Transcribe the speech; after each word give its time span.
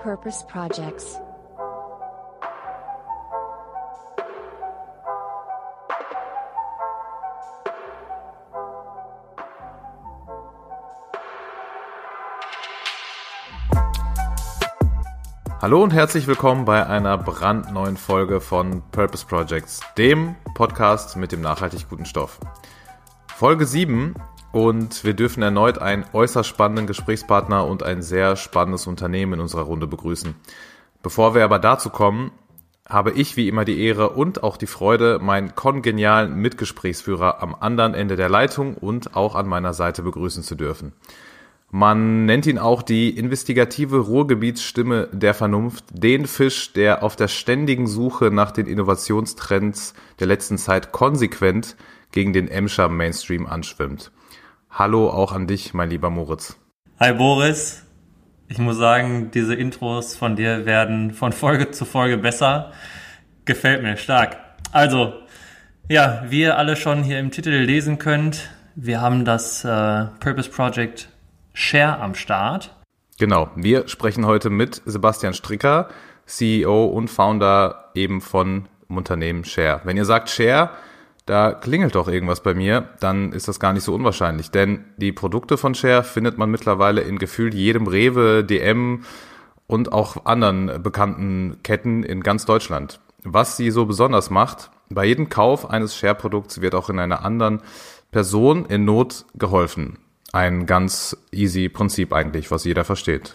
Purpose 0.00 0.44
Projects. 0.46 1.20
Hallo 15.60 15.82
und 15.82 15.92
herzlich 15.92 16.26
willkommen 16.26 16.64
bei 16.64 16.86
einer 16.86 17.16
brandneuen 17.18 17.96
Folge 17.96 18.40
von 18.40 18.82
Purpose 18.90 19.26
Projects, 19.26 19.80
dem 19.96 20.34
Podcast 20.54 21.16
mit 21.16 21.30
dem 21.32 21.40
nachhaltig 21.40 21.88
guten 21.88 22.04
Stoff. 22.04 22.40
Folge 23.28 23.66
7 23.66 24.14
und 24.52 25.02
wir 25.02 25.14
dürfen 25.14 25.42
erneut 25.42 25.78
einen 25.78 26.04
äußerst 26.12 26.48
spannenden 26.48 26.86
Gesprächspartner 26.86 27.66
und 27.66 27.82
ein 27.82 28.02
sehr 28.02 28.36
spannendes 28.36 28.86
Unternehmen 28.86 29.34
in 29.34 29.40
unserer 29.40 29.62
Runde 29.62 29.86
begrüßen. 29.86 30.34
Bevor 31.02 31.34
wir 31.34 31.42
aber 31.44 31.58
dazu 31.58 31.90
kommen, 31.90 32.30
habe 32.88 33.12
ich 33.12 33.36
wie 33.36 33.48
immer 33.48 33.64
die 33.64 33.80
Ehre 33.80 34.10
und 34.10 34.42
auch 34.42 34.56
die 34.56 34.66
Freude, 34.66 35.18
meinen 35.20 35.54
kongenialen 35.54 36.34
Mitgesprächsführer 36.34 37.42
am 37.42 37.54
anderen 37.54 37.94
Ende 37.94 38.16
der 38.16 38.28
Leitung 38.28 38.74
und 38.74 39.16
auch 39.16 39.34
an 39.34 39.48
meiner 39.48 39.72
Seite 39.72 40.02
begrüßen 40.02 40.42
zu 40.42 40.54
dürfen. 40.54 40.92
Man 41.70 42.26
nennt 42.26 42.44
ihn 42.44 42.58
auch 42.58 42.82
die 42.82 43.16
investigative 43.16 43.96
Ruhrgebietsstimme 44.00 45.08
der 45.10 45.32
Vernunft, 45.32 45.86
den 45.90 46.26
Fisch, 46.26 46.74
der 46.74 47.02
auf 47.02 47.16
der 47.16 47.28
ständigen 47.28 47.86
Suche 47.86 48.30
nach 48.30 48.50
den 48.50 48.66
Innovationstrends 48.66 49.94
der 50.20 50.26
letzten 50.26 50.58
Zeit 50.58 50.92
konsequent 50.92 51.76
gegen 52.10 52.34
den 52.34 52.48
Emscher 52.48 52.90
Mainstream 52.90 53.46
anschwimmt. 53.46 54.12
Hallo 54.74 55.10
auch 55.10 55.32
an 55.32 55.46
dich, 55.46 55.74
mein 55.74 55.90
lieber 55.90 56.08
Moritz. 56.08 56.56
Hi 56.98 57.12
Boris. 57.12 57.84
Ich 58.48 58.56
muss 58.56 58.78
sagen, 58.78 59.30
diese 59.30 59.54
Intros 59.54 60.16
von 60.16 60.34
dir 60.34 60.64
werden 60.64 61.12
von 61.12 61.32
Folge 61.32 61.70
zu 61.72 61.84
Folge 61.84 62.16
besser. 62.16 62.72
Gefällt 63.44 63.82
mir 63.82 63.98
stark. 63.98 64.38
Also, 64.72 65.12
ja, 65.90 66.24
wie 66.26 66.40
ihr 66.40 66.56
alle 66.56 66.76
schon 66.76 67.02
hier 67.02 67.18
im 67.18 67.30
Titel 67.30 67.50
lesen 67.50 67.98
könnt, 67.98 68.48
wir 68.74 69.02
haben 69.02 69.26
das 69.26 69.62
äh, 69.62 70.06
Purpose 70.20 70.48
Project 70.48 71.10
Share 71.52 71.98
am 71.98 72.14
Start. 72.14 72.74
Genau, 73.18 73.50
wir 73.54 73.88
sprechen 73.88 74.24
heute 74.24 74.48
mit 74.48 74.80
Sebastian 74.86 75.34
Stricker, 75.34 75.90
CEO 76.24 76.86
und 76.86 77.08
Founder 77.08 77.90
eben 77.94 78.22
von 78.22 78.70
Unternehmen 78.88 79.44
Share. 79.44 79.82
Wenn 79.84 79.98
ihr 79.98 80.06
sagt 80.06 80.30
Share, 80.30 80.70
da 81.26 81.52
klingelt 81.52 81.94
doch 81.94 82.08
irgendwas 82.08 82.42
bei 82.42 82.54
mir, 82.54 82.88
dann 83.00 83.32
ist 83.32 83.48
das 83.48 83.60
gar 83.60 83.72
nicht 83.72 83.84
so 83.84 83.94
unwahrscheinlich. 83.94 84.50
Denn 84.50 84.84
die 84.96 85.12
Produkte 85.12 85.56
von 85.56 85.74
Share 85.74 86.02
findet 86.02 86.38
man 86.38 86.50
mittlerweile 86.50 87.02
in 87.02 87.18
gefühlt 87.18 87.54
jedem 87.54 87.86
Rewe, 87.86 88.44
DM 88.44 89.04
und 89.66 89.92
auch 89.92 90.26
anderen 90.26 90.82
bekannten 90.82 91.58
Ketten 91.62 92.02
in 92.02 92.22
ganz 92.22 92.44
Deutschland. 92.44 93.00
Was 93.22 93.56
sie 93.56 93.70
so 93.70 93.86
besonders 93.86 94.30
macht, 94.30 94.70
bei 94.90 95.04
jedem 95.04 95.28
Kauf 95.28 95.70
eines 95.70 95.96
Share-Produkts 95.96 96.60
wird 96.60 96.74
auch 96.74 96.90
in 96.90 96.98
einer 96.98 97.24
anderen 97.24 97.62
Person 98.10 98.66
in 98.66 98.84
Not 98.84 99.24
geholfen. 99.34 99.98
Ein 100.32 100.66
ganz 100.66 101.16
easy 101.30 101.68
Prinzip 101.68 102.12
eigentlich, 102.12 102.50
was 102.50 102.64
jeder 102.64 102.84
versteht. 102.84 103.34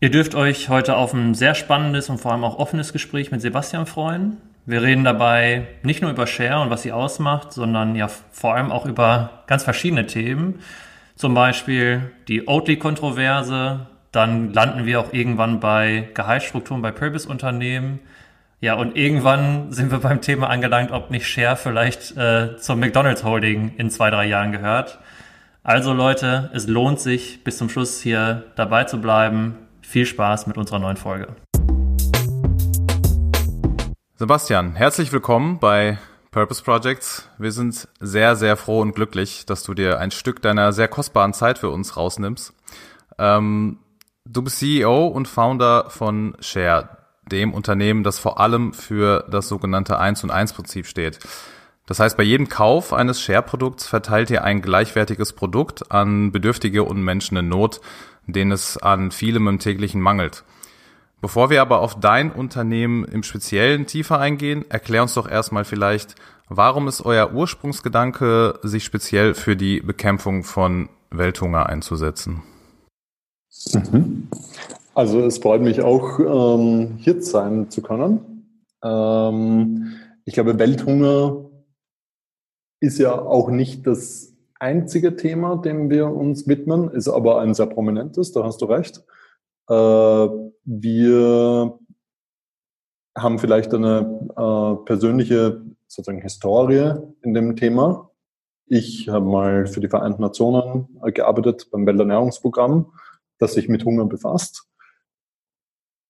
Ihr 0.00 0.10
dürft 0.10 0.34
euch 0.34 0.68
heute 0.68 0.96
auf 0.96 1.14
ein 1.14 1.34
sehr 1.34 1.54
spannendes 1.54 2.10
und 2.10 2.18
vor 2.18 2.32
allem 2.32 2.44
auch 2.44 2.58
offenes 2.58 2.92
Gespräch 2.92 3.30
mit 3.30 3.40
Sebastian 3.40 3.86
freuen. 3.86 4.36
Wir 4.66 4.82
reden 4.82 5.04
dabei 5.04 5.68
nicht 5.84 6.02
nur 6.02 6.10
über 6.10 6.26
Share 6.26 6.60
und 6.60 6.70
was 6.70 6.82
sie 6.82 6.90
ausmacht, 6.90 7.52
sondern 7.52 7.94
ja 7.94 8.08
vor 8.08 8.56
allem 8.56 8.72
auch 8.72 8.84
über 8.84 9.44
ganz 9.46 9.62
verschiedene 9.62 10.06
Themen. 10.06 10.60
Zum 11.14 11.34
Beispiel 11.34 12.10
die 12.26 12.48
Oatly-Kontroverse. 12.48 13.86
Dann 14.10 14.52
landen 14.52 14.84
wir 14.84 14.98
auch 15.00 15.12
irgendwann 15.12 15.60
bei 15.60 16.08
Gehaltsstrukturen 16.14 16.82
bei 16.82 16.90
Purpose-Unternehmen. 16.90 18.00
Ja, 18.60 18.74
und 18.74 18.96
irgendwann 18.96 19.72
sind 19.72 19.92
wir 19.92 19.98
beim 19.98 20.20
Thema 20.20 20.48
angelangt, 20.48 20.90
ob 20.90 21.10
nicht 21.10 21.28
Share 21.28 21.56
vielleicht 21.56 22.16
äh, 22.16 22.56
zum 22.56 22.80
McDonald's 22.80 23.22
Holding 23.22 23.72
in 23.76 23.90
zwei, 23.90 24.10
drei 24.10 24.26
Jahren 24.26 24.50
gehört. 24.50 24.98
Also 25.62 25.92
Leute, 25.92 26.50
es 26.54 26.66
lohnt 26.66 26.98
sich, 26.98 27.44
bis 27.44 27.58
zum 27.58 27.68
Schluss 27.68 28.00
hier 28.00 28.44
dabei 28.56 28.84
zu 28.84 29.00
bleiben. 29.00 29.56
Viel 29.82 30.06
Spaß 30.06 30.48
mit 30.48 30.56
unserer 30.56 30.80
neuen 30.80 30.96
Folge. 30.96 31.36
Sebastian, 34.18 34.76
herzlich 34.76 35.12
willkommen 35.12 35.58
bei 35.58 35.98
Purpose 36.30 36.62
Projects. 36.62 37.28
Wir 37.36 37.52
sind 37.52 37.86
sehr, 38.00 38.34
sehr 38.34 38.56
froh 38.56 38.80
und 38.80 38.94
glücklich, 38.94 39.44
dass 39.44 39.62
du 39.62 39.74
dir 39.74 40.00
ein 40.00 40.10
Stück 40.10 40.40
deiner 40.40 40.72
sehr 40.72 40.88
kostbaren 40.88 41.34
Zeit 41.34 41.58
für 41.58 41.68
uns 41.68 41.98
rausnimmst. 41.98 42.54
Ähm, 43.18 43.76
du 44.24 44.40
bist 44.40 44.58
CEO 44.58 45.08
und 45.08 45.28
Founder 45.28 45.90
von 45.90 46.34
Share, 46.40 46.96
dem 47.30 47.52
Unternehmen, 47.52 48.04
das 48.04 48.18
vor 48.18 48.40
allem 48.40 48.72
für 48.72 49.26
das 49.30 49.48
sogenannte 49.48 49.98
1 49.98 50.24
und 50.24 50.30
1 50.30 50.54
Prinzip 50.54 50.86
steht. 50.86 51.18
Das 51.84 52.00
heißt, 52.00 52.16
bei 52.16 52.22
jedem 52.22 52.48
Kauf 52.48 52.94
eines 52.94 53.20
Share-Produkts 53.20 53.86
verteilt 53.86 54.30
ihr 54.30 54.44
ein 54.44 54.62
gleichwertiges 54.62 55.34
Produkt 55.34 55.92
an 55.92 56.32
Bedürftige 56.32 56.84
und 56.84 57.02
Menschen 57.02 57.36
in 57.36 57.50
Not, 57.50 57.82
denen 58.26 58.52
es 58.52 58.78
an 58.78 59.10
vielem 59.10 59.46
im 59.46 59.58
täglichen 59.58 60.00
mangelt. 60.00 60.42
Bevor 61.20 61.50
wir 61.50 61.62
aber 61.62 61.80
auf 61.80 61.98
dein 61.98 62.30
Unternehmen 62.30 63.04
im 63.04 63.22
Speziellen 63.22 63.86
tiefer 63.86 64.18
eingehen, 64.18 64.64
erklär 64.68 65.02
uns 65.02 65.14
doch 65.14 65.28
erstmal 65.28 65.64
vielleicht, 65.64 66.14
warum 66.48 66.88
ist 66.88 67.04
euer 67.04 67.32
Ursprungsgedanke, 67.32 68.58
sich 68.62 68.84
speziell 68.84 69.34
für 69.34 69.56
die 69.56 69.80
Bekämpfung 69.80 70.44
von 70.44 70.88
Welthunger 71.10 71.66
einzusetzen? 71.66 72.42
Mhm. 73.72 74.28
Also 74.94 75.20
es 75.20 75.38
freut 75.38 75.62
mich 75.62 75.82
auch, 75.82 76.18
ähm, 76.20 76.96
hier 76.98 77.22
sein 77.22 77.70
zu 77.70 77.82
können. 77.82 78.46
Ähm, 78.82 79.96
ich 80.24 80.34
glaube, 80.34 80.58
Welthunger 80.58 81.46
ist 82.80 82.98
ja 82.98 83.18
auch 83.18 83.50
nicht 83.50 83.86
das 83.86 84.34
einzige 84.58 85.16
Thema, 85.16 85.56
dem 85.56 85.90
wir 85.90 86.08
uns 86.08 86.46
widmen, 86.46 86.90
ist 86.90 87.08
aber 87.08 87.40
ein 87.40 87.54
sehr 87.54 87.66
prominentes, 87.66 88.32
da 88.32 88.44
hast 88.44 88.60
du 88.60 88.66
recht. 88.66 89.02
Äh, 89.68 90.28
wir 90.64 91.78
haben 93.16 93.38
vielleicht 93.38 93.72
eine 93.74 94.28
äh, 94.36 94.84
persönliche 94.84 95.62
sozusagen 95.86 96.22
Historie 96.22 96.94
in 97.22 97.34
dem 97.34 97.56
Thema. 97.56 98.10
Ich 98.66 99.08
habe 99.08 99.24
mal 99.24 99.66
für 99.66 99.80
die 99.80 99.88
Vereinten 99.88 100.22
Nationen 100.22 100.88
gearbeitet 101.14 101.68
beim 101.70 101.86
Welternährungsprogramm, 101.86 102.92
das 103.38 103.54
sich 103.54 103.68
mit 103.68 103.84
Hunger 103.84 104.06
befasst. 104.06 104.68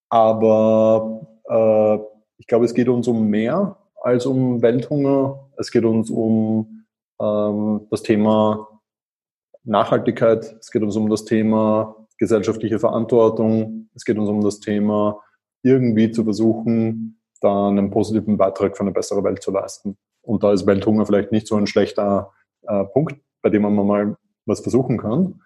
Aber 0.09 1.27
äh, 1.49 1.99
ich 2.39 2.47
glaube, 2.47 2.65
es 2.65 2.75
geht 2.75 2.89
uns 2.89 3.09
um 3.09 3.27
mehr 3.29 3.79
als 4.03 4.27
um 4.27 4.63
Welthunger. 4.63 5.51
Es 5.59 5.71
geht 5.71 5.85
uns 5.85 6.11
um 6.11 6.85
ähm, 7.21 7.87
das 7.91 8.03
Thema 8.03 8.69
Nachhaltigkeit, 9.65 10.57
es 10.61 10.71
geht 10.71 10.83
uns 10.83 10.97
um 10.97 11.11
das 11.11 11.25
Thema 11.25 12.06
gesellschaftliche 12.19 12.79
Verantwortung, 12.79 13.89
es 13.95 14.05
geht 14.05 14.19
uns 14.19 14.29
um 14.29 14.43
das 14.43 14.61
Thema 14.61 15.21
irgendwie 15.63 16.11
zu 16.11 16.25
versuchen, 16.25 17.21
da 17.41 17.69
einen 17.69 17.91
positiven 17.91 18.37
Beitrag 18.37 18.77
für 18.77 18.83
eine 18.83 18.93
bessere 18.93 19.23
Welt 19.25 19.43
zu 19.43 19.51
leisten. 19.51 19.97
Und 20.23 20.43
da 20.43 20.53
ist 20.53 20.67
Welthunger 20.67 21.07
vielleicht 21.07 21.33
nicht 21.33 21.47
so 21.47 21.57
ein 21.57 21.67
schlechter 21.67 22.33
äh, 22.63 22.85
Punkt, 22.85 23.17
bei 23.43 23.51
dem 23.51 23.63
man 23.63 23.75
mal 23.75 24.17
was 24.47 24.61
versuchen 24.61 24.99
kann. 24.99 25.41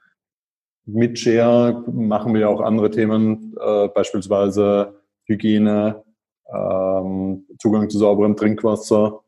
Mit 0.87 1.19
Share 1.19 1.85
machen 1.93 2.35
wir 2.35 2.49
auch 2.49 2.61
andere 2.61 2.91
Themen, 2.91 3.55
äh, 3.61 3.89
beispielsweise 3.89 5.01
Hygiene, 5.25 6.03
ähm, 6.53 7.47
Zugang 7.59 7.89
zu 7.91 7.99
sauberem 7.99 8.37
Trinkwasser, 8.37 9.21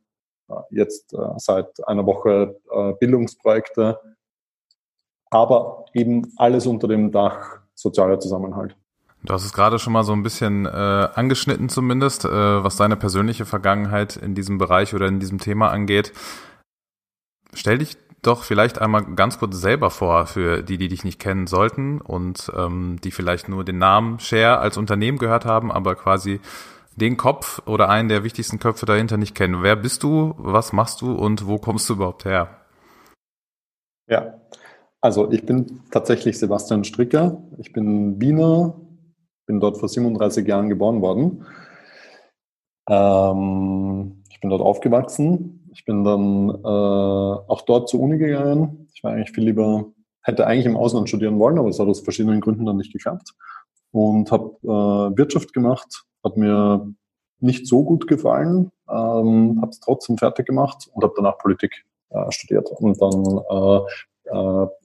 äh, 0.49 0.55
jetzt 0.71 1.13
äh, 1.15 1.19
seit 1.37 1.87
einer 1.87 2.07
Woche 2.07 2.61
äh, 2.71 2.93
Bildungsprojekte, 2.99 3.99
aber 5.33 5.87
eben 5.95 6.33
alles 6.37 6.67
unter 6.67 6.87
dem 6.87 7.11
Dach 7.11 7.59
sozialer 7.75 8.21
Zusammenhalt. 8.21 8.77
Du 9.25 9.33
hast 9.33 9.45
es 9.45 9.53
gerade 9.53 9.79
schon 9.79 9.93
mal 9.93 10.05
so 10.05 10.13
ein 10.13 10.23
bisschen 10.23 10.67
äh, 10.67 10.69
angeschnitten 10.69 11.69
zumindest, 11.69 12.25
äh, 12.25 12.29
was 12.29 12.77
deine 12.77 12.97
persönliche 12.97 13.47
Vergangenheit 13.47 14.17
in 14.17 14.35
diesem 14.35 14.59
Bereich 14.59 14.95
oder 14.95 15.07
in 15.07 15.21
diesem 15.21 15.39
Thema 15.39 15.71
angeht. 15.71 16.13
Stell 17.55 17.79
dich 17.79 17.97
doch 18.21 18.43
vielleicht 18.45 18.81
einmal 18.81 19.05
ganz 19.15 19.39
kurz 19.39 19.57
selber 19.57 19.91
vor 19.91 20.27
für 20.27 20.63
die, 20.63 20.77
die 20.77 20.89
dich 20.89 21.05
nicht 21.05 21.19
kennen 21.19 21.47
sollten 21.47 22.01
und 22.01 22.53
ähm, 22.57 22.99
die 23.03 23.11
vielleicht 23.11 23.49
nur 23.49 23.65
den 23.65 23.79
Namen 23.79 24.19
Share 24.19 24.59
als 24.59 24.77
Unternehmen 24.77 25.19
gehört 25.19 25.45
haben, 25.45 25.73
aber 25.73 25.95
quasi 25.95 26.41
den 26.97 27.17
Kopf 27.17 27.63
oder 27.67 27.89
einen 27.89 28.09
der 28.09 28.23
wichtigsten 28.23 28.59
Köpfe 28.59 28.87
dahinter 28.87 29.17
nicht 29.17 29.35
kennen. 29.35 29.63
Wer 29.63 29.77
bist 29.77 30.03
du, 30.03 30.35
was 30.37 30.73
machst 30.73 31.01
du 31.01 31.15
und 31.15 31.47
wo 31.47 31.59
kommst 31.59 31.89
du 31.89 31.95
überhaupt 31.95 32.25
her? 32.25 32.61
Ja, 34.09 34.35
also 35.03 35.31
ich 35.31 35.45
bin 35.45 35.81
tatsächlich 35.91 36.39
Sebastian 36.39 36.85
Stricker. 36.85 37.43
Ich 37.59 37.73
bin 37.73 38.21
Wiener, 38.21 38.81
bin 39.47 39.61
dort 39.61 39.79
vor 39.79 39.89
37 39.89 40.47
Jahren 40.47 40.69
geboren 40.69 41.03
worden. 41.03 41.45
Ähm, 42.89 44.23
ich 44.31 44.41
bin 44.41 44.51
dort 44.51 44.63
aufgewachsen. 44.63 45.69
Ich 45.75 45.85
bin 45.85 46.05
dann 46.05 46.51
äh, 46.51 46.63
auch 46.63 47.63
dort 47.67 47.89
zur 47.89 48.01
Uni 48.01 48.19
gegangen. 48.19 48.89
Ich 48.95 49.03
war 49.03 49.13
eigentlich 49.13 49.33
viel 49.33 49.45
lieber, 49.45 49.87
hätte 50.23 50.47
eigentlich 50.47 50.67
im 50.67 50.77
Ausland 50.77 51.09
studieren 51.09 51.39
wollen, 51.39 51.59
aber 51.59 51.69
es 51.69 51.81
hat 51.81 51.89
aus 51.89 52.01
verschiedenen 52.01 52.41
Gründen 52.41 52.67
dann 52.67 52.77
nicht 52.77 52.93
geklappt. 52.93 53.35
und 53.91 54.31
habe 54.31 54.57
äh, 54.63 55.19
Wirtschaft 55.19 55.53
gemacht, 55.53 56.05
hat 56.25 56.37
mir 56.37 56.95
nicht 57.41 57.67
so 57.67 57.83
gut 57.85 58.07
gefallen, 58.07 58.71
ähm, 58.89 59.59
habe 59.61 59.71
es 59.71 59.81
trotzdem 59.81 60.17
fertig 60.17 60.47
gemacht 60.47 60.89
und 60.93 61.03
habe 61.03 61.15
danach 61.17 61.39
Politik 61.39 61.85
äh, 62.11 62.31
studiert 62.31 62.71
und 62.71 63.01
dann 63.03 63.41
äh, 63.51 63.81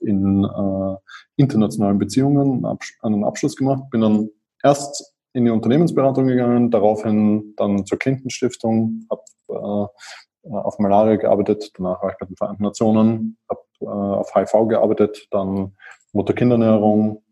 in 0.00 0.44
äh, 0.44 0.96
internationalen 1.36 1.98
Beziehungen 1.98 2.66
einen 3.02 3.24
Abschluss 3.24 3.56
gemacht, 3.56 3.84
bin 3.90 4.00
dann 4.02 4.30
erst 4.62 5.14
in 5.32 5.44
die 5.44 5.50
Unternehmensberatung 5.50 6.26
gegangen, 6.26 6.70
daraufhin 6.70 7.54
dann 7.56 7.86
zur 7.86 7.98
Clinton 7.98 9.06
habe 9.10 9.22
äh, 9.48 10.50
auf 10.50 10.78
Malaria 10.78 11.16
gearbeitet, 11.16 11.70
danach 11.76 12.02
war 12.02 12.10
ich 12.10 12.18
bei 12.18 12.26
den 12.26 12.36
Vereinten 12.36 12.62
Nationen, 12.62 13.36
habe 13.48 13.60
äh, 13.80 13.86
auf 13.86 14.34
HIV 14.34 14.68
gearbeitet, 14.68 15.28
dann 15.30 15.76
Mutter-Kindernährung 16.12 17.22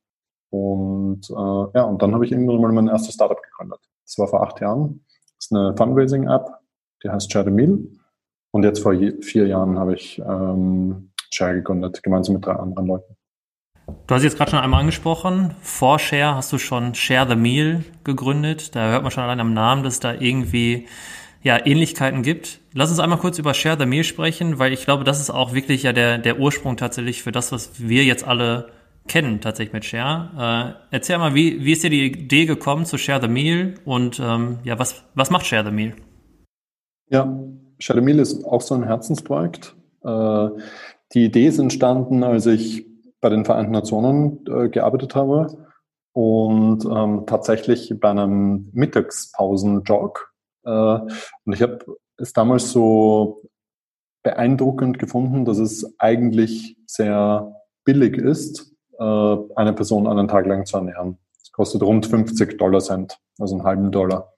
und 0.50 1.28
äh, 1.30 1.78
ja, 1.78 1.82
und 1.82 2.02
dann 2.02 2.14
habe 2.14 2.24
ich 2.24 2.32
irgendwann 2.32 2.60
mal 2.60 2.72
mein 2.72 2.88
erstes 2.88 3.14
Startup 3.14 3.40
gegründet. 3.42 3.80
Das 4.04 4.18
war 4.18 4.28
vor 4.28 4.42
acht 4.42 4.60
Jahren. 4.60 5.04
Das 5.36 5.46
ist 5.46 5.52
eine 5.52 5.76
Fundraising-App, 5.76 6.48
die 7.02 7.10
heißt 7.10 7.32
Share. 7.32 7.50
Und 8.52 8.62
jetzt 8.62 8.80
vor 8.80 8.92
je, 8.92 9.20
vier 9.22 9.46
Jahren 9.46 9.78
habe 9.78 9.94
ich 9.94 10.18
ähm, 10.18 11.10
Share 11.36 11.54
gegründet, 11.54 12.02
gemeinsam 12.02 12.36
mit 12.36 12.46
drei 12.46 12.52
anderen 12.52 12.86
Leuten. 12.86 13.16
Du 14.06 14.14
hast 14.14 14.24
jetzt 14.24 14.36
gerade 14.36 14.50
schon 14.50 14.60
einmal 14.60 14.80
angesprochen, 14.80 15.54
vor 15.60 15.98
Share 15.98 16.34
hast 16.34 16.52
du 16.52 16.58
schon 16.58 16.94
Share 16.94 17.28
the 17.28 17.36
Meal 17.36 17.84
gegründet. 18.04 18.74
Da 18.74 18.90
hört 18.90 19.02
man 19.02 19.12
schon 19.12 19.22
allein 19.22 19.38
am 19.38 19.52
Namen, 19.52 19.84
dass 19.84 19.94
es 19.94 20.00
da 20.00 20.14
irgendwie 20.14 20.86
ja, 21.42 21.64
Ähnlichkeiten 21.64 22.22
gibt. 22.22 22.60
Lass 22.72 22.90
uns 22.90 22.98
einmal 22.98 23.18
kurz 23.18 23.38
über 23.38 23.54
Share 23.54 23.76
the 23.78 23.86
Meal 23.86 24.02
sprechen, 24.02 24.58
weil 24.58 24.72
ich 24.72 24.84
glaube, 24.84 25.04
das 25.04 25.20
ist 25.20 25.30
auch 25.30 25.52
wirklich 25.54 25.84
ja 25.84 25.92
der, 25.92 26.18
der 26.18 26.40
Ursprung 26.40 26.76
tatsächlich 26.76 27.22
für 27.22 27.30
das, 27.30 27.52
was 27.52 27.78
wir 27.78 28.02
jetzt 28.02 28.26
alle 28.26 28.70
kennen, 29.06 29.40
tatsächlich 29.40 29.72
mit 29.72 29.84
Share. 29.84 30.74
Äh, 30.90 30.96
erzähl 30.96 31.18
mal, 31.18 31.34
wie, 31.34 31.64
wie 31.64 31.72
ist 31.72 31.84
dir 31.84 31.90
die 31.90 32.06
Idee 32.06 32.46
gekommen 32.46 32.86
zu 32.86 32.98
Share 32.98 33.20
the 33.20 33.28
Meal 33.28 33.74
und 33.84 34.18
ähm, 34.18 34.58
ja, 34.64 34.78
was, 34.80 35.04
was 35.14 35.30
macht 35.30 35.46
Share 35.46 35.64
the 35.64 35.70
Meal? 35.70 35.94
Ja, 37.08 37.32
Share 37.78 38.00
the 38.00 38.04
Meal 38.04 38.18
ist 38.18 38.44
auch 38.44 38.62
so 38.62 38.74
ein 38.74 38.82
Herzensprojekt. 38.82 39.76
Äh, 40.02 40.48
die 41.12 41.24
Idee 41.24 41.46
ist 41.46 41.58
entstanden, 41.58 42.22
als 42.22 42.46
ich 42.46 42.86
bei 43.20 43.28
den 43.28 43.44
Vereinten 43.44 43.72
Nationen 43.72 44.44
äh, 44.46 44.68
gearbeitet 44.68 45.14
habe 45.14 45.66
und 46.12 46.84
ähm, 46.84 47.24
tatsächlich 47.26 47.92
bei 48.00 48.10
einem 48.10 48.70
Mittagspausenjog. 48.72 50.32
Äh, 50.64 50.70
und 50.70 51.52
ich 51.52 51.62
habe 51.62 51.84
es 52.16 52.32
damals 52.32 52.70
so 52.70 53.42
beeindruckend 54.22 54.98
gefunden, 54.98 55.44
dass 55.44 55.58
es 55.58 55.94
eigentlich 55.98 56.76
sehr 56.86 57.54
billig 57.84 58.16
ist, 58.16 58.74
äh, 58.98 59.36
eine 59.54 59.72
Person 59.72 60.06
einen 60.06 60.28
Tag 60.28 60.46
lang 60.46 60.66
zu 60.66 60.78
ernähren. 60.78 61.18
Es 61.42 61.52
kostet 61.52 61.82
rund 61.82 62.06
50 62.06 62.58
Dollar 62.58 62.80
Cent, 62.80 63.18
also 63.38 63.54
einen 63.54 63.64
halben 63.64 63.92
Dollar. 63.92 64.34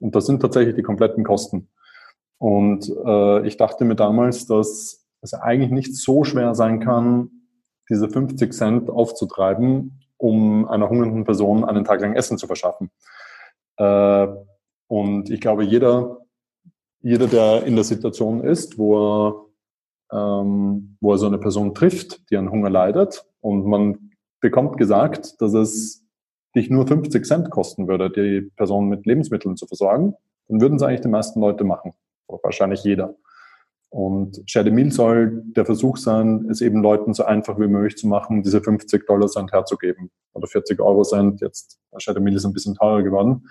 Und 0.00 0.14
das 0.14 0.26
sind 0.26 0.40
tatsächlich 0.40 0.74
die 0.74 0.82
kompletten 0.82 1.24
Kosten. 1.24 1.70
Und 2.38 2.92
äh, 3.06 3.46
ich 3.46 3.56
dachte 3.56 3.84
mir 3.84 3.94
damals, 3.94 4.46
dass 4.46 5.01
es 5.22 5.34
eigentlich 5.34 5.70
nicht 5.70 5.96
so 5.96 6.24
schwer 6.24 6.54
sein 6.54 6.80
kann, 6.80 7.30
diese 7.88 8.08
50 8.08 8.52
Cent 8.52 8.90
aufzutreiben, 8.90 10.00
um 10.16 10.68
einer 10.68 10.88
hungernden 10.88 11.24
Person 11.24 11.64
einen 11.64 11.84
Tag 11.84 12.00
lang 12.00 12.14
Essen 12.14 12.38
zu 12.38 12.46
verschaffen. 12.46 12.90
Äh, 13.76 14.28
und 14.88 15.30
ich 15.30 15.40
glaube, 15.40 15.64
jeder, 15.64 16.18
jeder, 17.00 17.26
der 17.26 17.64
in 17.64 17.74
der 17.74 17.84
Situation 17.84 18.44
ist, 18.44 18.78
wo 18.78 19.48
er, 20.10 20.40
ähm, 20.40 20.96
wo 21.00 21.12
er 21.12 21.18
so 21.18 21.26
eine 21.26 21.38
Person 21.38 21.74
trifft, 21.74 22.30
die 22.30 22.36
an 22.36 22.50
Hunger 22.50 22.70
leidet, 22.70 23.24
und 23.40 23.66
man 23.66 24.10
bekommt 24.40 24.76
gesagt, 24.76 25.40
dass 25.40 25.54
es 25.54 26.06
dich 26.54 26.70
nur 26.70 26.86
50 26.86 27.24
Cent 27.24 27.50
kosten 27.50 27.88
würde, 27.88 28.10
die 28.10 28.50
Person 28.56 28.88
mit 28.88 29.06
Lebensmitteln 29.06 29.56
zu 29.56 29.66
versorgen, 29.66 30.14
dann 30.48 30.60
würden 30.60 30.76
es 30.76 30.82
eigentlich 30.82 31.00
die 31.00 31.08
meisten 31.08 31.40
Leute 31.40 31.64
machen. 31.64 31.92
Wahrscheinlich 32.28 32.84
jeder. 32.84 33.14
Und 33.92 34.42
Meal 34.56 34.90
soll 34.90 35.42
der 35.54 35.66
Versuch 35.66 35.98
sein, 35.98 36.46
es 36.50 36.62
eben 36.62 36.82
Leuten 36.82 37.12
so 37.12 37.24
einfach 37.24 37.58
wie 37.60 37.66
möglich 37.66 37.98
zu 37.98 38.08
machen, 38.08 38.42
diese 38.42 38.62
50 38.62 39.06
Dollar 39.06 39.28
Cent 39.28 39.52
herzugeben. 39.52 40.10
Oder 40.32 40.46
40 40.46 40.80
Euro 40.80 41.02
Cent. 41.02 41.42
Jetzt, 41.42 41.78
the 42.14 42.20
Meal 42.20 42.34
ist 42.34 42.46
ein 42.46 42.54
bisschen 42.54 42.74
teurer 42.74 43.02
geworden. 43.02 43.46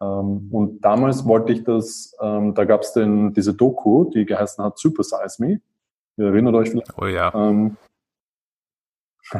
Ähm, 0.00 0.48
und 0.52 0.80
damals 0.84 1.26
wollte 1.26 1.52
ich 1.52 1.64
das, 1.64 2.14
ähm, 2.22 2.54
da 2.54 2.64
gab 2.66 2.82
es 2.82 2.92
denn 2.92 3.32
diese 3.32 3.52
Doku, 3.52 4.04
die 4.10 4.24
geheißen 4.24 4.62
hat 4.62 4.78
Super 4.78 5.02
Size 5.02 5.34
Me. 5.38 5.60
Ihr 6.18 6.26
erinnert 6.26 6.54
euch 6.54 6.70
vielleicht? 6.70 6.96
Oh 6.96 7.06
ja. 7.06 7.34
Ähm, 7.34 7.76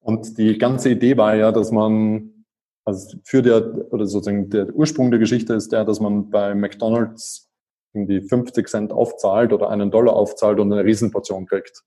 und 0.00 0.36
die 0.36 0.58
ganze 0.58 0.90
Idee 0.90 1.16
war 1.16 1.34
ja, 1.34 1.50
dass 1.50 1.72
man, 1.72 2.44
also 2.84 3.16
für 3.24 3.40
der, 3.40 3.90
oder 3.90 4.04
sozusagen 4.04 4.50
der 4.50 4.74
Ursprung 4.74 5.10
der 5.10 5.18
Geschichte 5.18 5.54
ist 5.54 5.72
der, 5.72 5.86
dass 5.86 5.98
man 5.98 6.28
bei 6.28 6.54
McDonalds 6.54 7.45
irgendwie 7.96 8.20
50 8.20 8.68
Cent 8.68 8.92
aufzahlt 8.92 9.52
oder 9.52 9.70
einen 9.70 9.90
Dollar 9.90 10.14
aufzahlt 10.14 10.60
und 10.60 10.72
eine 10.72 10.84
Riesenportion 10.84 11.46
kriegt. 11.46 11.82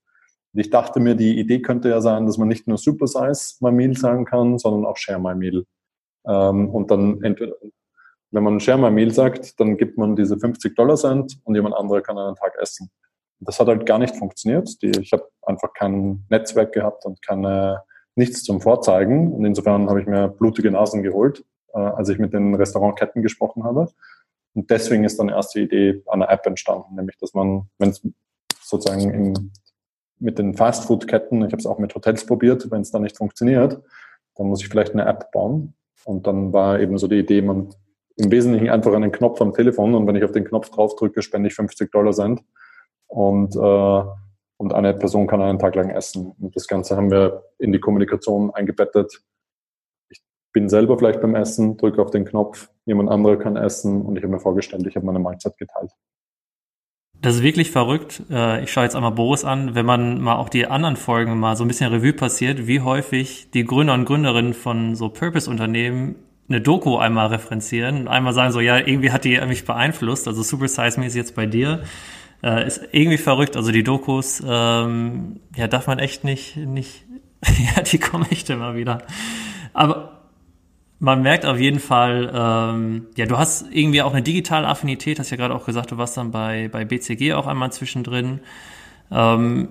Und 0.53 0.59
ich 0.59 0.69
dachte 0.69 0.99
mir, 0.99 1.15
die 1.15 1.39
Idee 1.39 1.61
könnte 1.61 1.89
ja 1.89 2.01
sein, 2.01 2.25
dass 2.25 2.37
man 2.37 2.47
nicht 2.47 2.67
nur 2.67 2.77
Super 2.77 3.07
Size 3.07 3.55
My 3.59 3.71
Meal 3.71 3.95
sagen 3.95 4.25
kann, 4.25 4.57
sondern 4.57 4.85
auch 4.85 4.97
Share 4.97 5.19
My 5.19 5.35
Meal. 5.35 5.65
Ähm, 6.27 6.69
und 6.69 6.89
dann 6.91 7.21
entweder, 7.23 7.53
wenn 8.31 8.43
man 8.43 8.59
Share 8.59 8.79
My 8.79 8.91
Meal 8.91 9.11
sagt, 9.11 9.59
dann 9.59 9.77
gibt 9.77 9.97
man 9.97 10.15
diese 10.15 10.37
50 10.37 10.75
Dollar 10.75 10.95
Cent 10.95 11.39
und 11.43 11.55
jemand 11.55 11.75
anderer 11.75 12.01
kann 12.01 12.17
einen 12.17 12.35
Tag 12.35 12.55
essen. 12.59 12.89
Das 13.39 13.59
hat 13.59 13.67
halt 13.67 13.85
gar 13.85 13.99
nicht 13.99 14.15
funktioniert. 14.15 14.81
Die, 14.81 14.91
ich 14.99 15.13
habe 15.13 15.29
einfach 15.43 15.73
kein 15.73 16.25
Netzwerk 16.29 16.73
gehabt 16.73 17.05
und 17.05 17.21
keine, 17.21 17.83
nichts 18.15 18.43
zum 18.43 18.59
Vorzeigen. 18.59 19.33
Und 19.33 19.45
insofern 19.45 19.89
habe 19.89 20.01
ich 20.01 20.07
mir 20.07 20.27
blutige 20.27 20.71
Nasen 20.71 21.03
geholt, 21.03 21.45
äh, 21.73 21.79
als 21.79 22.09
ich 22.09 22.17
mit 22.17 22.33
den 22.33 22.55
Restaurantketten 22.55 23.21
gesprochen 23.21 23.63
habe. 23.63 23.87
Und 24.53 24.69
deswegen 24.69 25.03
ist 25.03 25.19
dann 25.19 25.29
erst 25.29 25.55
die 25.55 25.61
Idee 25.61 26.03
einer 26.07 26.29
App 26.29 26.45
entstanden, 26.45 26.95
nämlich 26.95 27.17
dass 27.17 27.33
man, 27.33 27.69
wenn 27.77 27.89
es 27.89 28.01
sozusagen 28.61 29.09
im, 29.13 29.51
mit 30.19 30.37
den 30.37 30.53
Fastfood-Ketten, 30.53 31.41
ich 31.43 31.51
habe 31.51 31.57
es 31.57 31.65
auch 31.65 31.79
mit 31.79 31.95
Hotels 31.95 32.25
probiert, 32.25 32.69
wenn 32.71 32.81
es 32.81 32.91
dann 32.91 33.03
nicht 33.03 33.17
funktioniert, 33.17 33.81
dann 34.35 34.47
muss 34.47 34.61
ich 34.61 34.69
vielleicht 34.69 34.93
eine 34.93 35.05
App 35.05 35.31
bauen. 35.31 35.75
Und 36.05 36.27
dann 36.27 36.53
war 36.53 36.79
eben 36.79 36.97
so 36.97 37.07
die 37.07 37.19
Idee, 37.19 37.41
man 37.41 37.73
im 38.15 38.31
Wesentlichen 38.31 38.69
einfach 38.69 38.93
einen 38.93 39.11
Knopf 39.11 39.41
am 39.41 39.53
Telefon 39.53 39.95
und 39.95 40.05
wenn 40.07 40.15
ich 40.15 40.23
auf 40.23 40.31
den 40.31 40.43
Knopf 40.43 40.69
drauf 40.69 40.95
drücke, 40.95 41.21
spende 41.21 41.47
ich 41.47 41.55
50 41.55 41.91
Dollar 41.91 42.11
Cent 42.11 42.41
und, 43.07 43.55
äh, 43.55 44.03
und 44.57 44.73
eine 44.73 44.93
Person 44.93 45.25
kann 45.27 45.41
einen 45.41 45.59
Tag 45.59 45.75
lang 45.75 45.89
essen. 45.89 46.33
Und 46.39 46.55
das 46.55 46.67
Ganze 46.67 46.97
haben 46.97 47.11
wir 47.11 47.43
in 47.59 47.71
die 47.71 47.79
Kommunikation 47.79 48.53
eingebettet 48.53 49.21
bin 50.51 50.69
selber 50.69 50.97
vielleicht 50.97 51.21
beim 51.21 51.35
Essen, 51.35 51.77
drücke 51.77 52.01
auf 52.01 52.11
den 52.11 52.25
Knopf, 52.25 52.69
jemand 52.85 53.09
anderer 53.09 53.37
kann 53.37 53.55
essen 53.55 54.01
und 54.01 54.15
ich 54.15 54.23
habe 54.23 54.33
mir 54.33 54.39
vorgestellt, 54.39 54.85
ich 54.87 54.95
habe 54.95 55.05
meine 55.05 55.19
Mahlzeit 55.19 55.57
geteilt. 55.57 55.91
Das 57.21 57.35
ist 57.35 57.43
wirklich 57.43 57.71
verrückt. 57.71 58.23
Äh, 58.31 58.63
ich 58.63 58.71
schaue 58.71 58.85
jetzt 58.85 58.95
einmal 58.95 59.11
Boris 59.11 59.43
an, 59.43 59.75
wenn 59.75 59.85
man 59.85 60.21
mal 60.21 60.37
auch 60.37 60.47
die 60.47 60.67
anderen 60.67 60.95
Folgen 60.95 61.37
mal 61.37 61.57
so 61.57 61.65
ein 61.65 61.67
bisschen 61.67 61.91
Revue 61.91 62.13
passiert, 62.13 62.65
wie 62.65 62.79
häufig 62.79 63.51
die 63.51 63.65
Gründer 63.65 63.93
und 63.93 64.05
Gründerinnen 64.05 64.53
von 64.53 64.95
so 64.95 65.09
Purpose-Unternehmen 65.09 66.15
eine 66.47 66.61
Doku 66.61 66.97
einmal 66.97 67.27
referenzieren 67.27 68.01
und 68.01 68.07
einmal 68.07 68.33
sagen 68.33 68.51
so, 68.51 68.59
ja, 68.59 68.77
irgendwie 68.77 69.11
hat 69.11 69.25
die 69.25 69.39
mich 69.41 69.65
beeinflusst, 69.65 70.27
also 70.27 70.41
Super 70.41 70.67
Size 70.67 70.99
Me 70.99 71.05
ist 71.05 71.15
jetzt 71.15 71.35
bei 71.35 71.45
dir. 71.45 71.83
Äh, 72.41 72.65
ist 72.65 72.81
irgendwie 72.93 73.17
verrückt. 73.17 73.57
Also 73.57 73.71
die 73.71 73.83
Dokus, 73.83 74.41
ähm, 74.47 75.41
ja, 75.55 75.67
darf 75.67 75.87
man 75.87 75.99
echt 75.99 76.23
nicht, 76.23 76.55
nicht, 76.55 77.05
ja, 77.75 77.81
die 77.81 77.99
kommen 77.99 78.25
echt 78.31 78.49
immer 78.49 78.75
wieder. 78.75 78.99
Aber 79.73 80.18
man 80.99 81.21
merkt 81.21 81.45
auf 81.45 81.57
jeden 81.57 81.79
Fall, 81.79 82.31
ähm, 82.33 83.07
ja, 83.15 83.25
du 83.25 83.37
hast 83.37 83.65
irgendwie 83.71 84.01
auch 84.01 84.13
eine 84.13 84.21
digitale 84.21 84.67
Affinität, 84.67 85.17
hast 85.17 85.29
ja 85.29 85.37
gerade 85.37 85.55
auch 85.55 85.65
gesagt, 85.65 85.91
du 85.91 85.97
warst 85.97 86.17
dann 86.17 86.31
bei, 86.31 86.67
bei 86.69 86.83
BCG 86.83 87.33
auch 87.33 87.47
einmal 87.47 87.71
zwischendrin. 87.71 88.41
Ähm, 89.09 89.69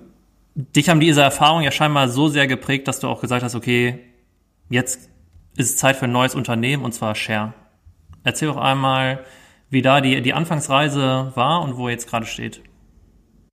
dich 0.55 0.89
haben 0.89 1.01
diese 1.01 1.21
Erfahrungen 1.21 1.65
ja 1.65 1.71
scheinbar 1.71 2.09
so 2.09 2.29
sehr 2.29 2.47
geprägt, 2.47 2.89
dass 2.89 3.01
du 3.01 3.09
auch 3.09 3.21
gesagt 3.21 3.43
hast, 3.43 3.55
okay, 3.55 3.99
jetzt 4.71 5.11
ist 5.57 5.71
es 5.71 5.77
Zeit 5.77 5.97
für 5.97 6.07
ein 6.07 6.13
neues 6.13 6.35
Unternehmen 6.35 6.83
und 6.83 6.93
zwar 6.93 7.15
Share. 7.15 7.53
Erzähl 8.25 8.49
doch 8.49 8.57
einmal, 8.57 9.21
wie 9.71 9.83
da 9.83 10.01
die, 10.01 10.23
die 10.23 10.33
Anfangsreise 10.33 11.33
war 11.35 11.63
und 11.63 11.77
wo 11.77 11.89
jetzt 11.89 12.09
gerade 12.09 12.27
steht. 12.27 12.63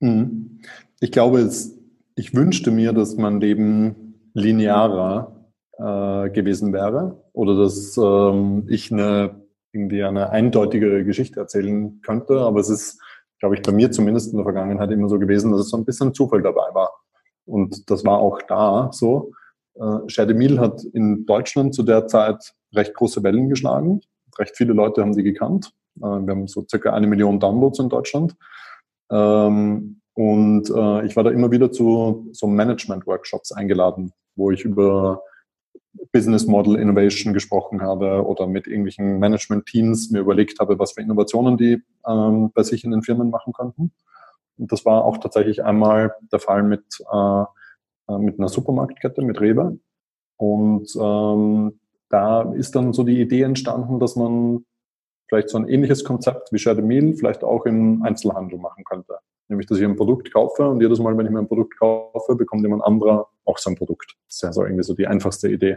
Mhm. 0.00 0.60
Ich 1.00 1.12
glaube, 1.12 1.40
es, 1.40 1.78
ich 2.14 2.34
wünschte 2.34 2.70
mir, 2.70 2.94
dass 2.94 3.16
mein 3.16 3.38
Leben 3.38 4.14
linearer 4.32 5.35
äh, 5.78 6.30
gewesen 6.30 6.72
wäre 6.72 7.22
oder 7.32 7.56
dass 7.56 7.96
ähm, 7.96 8.66
ich 8.68 8.92
eine 8.92 9.46
irgendwie 9.76 10.02
eine 10.02 10.30
eindeutigere 10.30 11.04
Geschichte 11.04 11.40
erzählen 11.40 12.00
könnte. 12.00 12.40
Aber 12.40 12.60
es 12.60 12.70
ist, 12.70 13.00
glaube 13.38 13.54
ich, 13.56 13.62
bei 13.62 13.72
mir 13.72 13.90
zumindest 13.90 14.32
in 14.32 14.38
der 14.38 14.44
Vergangenheit 14.44 14.90
immer 14.90 15.08
so 15.08 15.18
gewesen, 15.18 15.52
dass 15.52 15.60
es 15.60 15.68
so 15.68 15.76
ein 15.76 15.84
bisschen 15.84 16.14
Zufall 16.14 16.42
dabei 16.42 16.72
war. 16.72 16.90
Und 17.44 17.90
das 17.90 18.04
war 18.04 18.18
auch 18.18 18.40
da 18.42 18.90
so. 18.92 19.32
Äh, 19.74 20.08
Scherdemil 20.08 20.58
hat 20.58 20.82
in 20.94 21.26
Deutschland 21.26 21.74
zu 21.74 21.82
der 21.82 22.06
Zeit 22.06 22.54
recht 22.74 22.94
große 22.94 23.22
Wellen 23.22 23.48
geschlagen. 23.48 24.00
Recht 24.38 24.56
viele 24.56 24.72
Leute 24.72 25.02
haben 25.02 25.14
die 25.14 25.22
gekannt. 25.22 25.72
Äh, 25.98 26.06
wir 26.06 26.30
haben 26.30 26.48
so 26.48 26.64
circa 26.68 26.92
eine 26.92 27.06
Million 27.06 27.38
Downloads 27.38 27.78
in 27.78 27.88
Deutschland. 27.88 28.34
Ähm, 29.10 30.00
und 30.14 30.70
äh, 30.70 31.06
ich 31.06 31.14
war 31.14 31.24
da 31.24 31.30
immer 31.30 31.50
wieder 31.50 31.70
zu 31.70 32.28
so 32.32 32.46
Management-Workshops 32.46 33.52
eingeladen, 33.52 34.12
wo 34.34 34.50
ich 34.50 34.64
über 34.64 35.22
Business 36.12 36.46
Model 36.46 36.76
Innovation 36.76 37.32
gesprochen 37.32 37.82
habe 37.82 38.24
oder 38.26 38.46
mit 38.46 38.66
irgendwelchen 38.66 39.18
Management 39.18 39.66
Teams 39.66 40.10
mir 40.10 40.20
überlegt 40.20 40.58
habe, 40.60 40.78
was 40.78 40.92
für 40.92 41.00
Innovationen 41.00 41.56
die 41.56 41.82
ähm, 42.06 42.50
bei 42.54 42.62
sich 42.62 42.84
in 42.84 42.90
den 42.90 43.02
Firmen 43.02 43.30
machen 43.30 43.52
könnten. 43.52 43.92
Und 44.58 44.72
das 44.72 44.84
war 44.84 45.04
auch 45.04 45.18
tatsächlich 45.18 45.64
einmal 45.64 46.14
der 46.32 46.38
Fall 46.38 46.62
mit, 46.62 46.84
äh, 47.12 47.42
äh 48.08 48.18
mit 48.18 48.38
einer 48.38 48.48
Supermarktkette, 48.48 49.22
mit 49.22 49.40
Rewe. 49.40 49.78
Und 50.36 50.88
ähm, 51.00 51.80
da 52.08 52.42
ist 52.52 52.76
dann 52.76 52.92
so 52.92 53.02
die 53.02 53.20
Idee 53.20 53.42
entstanden, 53.42 53.98
dass 53.98 54.16
man 54.16 54.64
vielleicht 55.28 55.48
so 55.48 55.58
ein 55.58 55.68
ähnliches 55.68 56.04
Konzept 56.04 56.52
wie 56.52 56.58
Share 56.58 56.76
the 56.76 56.82
Meal 56.82 57.14
vielleicht 57.14 57.42
auch 57.42 57.66
im 57.66 58.02
Einzelhandel 58.02 58.58
machen 58.58 58.84
könnte. 58.84 59.18
Nämlich, 59.48 59.66
dass 59.66 59.78
ich 59.78 59.84
ein 59.84 59.96
Produkt 59.96 60.32
kaufe 60.32 60.68
und 60.68 60.80
jedes 60.80 60.98
Mal, 60.98 61.16
wenn 61.16 61.26
ich 61.26 61.32
mir 61.32 61.38
ein 61.38 61.48
Produkt 61.48 61.78
kaufe, 61.78 62.34
bekommt 62.34 62.62
jemand 62.62 62.82
anderer 62.84 63.28
auch 63.44 63.58
sein 63.58 63.76
Produkt. 63.76 64.16
Das 64.26 64.36
ist 64.36 64.42
ja 64.42 64.52
so 64.52 64.64
irgendwie 64.64 64.82
so 64.82 64.94
die 64.94 65.06
einfachste 65.06 65.48
Idee. 65.48 65.76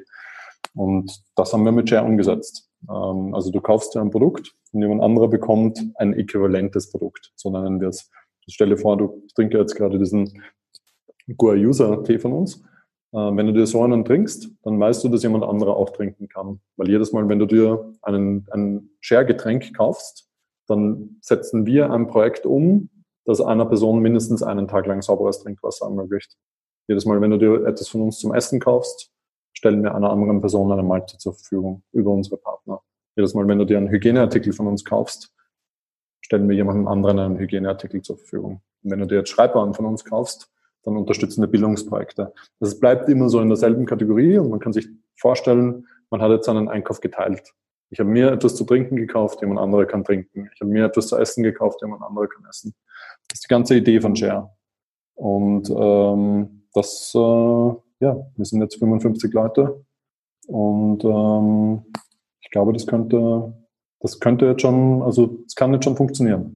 Und 0.75 1.11
das 1.35 1.53
haben 1.53 1.63
wir 1.63 1.71
mit 1.71 1.89
Share 1.89 2.05
umgesetzt. 2.05 2.69
Ähm, 2.89 3.33
also 3.33 3.51
du 3.51 3.61
kaufst 3.61 3.93
dir 3.95 4.01
ein 4.01 4.11
Produkt 4.11 4.55
und 4.71 4.81
jemand 4.81 5.01
anderer 5.01 5.27
bekommt 5.27 5.79
ein 5.95 6.13
äquivalentes 6.13 6.91
Produkt. 6.91 7.31
So 7.35 7.51
nennen 7.51 7.79
wir 7.79 7.89
es. 7.89 8.09
Stell 8.47 8.69
dir 8.69 8.77
vor, 8.77 8.97
du 8.97 9.23
trinkst 9.35 9.55
jetzt 9.55 9.75
gerade 9.75 9.99
diesen 9.99 10.41
Gua 11.37 11.53
User 11.53 12.03
Tee 12.03 12.17
von 12.17 12.33
uns 12.33 12.63
äh, 13.11 13.17
wenn 13.17 13.47
du 13.47 13.53
dir 13.53 13.65
so 13.65 13.83
einen 13.83 14.05
trinkst, 14.05 14.49
dann 14.63 14.79
weißt 14.79 15.03
du, 15.03 15.09
dass 15.09 15.23
jemand 15.23 15.43
anderer 15.43 15.75
auch 15.75 15.91
trinken 15.91 16.27
kann. 16.27 16.59
Weil 16.77 16.89
jedes 16.89 17.11
Mal, 17.11 17.27
wenn 17.27 17.39
du 17.39 17.45
dir 17.45 17.93
einen, 18.01 18.47
ein 18.51 18.89
Share-Getränk 18.99 19.75
kaufst, 19.75 20.29
dann 20.67 21.17
setzen 21.21 21.65
wir 21.65 21.91
ein 21.91 22.07
Projekt 22.07 22.45
um, 22.45 22.89
das 23.25 23.41
einer 23.41 23.65
Person 23.65 23.99
mindestens 23.99 24.43
einen 24.43 24.67
Tag 24.67 24.85
lang 24.85 25.01
sauberes 25.01 25.39
Trinkwasser 25.39 25.85
ermöglicht. 25.85 26.37
Jedes 26.87 27.05
Mal, 27.05 27.21
wenn 27.21 27.31
du 27.31 27.37
dir 27.37 27.65
etwas 27.67 27.87
von 27.87 28.01
uns 28.01 28.19
zum 28.19 28.33
Essen 28.33 28.59
kaufst, 28.59 29.11
stellen 29.53 29.83
wir 29.83 29.93
einer 29.93 30.09
anderen 30.09 30.41
Person 30.41 30.71
eine 30.71 30.83
Mahlzeit 30.83 31.21
zur 31.21 31.33
Verfügung 31.33 31.83
über 31.91 32.11
unsere 32.11 32.37
Partner. 32.37 32.81
Jedes 33.15 33.33
Mal, 33.33 33.47
wenn 33.47 33.59
du 33.59 33.65
dir 33.65 33.77
einen 33.77 33.89
Hygieneartikel 33.89 34.53
von 34.53 34.67
uns 34.67 34.85
kaufst, 34.85 35.33
stellen 36.21 36.47
wir 36.47 36.55
jemandem 36.55 36.87
anderen 36.87 37.19
einen 37.19 37.37
Hygieneartikel 37.37 38.01
zur 38.01 38.17
Verfügung. 38.17 38.61
Und 38.83 38.91
wenn 38.91 38.99
du 38.99 39.07
dir 39.07 39.17
jetzt 39.17 39.29
Schreibwaren 39.29 39.73
von 39.73 39.85
uns 39.85 40.05
kaufst, 40.05 40.49
dann 40.83 40.95
unterstützende 40.95 41.47
Bildungsprojekte. 41.47 42.33
Das 42.59 42.79
bleibt 42.79 43.09
immer 43.09 43.29
so 43.29 43.41
in 43.41 43.49
derselben 43.49 43.85
Kategorie 43.85 44.37
und 44.37 44.49
man 44.49 44.59
kann 44.59 44.73
sich 44.73 44.87
vorstellen, 45.15 45.87
man 46.09 46.21
hat 46.21 46.31
jetzt 46.31 46.47
einen 46.47 46.69
Einkauf 46.69 47.01
geteilt. 47.01 47.53
Ich 47.91 47.99
habe 47.99 48.09
mir 48.09 48.31
etwas 48.31 48.55
zu 48.55 48.65
trinken 48.65 48.95
gekauft, 48.95 49.41
jemand 49.41 49.59
anderer 49.59 49.85
kann 49.85 50.03
trinken. 50.03 50.49
Ich 50.53 50.61
habe 50.61 50.71
mir 50.71 50.85
etwas 50.85 51.07
zu 51.07 51.17
essen 51.17 51.43
gekauft, 51.43 51.81
jemand 51.81 52.03
anderer 52.03 52.27
kann 52.27 52.45
essen. 52.47 52.73
Das 53.29 53.37
ist 53.37 53.43
die 53.45 53.47
ganze 53.47 53.75
Idee 53.75 54.01
von 54.01 54.15
Share. 54.15 54.49
Und 55.15 55.69
ähm, 55.69 56.63
das, 56.73 57.13
äh, 57.15 57.19
ja, 57.19 58.15
wir 58.35 58.45
sind 58.45 58.61
jetzt 58.61 58.79
55 58.79 59.33
Leute 59.33 59.85
und 60.47 61.03
ähm, 61.03 61.83
ich 62.41 62.49
glaube, 62.51 62.73
das 62.73 62.87
könnte, 62.87 63.53
das 63.99 64.19
könnte 64.19 64.47
jetzt 64.47 64.61
schon, 64.61 65.03
also 65.03 65.37
es 65.45 65.55
kann 65.55 65.73
jetzt 65.73 65.85
schon 65.85 65.97
funktionieren. 65.97 66.55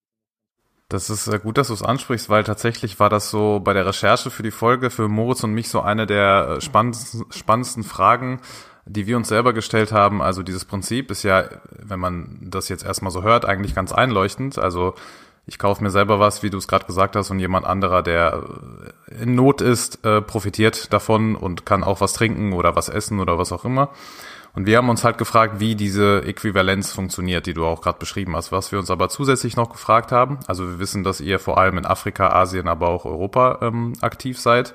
Das 0.89 1.10
ist 1.10 1.27
äh, 1.27 1.39
gut, 1.39 1.58
dass 1.58 1.68
du 1.68 1.74
es 1.74 1.84
ansprichst, 1.84 2.30
weil 2.30 2.44
tatsächlich 2.44 3.00
war 3.00 3.10
das 3.10 3.30
so 3.30 3.60
bei 3.63 3.74
der 3.74 3.86
Recherche 3.86 4.30
für 4.30 4.44
die 4.44 4.51
Folge 4.51 4.89
für 4.89 5.08
Moritz 5.08 5.44
und 5.44 5.53
mich 5.53 5.70
so 5.70 5.82
eine 5.82 6.06
der 6.06 6.58
äh, 6.58 6.62
spannendsten, 6.62 7.25
spannendsten 7.32 7.84
Fragen, 7.84 8.39
die 8.86 9.08
wir 9.08 9.18
uns 9.18 9.27
selber 9.27 9.53
gestellt 9.53 9.92
haben. 9.92 10.22
Also 10.22 10.44
dieses 10.44 10.65
Prinzip 10.65 11.10
ist 11.12 11.24
ja, 11.24 11.50
wenn 11.80 12.00
man 12.00 12.48
das 12.50 12.70
jetzt 12.70 12.86
erstmal 12.86 13.12
so 13.12 13.24
hört, 13.24 13.46
eigentlich 13.46 13.75
ganz 13.75 13.92
einleuchtend. 13.92 14.60
Also 14.60 14.94
ich 15.46 15.60
kaufe 15.60 15.84
mir 15.84 15.90
selber 15.90 16.20
was, 16.20 16.44
wie 16.44 16.50
du 16.50 16.58
es 16.58 16.68
gerade 16.68 16.86
gesagt 16.86 17.16
hast, 17.16 17.30
und 17.32 17.40
jemand 17.40 17.66
anderer, 17.66 18.02
der 18.02 18.44
äh, 19.12 19.24
in 19.24 19.36
Not 19.36 19.62
ist, 19.62 20.02
profitiert 20.02 20.92
davon 20.94 21.36
und 21.36 21.66
kann 21.66 21.84
auch 21.84 22.02
was 22.02 22.14
trinken 22.14 22.54
oder 22.54 22.76
was 22.76 22.90
essen 22.90 23.20
oder 23.20 23.38
was 23.38 23.52
auch 23.52 23.66
immer. 23.66 23.90
Und 24.56 24.68
wir 24.68 24.78
haben 24.78 24.90
uns 24.90 25.04
halt 25.04 25.18
gefragt, 25.18 25.60
wie 25.60 25.76
diese 25.76 26.24
Äquivalenz 26.24 26.92
funktioniert, 26.92 27.48
die 27.48 27.56
du 27.56 27.66
auch 27.66 27.82
gerade 27.82 27.98
beschrieben 27.98 28.36
hast. 28.36 28.52
Was 28.52 28.72
wir 28.72 28.78
uns 28.78 28.92
aber 28.92 29.10
zusätzlich 29.10 29.56
noch 29.56 29.72
gefragt 29.72 30.12
haben, 30.12 30.40
also 30.48 30.68
wir 30.68 30.80
wissen, 30.80 31.04
dass 31.04 31.22
ihr 31.22 31.40
vor 31.40 31.58
allem 31.58 31.80
in 31.80 31.86
Afrika, 31.86 32.30
Asien, 32.30 32.68
aber 32.68 32.90
auch 32.90 33.06
Europa 33.06 33.60
ähm, 33.62 33.94
aktiv 34.02 34.40
seid. 34.40 34.74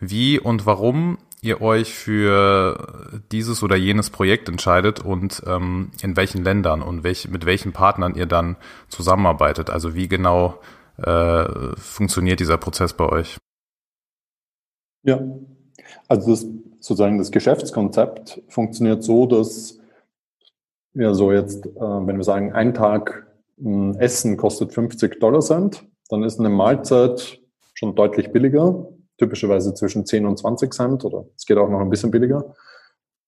Wie 0.00 0.40
und 0.40 0.66
warum 0.66 1.18
ihr 1.42 1.60
euch 1.60 1.92
für 1.92 3.20
dieses 3.32 3.62
oder 3.62 3.76
jenes 3.76 4.10
Projekt 4.10 4.48
entscheidet 4.48 5.00
und 5.00 5.42
ähm, 5.46 5.90
in 6.00 6.16
welchen 6.16 6.44
Ländern 6.44 6.82
und 6.82 7.02
welch, 7.02 7.28
mit 7.28 7.44
welchen 7.44 7.72
Partnern 7.72 8.14
ihr 8.14 8.26
dann 8.26 8.56
zusammenarbeitet. 8.88 9.68
Also 9.68 9.94
wie 9.94 10.08
genau 10.08 10.60
äh, 10.98 11.44
funktioniert 11.76 12.38
dieser 12.38 12.58
Prozess 12.58 12.92
bei 12.94 13.06
euch? 13.06 13.36
Ja, 15.02 15.20
also 16.06 16.30
das 16.30 16.46
sozusagen 16.78 17.18
das 17.18 17.32
Geschäftskonzept 17.32 18.42
funktioniert 18.48 19.02
so, 19.02 19.26
dass 19.26 19.78
ja 20.94 21.12
so 21.12 21.32
jetzt, 21.32 21.66
äh, 21.66 21.80
wenn 21.80 22.16
wir 22.16 22.24
sagen, 22.24 22.52
ein 22.52 22.72
Tag 22.72 23.26
äh, 23.60 23.96
Essen 23.98 24.36
kostet 24.36 24.72
50 24.72 25.18
Dollar 25.18 25.40
Cent, 25.40 25.84
dann 26.08 26.22
ist 26.22 26.38
eine 26.38 26.50
Mahlzeit 26.50 27.40
schon 27.74 27.96
deutlich 27.96 28.30
billiger, 28.30 28.86
typischerweise 29.22 29.72
zwischen 29.74 30.04
10 30.04 30.26
und 30.26 30.38
20 30.38 30.72
Cent 30.74 31.04
oder 31.04 31.26
es 31.36 31.46
geht 31.46 31.58
auch 31.58 31.68
noch 31.68 31.80
ein 31.80 31.90
bisschen 31.90 32.10
billiger. 32.10 32.54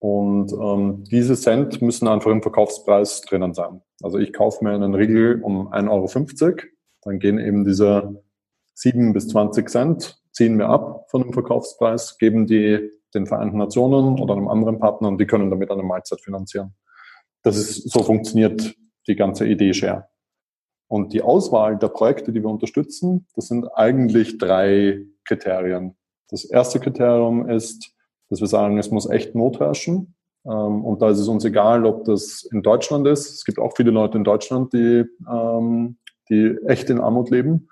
Und 0.01 0.53
ähm, 0.53 1.05
diese 1.05 1.35
Cent 1.35 1.81
müssen 1.81 2.09
einfach 2.09 2.31
im 2.31 2.43
Verkaufspreis 2.43 3.23
drinnen 3.23 3.55
sein. 3.55 3.81
Also 4.03 4.19
ich 4.19 4.33
kaufe 4.33 4.63
mir 4.63 4.73
einen 4.73 4.95
Riegel 4.95 5.41
um 5.41 5.73
1,50 5.73 6.43
Euro, 6.43 6.57
dann 7.03 7.19
gehen 7.19 7.39
eben 7.39 7.65
diese 7.65 8.23
7 8.75 9.13
bis 9.13 9.29
20 9.29 9.71
Cent, 9.71 10.21
ziehen 10.33 10.59
wir 10.59 10.69
ab 10.69 11.07
von 11.11 11.23
dem 11.23 11.33
Verkaufspreis, 11.33 12.19
geben 12.19 12.47
die 12.47 12.91
den 13.15 13.27
Vereinten 13.27 13.59
Nationen 13.59 14.21
oder 14.21 14.35
einem 14.35 14.49
anderen 14.49 14.81
Partner 14.81 15.09
und 15.09 15.19
die 15.19 15.27
können 15.27 15.49
damit 15.49 15.71
eine 15.71 15.85
Mahlzeit 15.85 16.21
finanzieren. 16.21 16.75
Das 17.43 17.57
ist, 17.57 17.91
so 17.91 18.03
funktioniert 18.03 18.75
die 19.07 19.17
ganze 19.17 19.47
Idee 19.47 19.73
Share. 19.73 20.09
Und 20.89 21.13
die 21.13 21.23
Auswahl 21.23 21.79
der 21.79 21.89
Projekte, 21.89 22.33
die 22.33 22.43
wir 22.43 22.51
unterstützen, 22.51 23.27
das 23.35 23.49
sind 23.49 23.67
eigentlich 23.75 24.39
drei 24.39 25.07
Kriterien. 25.25 25.97
Das 26.31 26.45
erste 26.45 26.81
Kriterium 26.81 27.49
ist, 27.49 27.93
dass 28.31 28.41
wir 28.41 28.47
sagen, 28.47 28.79
es 28.79 28.91
muss 28.91 29.09
echt 29.09 29.35
Not 29.35 29.61
herrschen. 29.61 30.15
Ähm, 30.47 30.85
und 30.85 31.03
da 31.03 31.11
ist 31.11 31.19
es 31.19 31.29
uns 31.29 31.45
egal, 31.45 31.87
ob 31.87 32.05
das 32.05 32.47
in 32.51 32.63
Deutschland 32.63 33.07
ist. 33.07 33.31
Es 33.31 33.45
gibt 33.45 33.59
auch 33.59 33.75
viele 33.77 33.91
Leute 33.91 34.19
in 34.19 34.25
Deutschland, 34.25 34.73
die, 34.73 35.05
ähm, 35.31 35.97
die 36.29 36.59
echt 36.67 36.91
in 36.91 37.01
Armut 37.01 37.31
leben. 37.31 37.69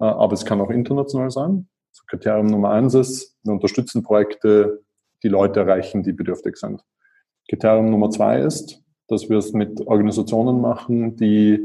Äh, 0.00 0.04
aber 0.04 0.34
es 0.34 0.44
kann 0.44 0.60
auch 0.60 0.70
international 0.70 1.30
sein. 1.30 1.68
Kriterium 2.06 2.46
Nummer 2.46 2.70
eins 2.70 2.94
ist, 2.94 3.36
wir 3.44 3.52
unterstützen 3.52 4.02
Projekte, 4.02 4.82
die 5.22 5.28
Leute 5.28 5.60
erreichen, 5.60 6.02
die 6.02 6.12
bedürftig 6.12 6.56
sind. 6.56 6.84
Kriterium 7.48 7.90
Nummer 7.90 8.10
zwei 8.10 8.40
ist, 8.40 8.82
dass 9.08 9.28
wir 9.28 9.38
es 9.38 9.52
mit 9.52 9.86
Organisationen 9.86 10.60
machen, 10.60 11.16
die 11.16 11.60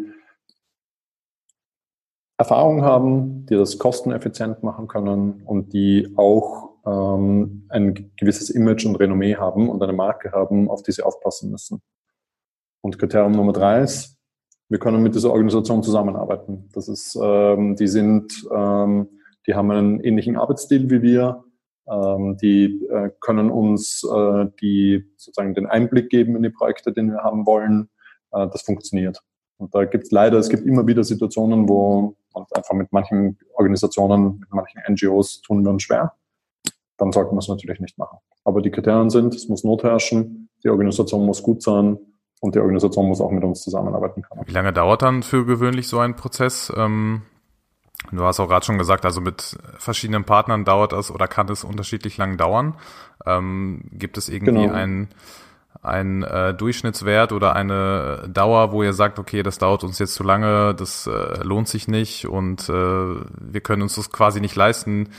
Erfahrung 2.39 2.83
haben, 2.83 3.45
die 3.47 3.55
das 3.55 3.77
kosteneffizient 3.77 4.63
machen 4.63 4.87
können 4.87 5.43
und 5.45 5.73
die 5.73 6.13
auch 6.15 6.69
ähm, 6.85 7.65
ein 7.67 8.11
gewisses 8.15 8.49
Image 8.49 8.85
und 8.85 8.95
Renommee 8.95 9.35
haben 9.35 9.69
und 9.69 9.83
eine 9.83 9.91
Marke 9.91 10.31
haben, 10.31 10.69
auf 10.69 10.81
die 10.81 10.93
sie 10.93 11.03
aufpassen 11.03 11.51
müssen. 11.51 11.81
Und 12.79 12.97
Kriterium 12.97 13.33
Nummer 13.33 13.51
drei 13.51 13.81
ist, 13.81 14.15
wir 14.69 14.79
können 14.79 15.03
mit 15.03 15.15
dieser 15.15 15.31
Organisation 15.31 15.83
zusammenarbeiten. 15.83 16.69
Das 16.71 16.87
ist, 16.87 17.19
ähm, 17.21 17.75
die 17.75 17.89
sind, 17.89 18.47
ähm, 18.55 19.09
die 19.45 19.55
haben 19.55 19.69
einen 19.71 19.99
ähnlichen 19.99 20.37
Arbeitsstil 20.37 20.89
wie 20.89 21.01
wir, 21.01 21.43
ähm, 21.89 22.37
die 22.37 22.85
äh, 22.85 23.09
können 23.19 23.51
uns 23.51 24.07
äh, 24.09 24.45
die 24.61 25.11
sozusagen 25.17 25.55
den 25.55 25.65
Einblick 25.65 26.09
geben 26.09 26.37
in 26.37 26.43
die 26.43 26.51
Projekte, 26.51 26.93
den 26.93 27.11
wir 27.11 27.21
haben 27.21 27.45
wollen. 27.45 27.89
Äh, 28.31 28.47
das 28.47 28.61
funktioniert. 28.61 29.21
Und 29.57 29.75
da 29.75 29.83
gibt 29.83 30.05
es 30.05 30.11
leider, 30.11 30.37
es 30.37 30.47
gibt 30.47 30.65
immer 30.65 30.87
wieder 30.87 31.03
Situationen, 31.03 31.67
wo 31.67 32.15
man 32.39 32.47
einfach 32.53 32.73
mit 32.73 32.91
manchen 32.91 33.37
Organisationen, 33.53 34.39
mit 34.39 34.53
manchen 34.53 34.81
NGOs 34.87 35.41
tun 35.41 35.63
wir 35.63 35.71
uns 35.71 35.83
schwer. 35.83 36.13
Dann 36.97 37.11
sollten 37.11 37.35
wir 37.35 37.39
es 37.39 37.47
natürlich 37.47 37.79
nicht 37.79 37.97
machen. 37.97 38.17
Aber 38.43 38.61
die 38.61 38.71
Kriterien 38.71 39.09
sind, 39.09 39.33
es 39.33 39.47
muss 39.47 39.63
Not 39.63 39.83
herrschen, 39.83 40.49
die 40.63 40.69
Organisation 40.69 41.25
muss 41.25 41.43
gut 41.43 41.61
sein 41.61 41.97
und 42.41 42.55
die 42.55 42.59
Organisation 42.59 43.07
muss 43.07 43.21
auch 43.21 43.31
mit 43.31 43.43
uns 43.43 43.61
zusammenarbeiten 43.61 44.21
können. 44.21 44.41
Wie 44.45 44.51
lange 44.51 44.73
dauert 44.73 45.01
dann 45.01 45.23
für 45.23 45.45
gewöhnlich 45.45 45.87
so 45.87 45.99
ein 45.99 46.15
Prozess? 46.15 46.71
Ähm 46.75 47.21
Du 48.11 48.23
hast 48.23 48.39
auch 48.39 48.47
gerade 48.47 48.65
schon 48.65 48.77
gesagt, 48.77 49.05
also 49.05 49.21
mit 49.21 49.57
verschiedenen 49.77 50.23
Partnern 50.23 50.65
dauert 50.65 50.93
das 50.93 51.11
oder 51.11 51.27
kann 51.27 51.49
es 51.49 51.63
unterschiedlich 51.63 52.17
lang 52.17 52.37
dauern. 52.37 52.75
Ähm, 53.25 53.81
gibt 53.91 54.17
es 54.17 54.29
irgendwie 54.29 54.63
genau. 54.63 54.73
einen, 54.73 55.09
einen 55.81 56.23
äh, 56.23 56.53
Durchschnittswert 56.53 57.31
oder 57.31 57.55
eine 57.55 58.27
Dauer, 58.31 58.71
wo 58.71 58.83
ihr 58.83 58.93
sagt, 58.93 59.17
okay, 59.17 59.43
das 59.43 59.57
dauert 59.57 59.83
uns 59.83 59.99
jetzt 59.99 60.13
zu 60.13 60.23
lange, 60.23 60.75
das 60.75 61.07
äh, 61.07 61.41
lohnt 61.43 61.67
sich 61.67 61.87
nicht 61.87 62.27
und 62.27 62.67
äh, 62.67 62.73
wir 62.73 63.61
können 63.61 63.81
uns 63.81 63.95
das 63.95 64.11
quasi 64.11 64.41
nicht 64.41 64.55
leisten, 64.55 65.09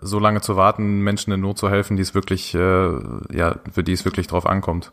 so 0.00 0.18
lange 0.18 0.40
zu 0.40 0.56
warten, 0.56 1.00
Menschen 1.00 1.32
in 1.32 1.40
Not 1.40 1.58
zu 1.58 1.70
helfen, 1.70 1.96
die 1.96 2.02
es 2.02 2.14
wirklich, 2.14 2.54
äh, 2.54 2.58
ja, 2.58 3.56
für 3.72 3.82
die 3.82 3.92
es 3.92 4.04
wirklich 4.04 4.26
drauf 4.26 4.46
ankommt. 4.46 4.92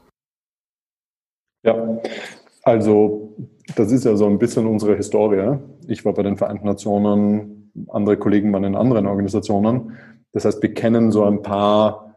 Ja, 1.63 1.75
also 2.63 3.35
das 3.75 3.91
ist 3.91 4.05
ja 4.05 4.15
so 4.15 4.27
ein 4.27 4.39
bisschen 4.39 4.65
unsere 4.67 4.95
Historie. 4.95 5.57
Ich 5.87 6.05
war 6.05 6.13
bei 6.13 6.23
den 6.23 6.37
Vereinten 6.37 6.65
Nationen, 6.65 7.71
andere 7.89 8.17
Kollegen 8.17 8.51
waren 8.53 8.63
in 8.63 8.75
anderen 8.75 9.07
Organisationen. 9.07 9.97
Das 10.31 10.45
heißt, 10.45 10.61
wir 10.61 10.73
kennen 10.73 11.11
so 11.11 11.23
ein 11.25 11.41
paar, 11.41 12.15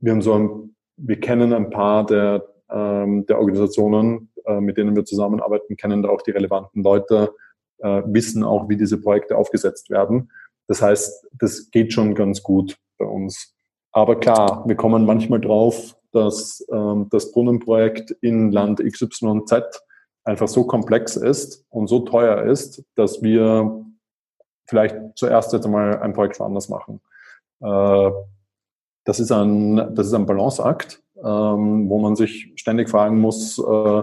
wir 0.00 0.12
haben 0.12 0.22
so 0.22 0.34
ein 0.34 0.73
wir 0.96 1.20
kennen 1.20 1.52
ein 1.52 1.70
paar 1.70 2.06
der, 2.06 2.44
ähm, 2.70 3.26
der 3.26 3.38
Organisationen, 3.38 4.30
äh, 4.44 4.60
mit 4.60 4.76
denen 4.76 4.94
wir 4.96 5.04
zusammenarbeiten, 5.04 5.76
kennen 5.76 6.02
da 6.02 6.08
auch 6.08 6.22
die 6.22 6.30
relevanten 6.30 6.82
Leute, 6.82 7.34
äh, 7.78 8.02
wissen 8.06 8.44
auch, 8.44 8.68
wie 8.68 8.76
diese 8.76 9.00
Projekte 9.00 9.36
aufgesetzt 9.36 9.90
werden. 9.90 10.30
Das 10.66 10.80
heißt, 10.80 11.26
das 11.32 11.70
geht 11.70 11.92
schon 11.92 12.14
ganz 12.14 12.42
gut 12.42 12.76
bei 12.98 13.04
uns. 13.04 13.54
Aber 13.92 14.18
klar, 14.18 14.64
wir 14.66 14.76
kommen 14.76 15.04
manchmal 15.04 15.40
drauf, 15.40 15.96
dass 16.12 16.64
ähm, 16.72 17.08
das 17.10 17.32
Brunnenprojekt 17.32 18.12
in 18.20 18.50
Land 18.50 18.80
XYZ 18.80 19.82
einfach 20.24 20.48
so 20.48 20.64
komplex 20.64 21.16
ist 21.16 21.66
und 21.70 21.86
so 21.86 22.00
teuer 22.00 22.42
ist, 22.44 22.82
dass 22.94 23.22
wir 23.22 23.84
vielleicht 24.66 24.96
zuerst 25.16 25.52
jetzt 25.52 25.66
einmal 25.66 26.00
ein 26.00 26.14
Projekt 26.14 26.40
woanders 26.40 26.68
machen. 26.68 27.00
Äh, 27.60 28.10
das 29.04 29.20
ist 29.20 29.30
ein, 29.30 29.76
das 29.94 30.06
ist 30.06 30.14
ein 30.14 30.26
Balanceakt, 30.26 31.02
ähm, 31.16 31.88
wo 31.88 31.98
man 32.00 32.16
sich 32.16 32.52
ständig 32.56 32.90
fragen 32.90 33.20
muss, 33.20 33.58
äh, 33.58 34.02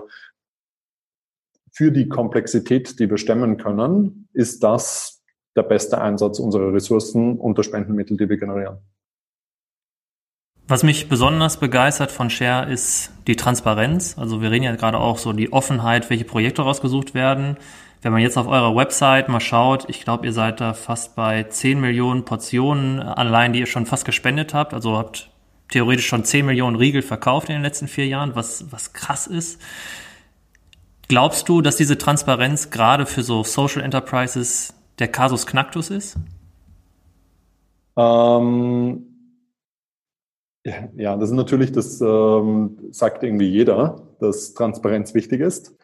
für 1.74 1.91
die 1.91 2.10
Komplexität, 2.10 3.00
die 3.00 3.10
wir 3.10 3.17
stemmen 3.17 3.58
können, 3.58 4.27
ist 4.34 4.63
das 4.63 5.24
der 5.55 5.63
beste 5.63 6.00
Einsatz 6.00 6.39
unserer 6.39 6.74
Ressourcen 6.74 7.38
und 7.38 7.58
der 7.58 7.63
Spendenmittel, 7.63 8.17
die 8.17 8.29
wir 8.29 8.38
generieren. 8.38 8.77
Was 10.67 10.84
mich 10.84 11.10
besonders 11.10 11.58
begeistert 11.58 12.12
von 12.12 12.29
Share 12.29 12.72
ist 12.72 13.12
die 13.27 13.36
Transparenz. 13.36 14.17
Also 14.17 14.41
wir 14.41 14.51
reden 14.51 14.63
ja 14.63 14.75
gerade 14.75 15.00
auch 15.00 15.17
so 15.17 15.34
die 15.34 15.51
Offenheit, 15.51 16.10
welche 16.10 16.24
Projekte 16.24 16.62
rausgesucht 16.62 17.13
werden. 17.13 17.58
Wenn 18.01 18.12
man 18.12 18.22
jetzt 18.22 18.38
auf 18.38 18.48
eurer 18.48 18.75
Website 18.75 19.29
mal 19.29 19.39
schaut, 19.39 19.88
ich 19.88 20.03
glaube, 20.03 20.25
ihr 20.25 20.34
seid 20.34 20.60
da 20.60 20.74
fast 20.74 21.15
bei 21.15 21.43
10 21.43 21.79
Millionen 21.79 22.25
Portionen 22.25 23.00
allein, 23.00 23.53
die 23.53 23.60
ihr 23.60 23.67
schon 23.67 23.86
fast 23.86 24.05
gespendet 24.05 24.55
habt. 24.55 24.74
Also 24.74 24.98
habt 24.98 25.29
theoretisch 25.70 26.08
schon 26.08 26.24
10 26.24 26.46
Millionen 26.46 26.75
Riegel 26.75 27.03
verkauft 27.03 27.50
in 27.50 27.55
den 27.55 27.62
letzten 27.62 27.88
vier 27.88 28.08
Jahren, 28.08 28.36
was, 28.36 28.72
was 28.72 28.93
krass 28.93 29.27
ist. 29.27 29.62
Glaubst 31.08 31.48
du, 31.48 31.62
dass 31.62 31.75
diese 31.75 31.98
Transparenz 31.98 32.72
gerade 32.72 33.05
für 33.05 33.22
so 33.22 33.43
Social 33.43 33.84
Enterprises 33.84 34.74
der 34.98 35.08
Kasus 35.10 35.46
Knacktus 35.46 35.91
ist? 35.91 36.17
Ähm, 37.98 39.05
ja, 40.63 41.17
das 41.17 41.29
ist 41.29 41.36
natürlich, 41.36 41.72
das 41.72 42.01
ähm, 42.01 42.77
sagt 42.91 43.24
irgendwie 43.24 43.50
jeder, 43.50 44.01
dass 44.20 44.53
Transparenz 44.53 45.13
wichtig 45.13 45.41
ist. 45.41 45.75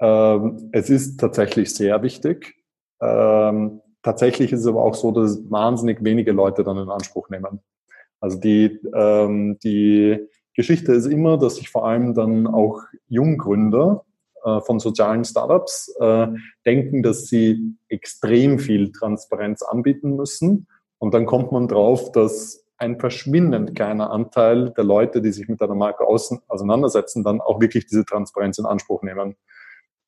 Ähm, 0.00 0.70
es 0.72 0.90
ist 0.90 1.18
tatsächlich 1.18 1.74
sehr 1.74 2.02
wichtig. 2.02 2.54
Ähm, 3.00 3.80
tatsächlich 4.02 4.52
ist 4.52 4.60
es 4.60 4.66
aber 4.66 4.82
auch 4.82 4.94
so, 4.94 5.12
dass 5.12 5.50
wahnsinnig 5.50 6.02
wenige 6.02 6.32
Leute 6.32 6.64
dann 6.64 6.78
in 6.78 6.88
Anspruch 6.88 7.28
nehmen. 7.28 7.60
Also 8.20 8.38
die, 8.38 8.80
ähm, 8.94 9.58
die 9.62 10.18
Geschichte 10.54 10.92
ist 10.92 11.06
immer, 11.06 11.38
dass 11.38 11.56
sich 11.56 11.70
vor 11.70 11.86
allem 11.86 12.14
dann 12.14 12.46
auch 12.46 12.82
Junggründer 13.08 14.04
äh, 14.44 14.60
von 14.60 14.78
sozialen 14.80 15.24
Startups 15.24 15.94
äh, 16.00 16.28
denken, 16.66 17.02
dass 17.02 17.26
sie 17.26 17.76
extrem 17.88 18.58
viel 18.58 18.92
Transparenz 18.92 19.62
anbieten 19.62 20.16
müssen. 20.16 20.66
Und 20.98 21.14
dann 21.14 21.26
kommt 21.26 21.52
man 21.52 21.68
drauf, 21.68 22.12
dass 22.12 22.66
ein 22.76 22.98
verschwindend 22.98 23.74
kleiner 23.74 24.10
Anteil 24.10 24.70
der 24.70 24.84
Leute, 24.84 25.20
die 25.20 25.32
sich 25.32 25.48
mit 25.48 25.60
einer 25.60 25.74
Marke 25.74 26.06
auseinandersetzen, 26.06 27.22
dann 27.22 27.40
auch 27.40 27.60
wirklich 27.60 27.86
diese 27.86 28.06
Transparenz 28.06 28.58
in 28.58 28.64
Anspruch 28.64 29.02
nehmen. 29.02 29.36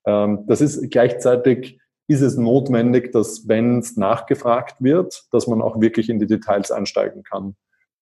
Ähm, 0.05 0.45
das 0.47 0.61
ist 0.61 0.89
gleichzeitig 0.91 1.79
ist 2.07 2.21
es 2.21 2.37
notwendig, 2.37 3.11
dass 3.11 3.47
wenn 3.47 3.79
es 3.79 3.95
nachgefragt 3.95 4.75
wird, 4.79 5.23
dass 5.31 5.47
man 5.47 5.61
auch 5.61 5.79
wirklich 5.79 6.09
in 6.09 6.19
die 6.19 6.27
Details 6.27 6.71
einsteigen 6.71 7.23
kann. 7.23 7.55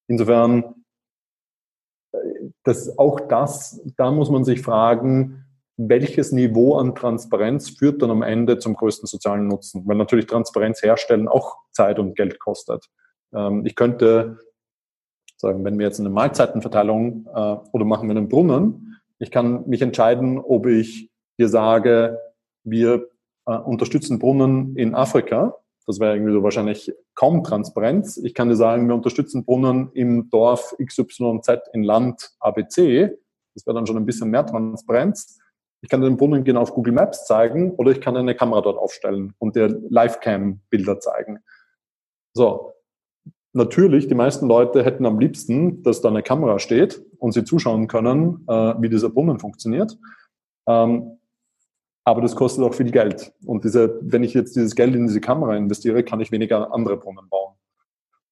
Insofern, 0.08 0.76
äh, 2.12 2.18
das, 2.64 2.98
auch 2.98 3.20
das, 3.20 3.82
da 3.98 4.12
muss 4.12 4.30
man 4.30 4.44
sich 4.44 4.62
fragen, 4.62 5.46
welches 5.78 6.32
Niveau 6.32 6.78
an 6.78 6.96
Transparenz 6.96 7.70
führt 7.70 8.02
dann 8.02 8.12
am 8.12 8.22
Ende 8.22 8.60
zum 8.60 8.76
größten 8.76 9.08
sozialen 9.08 9.48
Nutzen? 9.48 9.88
Weil 9.88 9.98
natürlich 9.98 10.28
Transparenz 10.28 10.82
herstellen 10.84 11.28
auch 11.28 11.58
Zeit 11.72 12.00
und 12.00 12.16
Geld 12.16 12.40
kostet. 12.40 12.88
Ähm, 13.34 13.66
ich 13.66 13.76
könnte 13.76 14.40
sagen, 15.38 15.64
wenn 15.64 15.78
wir 15.80 15.86
jetzt 15.86 16.00
eine 16.00 16.10
Mahlzeitenverteilung 16.10 17.28
äh, 17.34 17.56
oder 17.72 17.86
machen 17.86 18.08
wir 18.10 18.16
einen 18.16 18.30
Brunnen, 18.30 19.00
ich 19.20 19.32
kann 19.32 19.68
mich 19.68 19.82
entscheiden, 19.82 20.40
ob 20.40 20.66
ich 20.66 21.11
dir 21.42 21.50
sage, 21.50 22.20
wir 22.64 23.10
äh, 23.48 23.58
unterstützen 23.58 24.20
Brunnen 24.20 24.76
in 24.76 24.96
Afrika, 24.96 25.58
das 25.88 26.00
wäre 26.00 26.16
irgendwie 26.16 26.34
so 26.34 26.44
wahrscheinlich 26.44 26.94
kaum 27.16 27.44
Transparenz. 27.44 28.18
Ich 28.18 28.34
kann 28.34 28.50
dir 28.50 28.56
sagen, 28.56 28.88
wir 28.88 28.96
unterstützen 28.96 29.44
Brunnen 29.44 29.90
im 29.94 30.30
Dorf 30.30 30.76
XYZ 30.82 31.50
in 31.74 31.84
Land 31.84 32.32
ABC. 32.40 33.18
Das 33.56 33.66
wäre 33.66 33.76
dann 33.76 33.88
schon 33.88 33.98
ein 33.98 34.06
bisschen 34.06 34.30
mehr 34.30 34.46
Transparenz. 34.46 35.40
Ich 35.82 35.90
kann 35.90 36.02
den 36.02 36.18
Brunnen 36.18 36.44
genau 36.44 36.62
auf 36.62 36.74
Google 36.74 36.94
Maps 36.94 37.26
zeigen 37.26 37.72
oder 37.72 37.92
ich 37.92 38.00
kann 38.00 38.16
eine 38.16 38.36
Kamera 38.36 38.62
dort 38.62 38.78
aufstellen 38.78 39.34
und 39.40 39.56
dir 39.56 39.68
Livecam-Bilder 39.68 41.00
zeigen. 41.00 41.40
So. 42.34 42.74
Natürlich, 43.54 44.08
die 44.08 44.16
meisten 44.16 44.48
Leute 44.48 44.86
hätten 44.86 45.06
am 45.06 45.20
liebsten, 45.20 45.84
dass 45.84 46.00
da 46.00 46.08
eine 46.08 46.24
Kamera 46.24 46.58
steht 46.60 47.04
und 47.18 47.34
sie 47.34 47.44
zuschauen 47.44 47.90
können, 47.90 48.46
äh, 48.48 48.76
wie 48.80 48.88
dieser 48.88 49.10
Brunnen 49.10 49.40
funktioniert. 49.40 49.98
Ähm, 50.68 51.18
aber 52.04 52.22
das 52.22 52.36
kostet 52.36 52.64
auch 52.64 52.74
viel 52.74 52.92
Geld. 52.92 53.34
Und 53.46 53.64
diese, 53.64 54.00
wenn 54.02 54.24
ich 54.24 54.34
jetzt 54.34 54.56
dieses 54.56 54.76
Geld 54.76 54.96
in 54.96 55.08
diese 55.08 55.22
Kamera 55.22 55.56
investiere, 55.56 56.04
kann 56.04 56.20
ich 56.20 56.32
weniger 56.32 56.74
andere 56.74 56.98
Brunnen 56.98 57.30
bauen. 57.30 57.56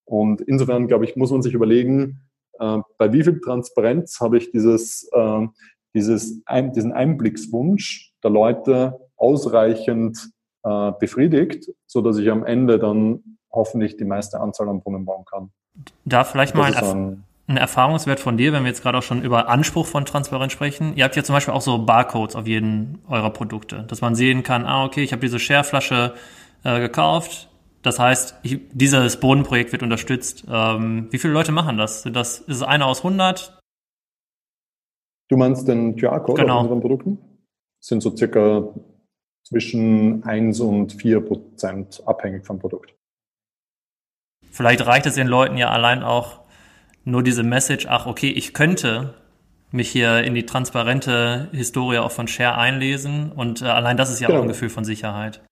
Und 0.05 0.41
insofern, 0.41 0.87
glaube 0.87 1.05
ich, 1.05 1.15
muss 1.15 1.31
man 1.31 1.43
sich 1.43 1.53
überlegen, 1.53 2.21
äh, 2.59 2.79
bei 2.97 3.13
wie 3.13 3.23
viel 3.23 3.39
Transparenz 3.39 4.19
habe 4.19 4.37
ich 4.37 4.51
dieses, 4.51 5.07
äh, 5.13 5.47
dieses 5.93 6.41
ein, 6.45 6.73
diesen 6.73 6.91
Einblickswunsch 6.91 8.13
der 8.23 8.31
Leute 8.31 8.99
ausreichend 9.17 10.31
äh, 10.63 10.91
befriedigt, 10.99 11.71
so 11.85 12.01
dass 12.01 12.17
ich 12.17 12.29
am 12.31 12.43
Ende 12.43 12.79
dann 12.79 13.37
hoffentlich 13.51 13.97
die 13.97 14.05
meiste 14.05 14.39
Anzahl 14.39 14.69
an 14.69 14.81
Brunnen 14.81 15.05
bauen 15.05 15.25
kann. 15.25 15.51
Da 16.05 16.23
vielleicht 16.23 16.55
mal 16.55 16.73
ein, 16.73 17.23
ein 17.49 17.57
Erfahrungswert 17.57 18.19
von 18.19 18.37
dir, 18.37 18.53
wenn 18.53 18.63
wir 18.63 18.69
jetzt 18.69 18.83
gerade 18.83 18.99
auch 18.99 19.03
schon 19.03 19.23
über 19.23 19.49
Anspruch 19.49 19.87
von 19.87 20.05
Transparenz 20.05 20.53
sprechen. 20.53 20.95
Ihr 20.95 21.03
habt 21.03 21.15
ja 21.15 21.23
zum 21.23 21.33
Beispiel 21.33 21.53
auch 21.53 21.61
so 21.61 21.79
Barcodes 21.79 22.35
auf 22.35 22.45
jeden 22.45 22.99
eurer 23.09 23.31
Produkte, 23.31 23.85
dass 23.87 24.01
man 24.01 24.13
sehen 24.13 24.43
kann, 24.43 24.65
ah, 24.65 24.85
okay, 24.85 25.03
ich 25.03 25.11
habe 25.11 25.21
diese 25.21 25.39
Shareflasche 25.39 26.13
äh, 26.63 26.79
gekauft. 26.79 27.49
Das 27.81 27.97
heißt, 27.97 28.35
ich, 28.43 28.59
dieses 28.71 29.19
Bodenprojekt 29.19 29.71
wird 29.71 29.81
unterstützt. 29.81 30.45
Ähm, 30.49 31.07
wie 31.09 31.17
viele 31.17 31.33
Leute 31.33 31.51
machen 31.51 31.77
das? 31.77 32.03
das? 32.03 32.39
Ist 32.39 32.57
es 32.57 32.63
einer 32.63 32.85
aus 32.85 32.99
100? 32.99 33.59
Du 35.29 35.37
meinst 35.37 35.67
den 35.67 35.95
QR-Code 35.95 36.41
genau. 36.41 36.57
auf 36.57 36.63
unseren 36.63 36.81
Produkten? 36.81 37.17
Das 37.79 37.87
sind 37.87 38.01
so 38.01 38.15
circa 38.15 38.67
zwischen 39.47 40.23
1 40.23 40.59
und 40.59 40.93
4 40.93 41.21
Prozent 41.21 42.03
abhängig 42.05 42.45
vom 42.45 42.59
Produkt. 42.59 42.93
Vielleicht 44.51 44.85
reicht 44.85 45.05
es 45.05 45.15
den 45.15 45.27
Leuten 45.27 45.57
ja 45.57 45.69
allein 45.69 46.03
auch, 46.03 46.38
nur 47.09 47.23
diese 47.23 47.43
Message, 47.43 47.87
ach 47.89 48.05
okay, 48.05 48.29
ich 48.29 48.53
könnte 48.53 49.13
mich 49.71 49.89
hier 49.89 50.23
in 50.23 50.33
die 50.35 50.45
transparente 50.45 51.49
Historie 51.51 51.99
auch 51.99 52.11
von 52.11 52.27
Share 52.27 52.57
einlesen 52.57 53.31
und 53.31 53.61
äh, 53.61 53.65
allein 53.65 53.97
das 53.97 54.11
ist 54.11 54.19
ja 54.19 54.27
genau. 54.27 54.39
auch 54.39 54.43
ein 54.43 54.49
Gefühl 54.49 54.69
von 54.69 54.83
Sicherheit. 54.83 55.43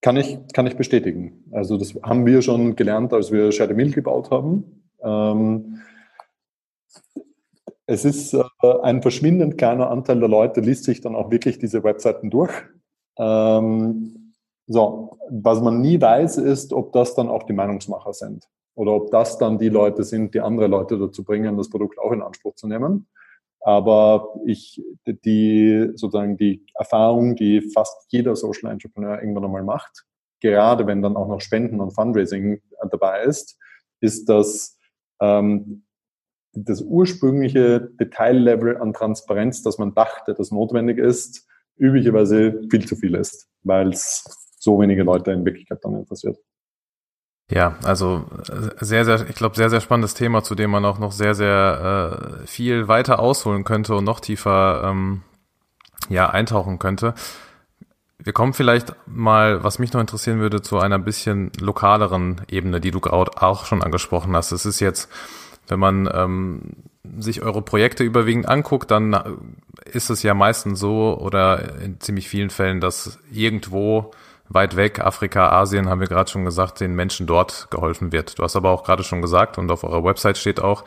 Kann 0.00 0.16
ich, 0.16 0.38
kann 0.52 0.66
ich 0.66 0.76
bestätigen. 0.76 1.44
Also 1.50 1.78
das 1.78 1.94
haben 2.02 2.26
wir 2.26 2.42
schon 2.42 2.76
gelernt, 2.76 3.12
als 3.12 3.32
wir 3.32 3.50
Share 3.50 3.68
the 3.68 3.74
Mill 3.74 3.90
gebaut 3.92 4.30
haben. 4.30 4.84
Ähm, 5.02 5.80
es 7.86 8.04
ist 8.04 8.34
äh, 8.34 8.42
ein 8.82 9.02
verschwindend 9.02 9.58
kleiner 9.58 9.90
Anteil 9.90 10.20
der 10.20 10.28
Leute 10.28 10.60
liest 10.60 10.84
sich 10.84 11.00
dann 11.00 11.16
auch 11.16 11.30
wirklich 11.30 11.58
diese 11.58 11.82
Webseiten 11.82 12.30
durch. 12.30 12.52
Ähm, 13.18 14.34
so, 14.68 15.18
was 15.30 15.60
man 15.60 15.80
nie 15.80 16.00
weiß, 16.00 16.38
ist, 16.38 16.72
ob 16.72 16.92
das 16.92 17.14
dann 17.14 17.28
auch 17.28 17.44
die 17.44 17.52
Meinungsmacher 17.52 18.12
sind 18.12 18.48
oder 18.76 18.92
ob 18.92 19.10
das 19.10 19.38
dann 19.38 19.58
die 19.58 19.70
Leute 19.70 20.04
sind, 20.04 20.34
die 20.34 20.40
andere 20.40 20.68
Leute 20.68 20.98
dazu 20.98 21.24
bringen, 21.24 21.56
das 21.56 21.70
Produkt 21.70 21.98
auch 21.98 22.12
in 22.12 22.22
Anspruch 22.22 22.54
zu 22.54 22.68
nehmen. 22.68 23.08
Aber 23.60 24.34
ich, 24.44 24.80
die, 25.06 25.90
sozusagen 25.94 26.36
die 26.36 26.64
Erfahrung, 26.74 27.34
die 27.34 27.62
fast 27.62 28.06
jeder 28.12 28.36
Social 28.36 28.70
Entrepreneur 28.70 29.20
irgendwann 29.20 29.46
einmal 29.46 29.64
macht, 29.64 30.04
gerade 30.40 30.86
wenn 30.86 31.02
dann 31.02 31.16
auch 31.16 31.26
noch 31.26 31.40
Spenden 31.40 31.80
und 31.80 31.92
Fundraising 31.92 32.60
dabei 32.90 33.24
ist, 33.24 33.58
ist, 34.00 34.28
dass 34.28 34.78
ähm, 35.20 35.84
das 36.52 36.82
ursprüngliche 36.82 37.80
Detaillevel 37.98 38.76
an 38.76 38.92
Transparenz, 38.92 39.62
das 39.62 39.78
man 39.78 39.94
dachte, 39.94 40.34
das 40.34 40.50
notwendig 40.50 40.98
ist, 40.98 41.48
üblicherweise 41.76 42.62
viel 42.70 42.86
zu 42.86 42.94
viel 42.94 43.14
ist, 43.14 43.48
weil 43.62 43.88
es 43.88 44.24
so 44.58 44.78
wenige 44.80 45.02
Leute 45.02 45.32
in 45.32 45.44
Wirklichkeit 45.44 45.78
dann 45.82 45.96
interessiert. 45.96 46.38
Ja, 47.48 47.76
also 47.84 48.24
äh, 48.48 48.84
sehr, 48.84 49.04
sehr, 49.04 49.28
ich 49.28 49.36
glaube, 49.36 49.54
sehr, 49.56 49.70
sehr 49.70 49.80
spannendes 49.80 50.14
Thema, 50.14 50.42
zu 50.42 50.54
dem 50.54 50.70
man 50.70 50.84
auch 50.84 50.98
noch 50.98 51.12
sehr, 51.12 51.34
sehr 51.34 52.40
äh, 52.42 52.46
viel 52.46 52.88
weiter 52.88 53.20
ausholen 53.20 53.64
könnte 53.64 53.94
und 53.94 54.04
noch 54.04 54.20
tiefer 54.20 54.82
ähm, 54.84 55.22
ja, 56.08 56.28
eintauchen 56.28 56.78
könnte. 56.78 57.14
Wir 58.18 58.32
kommen 58.32 58.54
vielleicht 58.54 58.94
mal, 59.06 59.62
was 59.62 59.78
mich 59.78 59.92
noch 59.92 60.00
interessieren 60.00 60.40
würde, 60.40 60.60
zu 60.60 60.78
einer 60.78 60.98
bisschen 60.98 61.52
lokaleren 61.60 62.40
Ebene, 62.48 62.80
die 62.80 62.90
du 62.90 63.00
gerade 63.00 63.40
auch 63.40 63.64
schon 63.66 63.82
angesprochen 63.82 64.34
hast. 64.34 64.50
Es 64.50 64.66
ist 64.66 64.80
jetzt, 64.80 65.08
wenn 65.68 65.78
man 65.78 66.10
ähm, 66.12 66.62
sich 67.18 67.42
eure 67.42 67.62
Projekte 67.62 68.02
überwiegend 68.02 68.48
anguckt, 68.48 68.90
dann 68.90 69.38
ist 69.84 70.10
es 70.10 70.24
ja 70.24 70.34
meistens 70.34 70.80
so 70.80 71.16
oder 71.20 71.80
in 71.80 72.00
ziemlich 72.00 72.28
vielen 72.28 72.50
Fällen, 72.50 72.80
dass 72.80 73.20
irgendwo 73.30 74.10
weit 74.48 74.76
weg, 74.76 75.00
Afrika, 75.00 75.50
Asien, 75.50 75.88
haben 75.88 76.00
wir 76.00 76.08
gerade 76.08 76.30
schon 76.30 76.44
gesagt, 76.44 76.80
den 76.80 76.94
Menschen 76.94 77.26
dort 77.26 77.68
geholfen 77.70 78.12
wird. 78.12 78.38
Du 78.38 78.42
hast 78.42 78.56
aber 78.56 78.70
auch 78.70 78.84
gerade 78.84 79.02
schon 79.02 79.22
gesagt 79.22 79.58
und 79.58 79.70
auf 79.70 79.84
eurer 79.84 80.04
Website 80.04 80.38
steht 80.38 80.60
auch, 80.60 80.84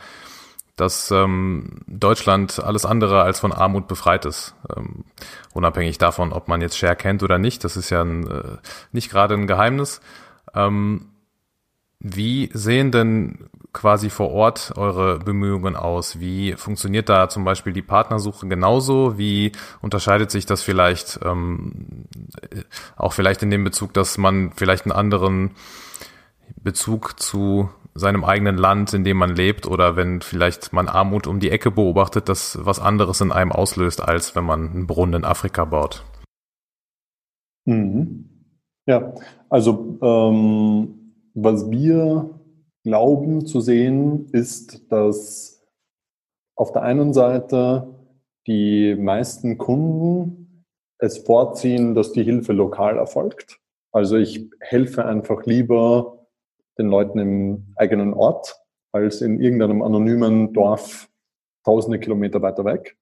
dass 0.76 1.10
ähm, 1.10 1.80
Deutschland 1.86 2.62
alles 2.62 2.86
andere 2.86 3.22
als 3.22 3.38
von 3.40 3.52
Armut 3.52 3.86
befreit 3.86 4.24
ist. 4.24 4.54
Ähm, 4.74 5.04
unabhängig 5.52 5.98
davon, 5.98 6.32
ob 6.32 6.48
man 6.48 6.62
jetzt 6.62 6.78
Share 6.78 6.96
kennt 6.96 7.22
oder 7.22 7.38
nicht, 7.38 7.64
das 7.64 7.76
ist 7.76 7.90
ja 7.90 8.02
ein, 8.02 8.26
äh, 8.26 8.56
nicht 8.92 9.10
gerade 9.10 9.34
ein 9.34 9.46
Geheimnis. 9.46 10.00
Ähm, 10.54 11.10
wie 11.98 12.50
sehen 12.54 12.90
denn 12.92 13.50
quasi 13.72 14.10
vor 14.10 14.30
Ort 14.30 14.72
eure 14.76 15.18
Bemühungen 15.18 15.76
aus? 15.76 16.20
Wie 16.20 16.54
funktioniert 16.54 17.08
da 17.08 17.28
zum 17.28 17.44
Beispiel 17.44 17.72
die 17.72 17.82
Partnersuche 17.82 18.46
genauso? 18.48 19.18
Wie 19.18 19.52
unterscheidet 19.80 20.30
sich 20.30 20.46
das 20.46 20.62
vielleicht 20.62 21.20
ähm, 21.24 22.06
auch 22.96 23.12
vielleicht 23.12 23.42
in 23.42 23.50
dem 23.50 23.64
Bezug, 23.64 23.94
dass 23.94 24.18
man 24.18 24.52
vielleicht 24.52 24.84
einen 24.84 24.92
anderen 24.92 25.52
Bezug 26.62 27.20
zu 27.20 27.70
seinem 27.94 28.24
eigenen 28.24 28.56
Land, 28.56 28.94
in 28.94 29.04
dem 29.04 29.16
man 29.16 29.34
lebt, 29.34 29.66
oder 29.66 29.96
wenn 29.96 30.20
vielleicht 30.20 30.72
man 30.72 30.88
Armut 30.88 31.26
um 31.26 31.40
die 31.40 31.50
Ecke 31.50 31.70
beobachtet, 31.70 32.28
das 32.28 32.58
was 32.62 32.78
anderes 32.78 33.20
in 33.20 33.32
einem 33.32 33.52
auslöst, 33.52 34.00
als 34.00 34.34
wenn 34.36 34.44
man 34.44 34.70
einen 34.70 34.86
Brunnen 34.86 35.22
in 35.22 35.24
Afrika 35.24 35.64
baut. 35.64 36.04
Mhm. 37.66 38.24
Ja, 38.86 39.14
also 39.48 39.98
ähm, 40.02 41.14
was 41.34 41.70
wir 41.70 42.39
glauben 42.84 43.46
zu 43.46 43.60
sehen, 43.60 44.28
ist, 44.32 44.90
dass 44.90 45.62
auf 46.56 46.72
der 46.72 46.82
einen 46.82 47.12
Seite 47.12 47.94
die 48.46 48.94
meisten 48.96 49.58
Kunden 49.58 50.64
es 50.98 51.18
vorziehen, 51.18 51.94
dass 51.94 52.12
die 52.12 52.22
Hilfe 52.22 52.52
lokal 52.52 52.98
erfolgt. 52.98 53.58
Also 53.92 54.16
ich 54.16 54.48
helfe 54.60 55.04
einfach 55.04 55.44
lieber 55.46 56.26
den 56.78 56.88
Leuten 56.88 57.18
im 57.18 57.74
eigenen 57.76 58.14
Ort 58.14 58.60
als 58.92 59.20
in 59.20 59.40
irgendeinem 59.40 59.82
anonymen 59.82 60.52
Dorf 60.52 61.08
tausende 61.64 61.98
Kilometer 61.98 62.42
weiter 62.42 62.64
weg. 62.64 62.96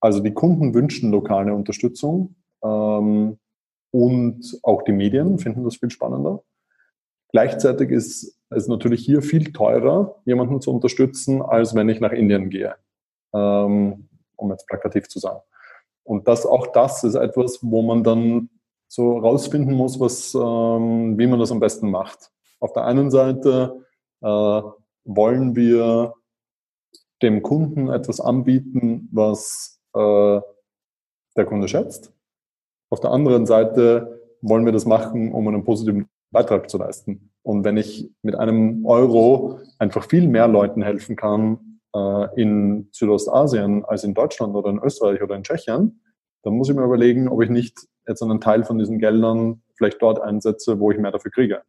Also 0.00 0.20
die 0.20 0.34
Kunden 0.34 0.74
wünschen 0.74 1.10
lokale 1.10 1.54
Unterstützung 1.54 2.34
ähm, 2.64 3.38
und 3.92 4.58
auch 4.62 4.82
die 4.82 4.92
Medien 4.92 5.38
finden 5.38 5.64
das 5.64 5.76
viel 5.76 5.90
spannender. 5.90 6.42
Gleichzeitig 7.32 7.90
ist 7.90 8.38
es 8.50 8.68
natürlich 8.68 9.04
hier 9.04 9.22
viel 9.22 9.52
teurer, 9.52 10.16
jemanden 10.26 10.60
zu 10.60 10.70
unterstützen, 10.70 11.40
als 11.40 11.74
wenn 11.74 11.88
ich 11.88 11.98
nach 11.98 12.12
Indien 12.12 12.50
gehe, 12.50 12.74
ähm, 13.34 14.08
um 14.36 14.50
jetzt 14.50 14.66
plakativ 14.66 15.08
zu 15.08 15.18
sagen. 15.18 15.40
Und 16.04 16.28
das, 16.28 16.44
auch 16.44 16.66
das 16.68 17.04
ist 17.04 17.14
etwas, 17.14 17.60
wo 17.62 17.80
man 17.82 18.04
dann 18.04 18.50
so 18.86 19.16
rausfinden 19.16 19.74
muss, 19.74 19.98
was, 19.98 20.34
ähm, 20.34 21.18
wie 21.18 21.26
man 21.26 21.38
das 21.40 21.50
am 21.50 21.60
besten 21.60 21.90
macht. 21.90 22.30
Auf 22.60 22.74
der 22.74 22.84
einen 22.84 23.10
Seite 23.10 23.86
äh, 24.20 24.62
wollen 25.04 25.56
wir 25.56 26.14
dem 27.22 27.42
Kunden 27.42 27.88
etwas 27.88 28.20
anbieten, 28.20 29.08
was 29.10 29.80
äh, 29.94 30.40
der 31.36 31.46
Kunde 31.46 31.68
schätzt. 31.68 32.12
Auf 32.90 33.00
der 33.00 33.10
anderen 33.10 33.46
Seite 33.46 34.20
wollen 34.42 34.66
wir 34.66 34.72
das 34.72 34.84
machen, 34.84 35.32
um 35.32 35.48
einen 35.48 35.64
positiven 35.64 36.08
Beitrag 36.32 36.68
zu 36.68 36.78
leisten. 36.78 37.30
Und 37.42 37.64
wenn 37.64 37.76
ich 37.76 38.10
mit 38.22 38.34
einem 38.34 38.84
Euro 38.86 39.60
einfach 39.78 40.04
viel 40.04 40.26
mehr 40.26 40.48
Leuten 40.48 40.82
helfen 40.82 41.14
kann 41.14 41.78
äh, 41.94 42.40
in 42.40 42.88
Südostasien 42.90 43.84
als 43.84 44.02
in 44.02 44.14
Deutschland 44.14 44.54
oder 44.54 44.70
in 44.70 44.78
Österreich 44.78 45.22
oder 45.22 45.36
in 45.36 45.44
Tschechien, 45.44 46.00
dann 46.42 46.54
muss 46.54 46.68
ich 46.68 46.74
mir 46.74 46.84
überlegen, 46.84 47.28
ob 47.28 47.42
ich 47.42 47.50
nicht 47.50 47.78
jetzt 48.08 48.22
einen 48.22 48.40
Teil 48.40 48.64
von 48.64 48.78
diesen 48.78 48.98
Geldern 48.98 49.62
vielleicht 49.76 50.02
dort 50.02 50.20
einsetze, 50.20 50.80
wo 50.80 50.90
ich 50.90 50.98
mehr 50.98 51.12
dafür 51.12 51.30
kriege. 51.30 51.62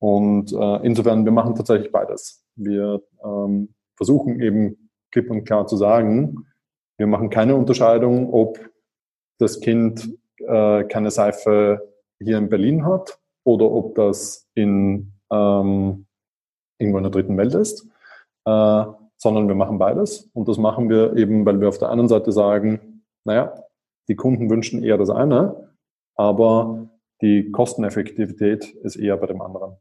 Und 0.00 0.52
äh, 0.52 0.86
insofern, 0.86 1.24
wir 1.24 1.32
machen 1.32 1.56
tatsächlich 1.56 1.90
beides. 1.90 2.44
Wir 2.54 3.02
ähm, 3.24 3.74
versuchen 3.96 4.40
eben 4.40 4.90
klipp 5.10 5.30
und 5.30 5.44
klar 5.44 5.66
zu 5.66 5.76
sagen, 5.76 6.46
wir 6.98 7.06
machen 7.06 7.30
keine 7.30 7.56
Unterscheidung, 7.56 8.32
ob 8.32 8.58
das 9.38 9.60
Kind 9.60 10.16
äh, 10.38 10.84
keine 10.84 11.10
Seife 11.10 11.88
hier 12.20 12.38
in 12.38 12.48
Berlin 12.48 12.84
hat 12.84 13.18
oder 13.48 13.70
ob 13.70 13.94
das 13.94 14.46
in 14.54 15.14
ähm, 15.30 16.06
irgendwo 16.78 16.98
in 16.98 17.04
der 17.04 17.10
dritten 17.10 17.38
Welt 17.38 17.54
ist, 17.54 17.88
äh, 18.44 18.84
sondern 19.16 19.48
wir 19.48 19.54
machen 19.54 19.78
beides. 19.78 20.28
Und 20.34 20.48
das 20.48 20.58
machen 20.58 20.90
wir 20.90 21.16
eben, 21.16 21.46
weil 21.46 21.58
wir 21.60 21.68
auf 21.68 21.78
der 21.78 21.88
einen 21.90 22.08
Seite 22.08 22.30
sagen, 22.30 23.02
naja, 23.24 23.54
die 24.08 24.16
Kunden 24.16 24.50
wünschen 24.50 24.82
eher 24.82 24.98
das 24.98 25.08
eine, 25.08 25.72
aber 26.14 26.90
die 27.22 27.50
Kosteneffektivität 27.50 28.64
ist 28.82 28.96
eher 28.96 29.16
bei 29.16 29.26
dem 29.26 29.40
anderen. 29.40 29.76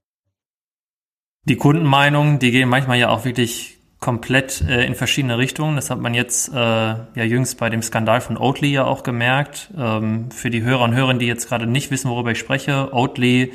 Die 1.44 1.58
Kundenmeinungen, 1.58 2.40
die 2.40 2.52
gehen 2.52 2.70
manchmal 2.70 3.00
ja 3.00 3.10
auch 3.10 3.26
wirklich 3.26 3.77
komplett 4.00 4.62
äh, 4.62 4.86
in 4.86 4.96
verschiedene 4.96 5.38
Richtungen. 5.38 5.76
Das 5.76 5.90
hat 5.90 6.00
man 6.00 6.14
jetzt 6.14 6.50
äh, 6.50 6.56
ja 6.56 7.06
jüngst 7.16 7.58
bei 7.58 7.70
dem 7.70 7.82
Skandal 7.82 8.22
von 8.22 8.38
Oatly 8.38 8.72
ja 8.72 8.86
auch 8.86 9.04
gemerkt. 9.04 9.72
Ähm, 9.78 10.30
für 10.32 10.50
die 10.50 10.62
Hörer 10.62 10.84
und 10.84 10.94
Hörerinnen, 10.94 11.20
die 11.20 11.28
jetzt 11.28 11.48
gerade 11.48 11.66
nicht 11.66 11.90
wissen, 11.90 12.10
worüber 12.10 12.32
ich 12.32 12.40
spreche, 12.40 12.94
Oatly 12.94 13.54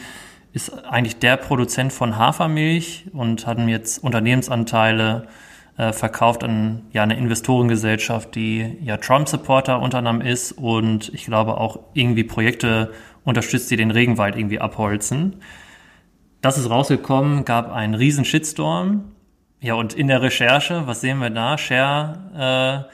ist 0.53 0.85
eigentlich 0.85 1.19
der 1.19 1.37
Produzent 1.37 1.93
von 1.93 2.19
Hafermilch 2.19 3.07
und 3.13 3.47
hatten 3.47 3.69
jetzt 3.69 4.03
Unternehmensanteile 4.03 5.29
äh, 5.79 5.93
verkauft 5.93 6.45
an 6.45 6.83
ja 6.93 7.03
eine 7.03 7.17
Investorengesellschaft, 7.17 8.35
die 8.35 8.77
ja 8.83 8.99
Trump-Supporter 8.99 9.81
unter 9.81 9.99
anderem 9.99 10.21
ist 10.21 10.53
und 10.53 11.13
ich 11.15 11.25
glaube 11.25 11.57
auch 11.57 11.79
irgendwie 11.95 12.25
Projekte 12.25 12.93
unterstützt, 13.25 13.71
die 13.71 13.77
den 13.77 13.91
Regenwald 13.91 14.37
irgendwie 14.37 14.61
abholzen. 14.61 15.37
Das 16.43 16.59
ist 16.59 16.69
rausgekommen, 16.69 17.45
gab 17.45 17.71
einen 17.73 17.95
riesen 17.95 18.25
Shitstorm. 18.25 19.13
Ja, 19.63 19.75
und 19.75 19.95
in 19.95 20.09
der 20.09 20.21
Recherche, 20.21 20.89
was 20.89 21.01
sehen 21.01 21.19
wir 21.19 21.31
da? 21.31 21.57
Share 21.57 22.89
äh, 22.89 22.93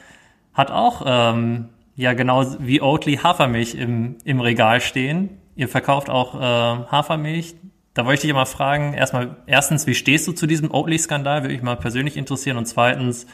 hat 0.52 0.70
auch 0.70 1.02
ähm, 1.06 1.70
ja 1.96 2.12
genau 2.12 2.44
wie 2.58 2.82
Oatly 2.82 3.16
Hafermilch 3.16 3.74
im, 3.74 4.16
im 4.24 4.40
Regal 4.40 4.82
stehen. 4.82 5.30
Ihr 5.56 5.68
verkauft 5.68 6.10
auch 6.10 6.34
äh, 6.34 6.38
Hafermilch. 6.38 7.54
Da 7.94 8.04
wollte 8.04 8.16
ich 8.16 8.20
dich 8.20 8.32
mal 8.34 8.44
fragen, 8.44 8.92
erstmal, 8.92 9.36
erstens, 9.46 9.86
wie 9.86 9.94
stehst 9.94 10.28
du 10.28 10.32
zu 10.32 10.46
diesem 10.46 10.70
Oatly-Skandal? 10.70 11.42
Würde 11.42 11.54
mich 11.54 11.62
mal 11.62 11.76
persönlich 11.76 12.18
interessieren. 12.18 12.58
Und 12.58 12.66
zweitens, 12.66 13.26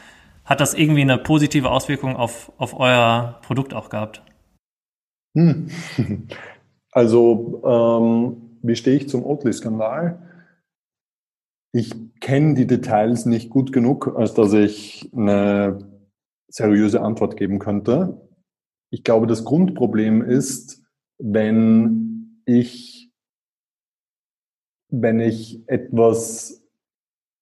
hat 0.45 0.61
das 0.61 0.73
irgendwie 0.73 1.03
eine 1.03 1.19
positive 1.19 1.71
Auswirkung 1.71 2.15
auf, 2.15 2.53
auf 2.57 2.79
euer 2.79 3.41
Produkt 3.43 3.75
auch 3.75 3.91
gehabt? 3.91 4.23
Hm. 5.37 5.69
Also 6.97 7.61
ähm, 7.67 8.37
wie 8.63 8.77
stehe 8.77 8.97
ich 8.99 9.09
zum 9.09 9.27
Oatly-Skandal? 9.27 10.17
Ich 11.77 11.93
kenne 12.21 12.55
die 12.55 12.69
Details 12.69 13.27
nicht 13.27 13.51
gut 13.51 13.73
genug, 13.73 14.15
als 14.17 14.33
dass 14.33 14.53
ich 14.53 15.11
eine 15.13 15.79
seriöse 16.47 17.03
Antwort 17.03 17.37
geben 17.37 17.59
könnte. 17.59 18.29
Ich 18.91 19.03
glaube, 19.03 19.27
das 19.27 19.45
Grundproblem 19.45 20.23
ist, 20.23 20.85
wenn 21.19 22.41
ich, 22.47 23.11
wenn 24.89 25.19
ich 25.19 25.65
etwas 25.67 26.65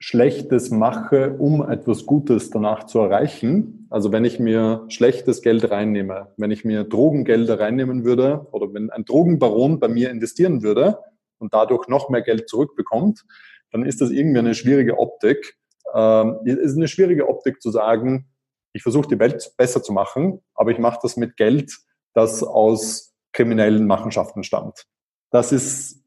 Schlechtes 0.01 0.71
mache, 0.71 1.37
um 1.37 1.69
etwas 1.69 2.07
Gutes 2.07 2.49
danach 2.49 2.85
zu 2.85 3.01
erreichen. 3.01 3.87
Also 3.91 4.13
wenn 4.13 4.25
ich 4.25 4.41
mir 4.41 4.87
schlechtes 4.89 5.43
Geld 5.43 5.71
reinnehme, 5.71 6.33
wenn 6.39 6.51
ich 6.51 6.65
mir 6.65 6.85
Drogengelder 6.85 7.61
reinnehmen 7.61 8.03
würde 8.03 8.47
oder 8.51 8.73
wenn 8.73 8.89
ein 8.89 9.05
Drogenbaron 9.05 9.79
bei 9.79 9.89
mir 9.89 10.11
investieren 10.11 10.63
würde, 10.63 10.99
und 11.43 11.53
dadurch 11.53 11.89
noch 11.89 12.09
mehr 12.09 12.23
Geld 12.23 12.49
zurückbekommt, 12.49 13.25
dann 13.73 13.85
ist 13.85 14.01
das 14.01 14.11
irgendwie 14.11 14.39
eine 14.39 14.55
schwierige 14.55 14.99
Optik. 14.99 15.59
Ähm, 15.95 16.39
es 16.45 16.57
ist 16.57 16.77
eine 16.77 16.89
schwierige 16.89 17.29
Optik 17.29 17.61
zu 17.61 17.71
sagen, 17.71 18.29
ich 18.73 18.83
versuche 18.83 19.09
die 19.09 19.19
Welt 19.19 19.53
besser 19.57 19.83
zu 19.83 19.93
machen, 19.93 20.41
aber 20.55 20.71
ich 20.71 20.79
mache 20.79 21.01
das 21.03 21.17
mit 21.17 21.37
Geld, 21.37 21.77
das 22.15 22.43
aus 22.43 23.15
kriminellen 23.33 23.87
Machenschaften 23.87 24.45
stammt. 24.45 24.87
Das 25.31 25.53
ist 25.53 26.03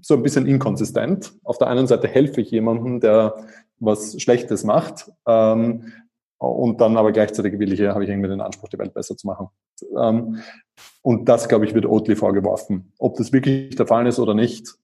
so 0.00 0.14
ein 0.14 0.22
bisschen 0.22 0.46
inkonsistent. 0.46 1.34
Auf 1.42 1.58
der 1.58 1.68
einen 1.68 1.86
Seite 1.86 2.08
helfe 2.08 2.40
ich 2.40 2.50
jemandem, 2.50 3.00
der 3.00 3.46
was 3.78 4.20
Schlechtes 4.20 4.64
macht, 4.64 5.10
ähm, 5.26 5.92
und 6.38 6.80
dann 6.80 6.96
aber 6.96 7.12
gleichzeitig 7.12 7.58
will 7.58 7.72
ich, 7.72 7.80
habe 7.80 8.04
ich 8.04 8.10
irgendwie 8.10 8.28
den 8.28 8.40
Anspruch, 8.40 8.68
die 8.68 8.78
Welt 8.78 8.92
besser 8.92 9.16
zu 9.16 9.26
machen. 9.26 9.48
Ähm, 9.98 10.42
und 11.02 11.28
das, 11.28 11.48
glaube 11.48 11.64
ich, 11.64 11.74
wird 11.74 11.86
Oatly 11.86 12.14
vorgeworfen. 12.14 12.92
Ob 12.98 13.16
das 13.16 13.32
wirklich 13.32 13.74
der 13.76 13.86
Fall 13.86 14.06
ist 14.06 14.18
oder 14.18 14.34
nicht, 14.34 14.74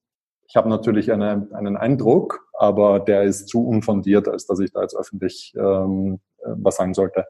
ich 0.53 0.55
habe 0.55 0.69
natürlich 0.69 1.11
eine, 1.11 1.47
einen 1.53 1.77
Eindruck, 1.77 2.47
aber 2.53 2.99
der 2.99 3.23
ist 3.23 3.47
zu 3.47 3.67
unfundiert, 3.67 4.27
als 4.27 4.45
dass 4.45 4.59
ich 4.59 4.71
da 4.71 4.83
jetzt 4.83 4.95
öffentlich 4.95 5.51
ähm, 5.57 6.19
äh, 6.43 6.49
was 6.57 6.75
sagen 6.75 6.93
sollte. 6.93 7.25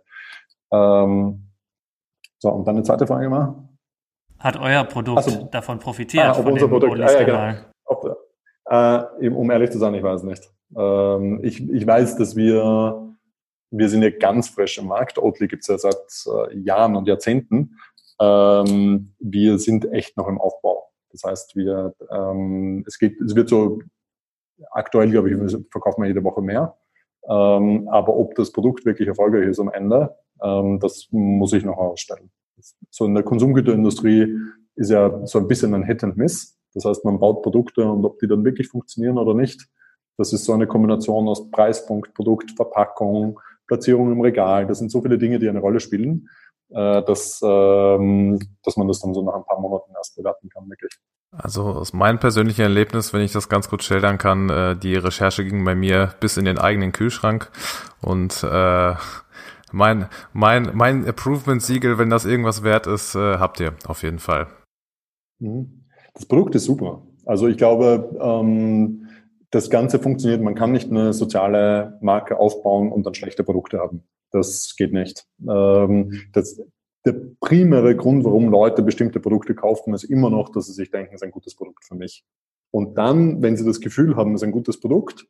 Ähm, 0.73 1.47
so, 2.37 2.49
und 2.49 2.67
dann 2.67 2.75
eine 2.75 2.83
zweite 2.83 3.07
Frage 3.07 3.29
mal. 3.29 3.69
Hat 4.39 4.59
euer 4.59 4.83
Produkt 4.83 5.19
also, 5.19 5.43
davon 5.43 5.79
profitiert? 5.79 6.25
Ah, 6.25 6.37
ob 6.37 6.47
unser 6.47 6.67
Produkt, 6.67 6.99
ah, 6.99 7.13
ja, 7.13 7.23
genau. 7.23 7.61
Ob, 7.85 8.17
äh, 8.65 9.29
um 9.29 9.49
ehrlich 9.51 9.71
zu 9.71 9.77
sein, 9.77 9.93
ich 9.93 10.03
weiß 10.03 10.23
nicht. 10.23 10.51
Ähm, 10.75 11.39
ich, 11.43 11.65
ich 11.71 11.87
weiß, 11.87 12.17
dass 12.17 12.35
wir 12.35 13.15
wir 13.71 13.87
sind 13.87 14.03
ja 14.03 14.09
ganz 14.09 14.49
frisch 14.49 14.77
im 14.77 14.87
Markt. 14.87 15.17
Oatly 15.17 15.47
gibt 15.47 15.63
es 15.63 15.67
ja 15.69 15.77
seit 15.77 15.95
äh, 16.27 16.57
Jahren 16.57 16.97
und 16.97 17.07
Jahrzehnten. 17.07 17.79
Ähm, 18.19 19.15
wir 19.19 19.59
sind 19.59 19.89
echt 19.93 20.17
noch 20.17 20.27
im 20.27 20.41
Aufbau. 20.41 20.92
Das 21.13 21.23
heißt, 21.23 21.55
wir, 21.55 21.93
ähm, 22.11 22.83
es 22.85 22.99
geht, 22.99 23.19
es 23.21 23.35
wird 23.35 23.49
so 23.49 23.79
aktuell, 24.71 25.09
glaube 25.09 25.31
ich, 25.31 25.57
verkaufen 25.71 26.01
wir 26.01 26.07
jede 26.07 26.23
Woche 26.23 26.41
mehr. 26.41 26.75
Ähm, 27.29 27.87
aber 27.89 28.15
ob 28.17 28.35
das 28.35 28.51
Produkt 28.51 28.85
wirklich 28.85 29.07
erfolgreich 29.07 29.47
ist 29.47 29.59
am 29.59 29.71
Ende, 29.71 30.15
ähm, 30.43 30.79
das 30.79 31.07
muss 31.11 31.53
ich 31.53 31.63
noch 31.63 31.77
ausstellen. 31.77 32.29
So 32.89 33.05
in 33.05 33.13
der 33.15 33.23
Konsumgüterindustrie 33.23 34.35
ist 34.75 34.89
ja 34.89 35.25
so 35.25 35.39
ein 35.39 35.47
bisschen 35.47 35.73
ein 35.73 35.83
Hit 35.83 36.03
and 36.03 36.17
Miss. 36.17 36.59
Das 36.73 36.85
heißt, 36.85 37.05
man 37.05 37.19
baut 37.19 37.43
Produkte 37.43 37.89
und 37.89 38.03
ob 38.03 38.19
die 38.19 38.27
dann 38.27 38.43
wirklich 38.43 38.67
funktionieren 38.67 39.17
oder 39.17 39.33
nicht, 39.33 39.69
das 40.17 40.33
ist 40.33 40.45
so 40.45 40.53
eine 40.53 40.67
Kombination 40.67 41.27
aus 41.27 41.49
Preispunkt, 41.49 42.13
Produkt, 42.13 42.51
Verpackung, 42.51 43.39
Platzierung 43.67 44.11
im 44.11 44.21
Regal. 44.21 44.67
Das 44.67 44.79
sind 44.79 44.91
so 44.91 45.01
viele 45.01 45.17
Dinge, 45.17 45.39
die 45.39 45.49
eine 45.49 45.59
Rolle 45.59 45.79
spielen, 45.79 46.29
dass, 46.73 47.41
ähm, 47.43 48.39
dass 48.63 48.77
man 48.77 48.87
das 48.87 48.99
dann 48.99 49.13
so 49.13 49.23
nach 49.23 49.35
ein 49.35 49.45
paar 49.45 49.59
Monaten 49.59 49.91
erst 49.95 50.15
bewerten 50.15 50.49
kann, 50.49 50.69
wirklich. 50.69 50.93
Also 51.35 51.63
aus 51.63 51.93
meinem 51.93 52.19
persönlichen 52.19 52.61
Erlebnis, 52.61 53.11
wenn 53.11 53.21
ich 53.21 53.31
das 53.31 53.49
ganz 53.49 53.67
gut 53.69 53.83
schildern 53.83 54.19
kann, 54.19 54.49
äh, 54.49 54.75
die 54.75 54.95
Recherche 54.95 55.43
ging 55.43 55.65
bei 55.65 55.73
mir 55.73 56.13
bis 56.19 56.37
in 56.37 56.45
den 56.45 56.59
eigenen 56.59 56.91
Kühlschrank 56.91 57.51
und 58.01 58.43
äh, 58.43 58.93
mein, 59.71 60.07
mein, 60.33 60.69
mein 60.73 61.07
Approvement-Siegel, 61.07 61.97
wenn 61.97 62.11
das 62.11 62.25
irgendwas 62.25 62.63
wert 62.63 62.85
ist, 62.85 63.15
äh, 63.15 63.39
habt 63.39 63.59
ihr 63.59 63.73
auf 63.87 64.03
jeden 64.03 64.19
Fall. 64.19 64.47
Mhm. 65.39 65.85
Das 66.13 66.27
Produkt 66.27 66.53
ist 66.53 66.65
super. 66.65 67.01
Also 67.25 67.47
ich 67.47 67.57
glaube, 67.57 68.15
ähm, 68.21 69.02
das 69.53 69.69
Ganze 69.69 69.99
funktioniert. 69.99 70.41
Man 70.41 70.55
kann 70.55 70.71
nicht 70.71 70.89
eine 70.89 71.13
soziale 71.13 71.99
Marke 72.01 72.39
aufbauen 72.39 72.91
und 72.91 73.05
dann 73.05 73.13
schlechte 73.13 73.43
Produkte 73.43 73.77
haben. 73.77 74.03
Das 74.31 74.75
geht 74.75 74.93
nicht. 74.93 75.27
Ähm, 75.47 76.21
das, 76.33 76.59
der 77.05 77.15
primäre 77.39 77.95
Grund, 77.95 78.25
warum 78.25 78.49
Leute 78.49 78.81
bestimmte 78.81 79.19
Produkte 79.19 79.53
kaufen, 79.53 79.93
ist 79.93 80.05
immer 80.05 80.31
noch, 80.31 80.49
dass 80.49 80.65
sie 80.65 80.73
sich 80.73 80.89
denken, 80.89 81.13
es 81.13 81.21
ist 81.21 81.25
ein 81.25 81.31
gutes 81.31 81.53
Produkt 81.53 81.85
für 81.85 81.93
mich. 81.93 82.25
Und 82.71 82.97
dann, 82.97 83.43
wenn 83.43 83.55
sie 83.55 83.63
das 83.63 83.79
Gefühl 83.79 84.15
haben, 84.15 84.33
es 84.33 84.41
ist 84.41 84.47
ein 84.47 84.51
gutes 84.51 84.79
Produkt, 84.79 85.27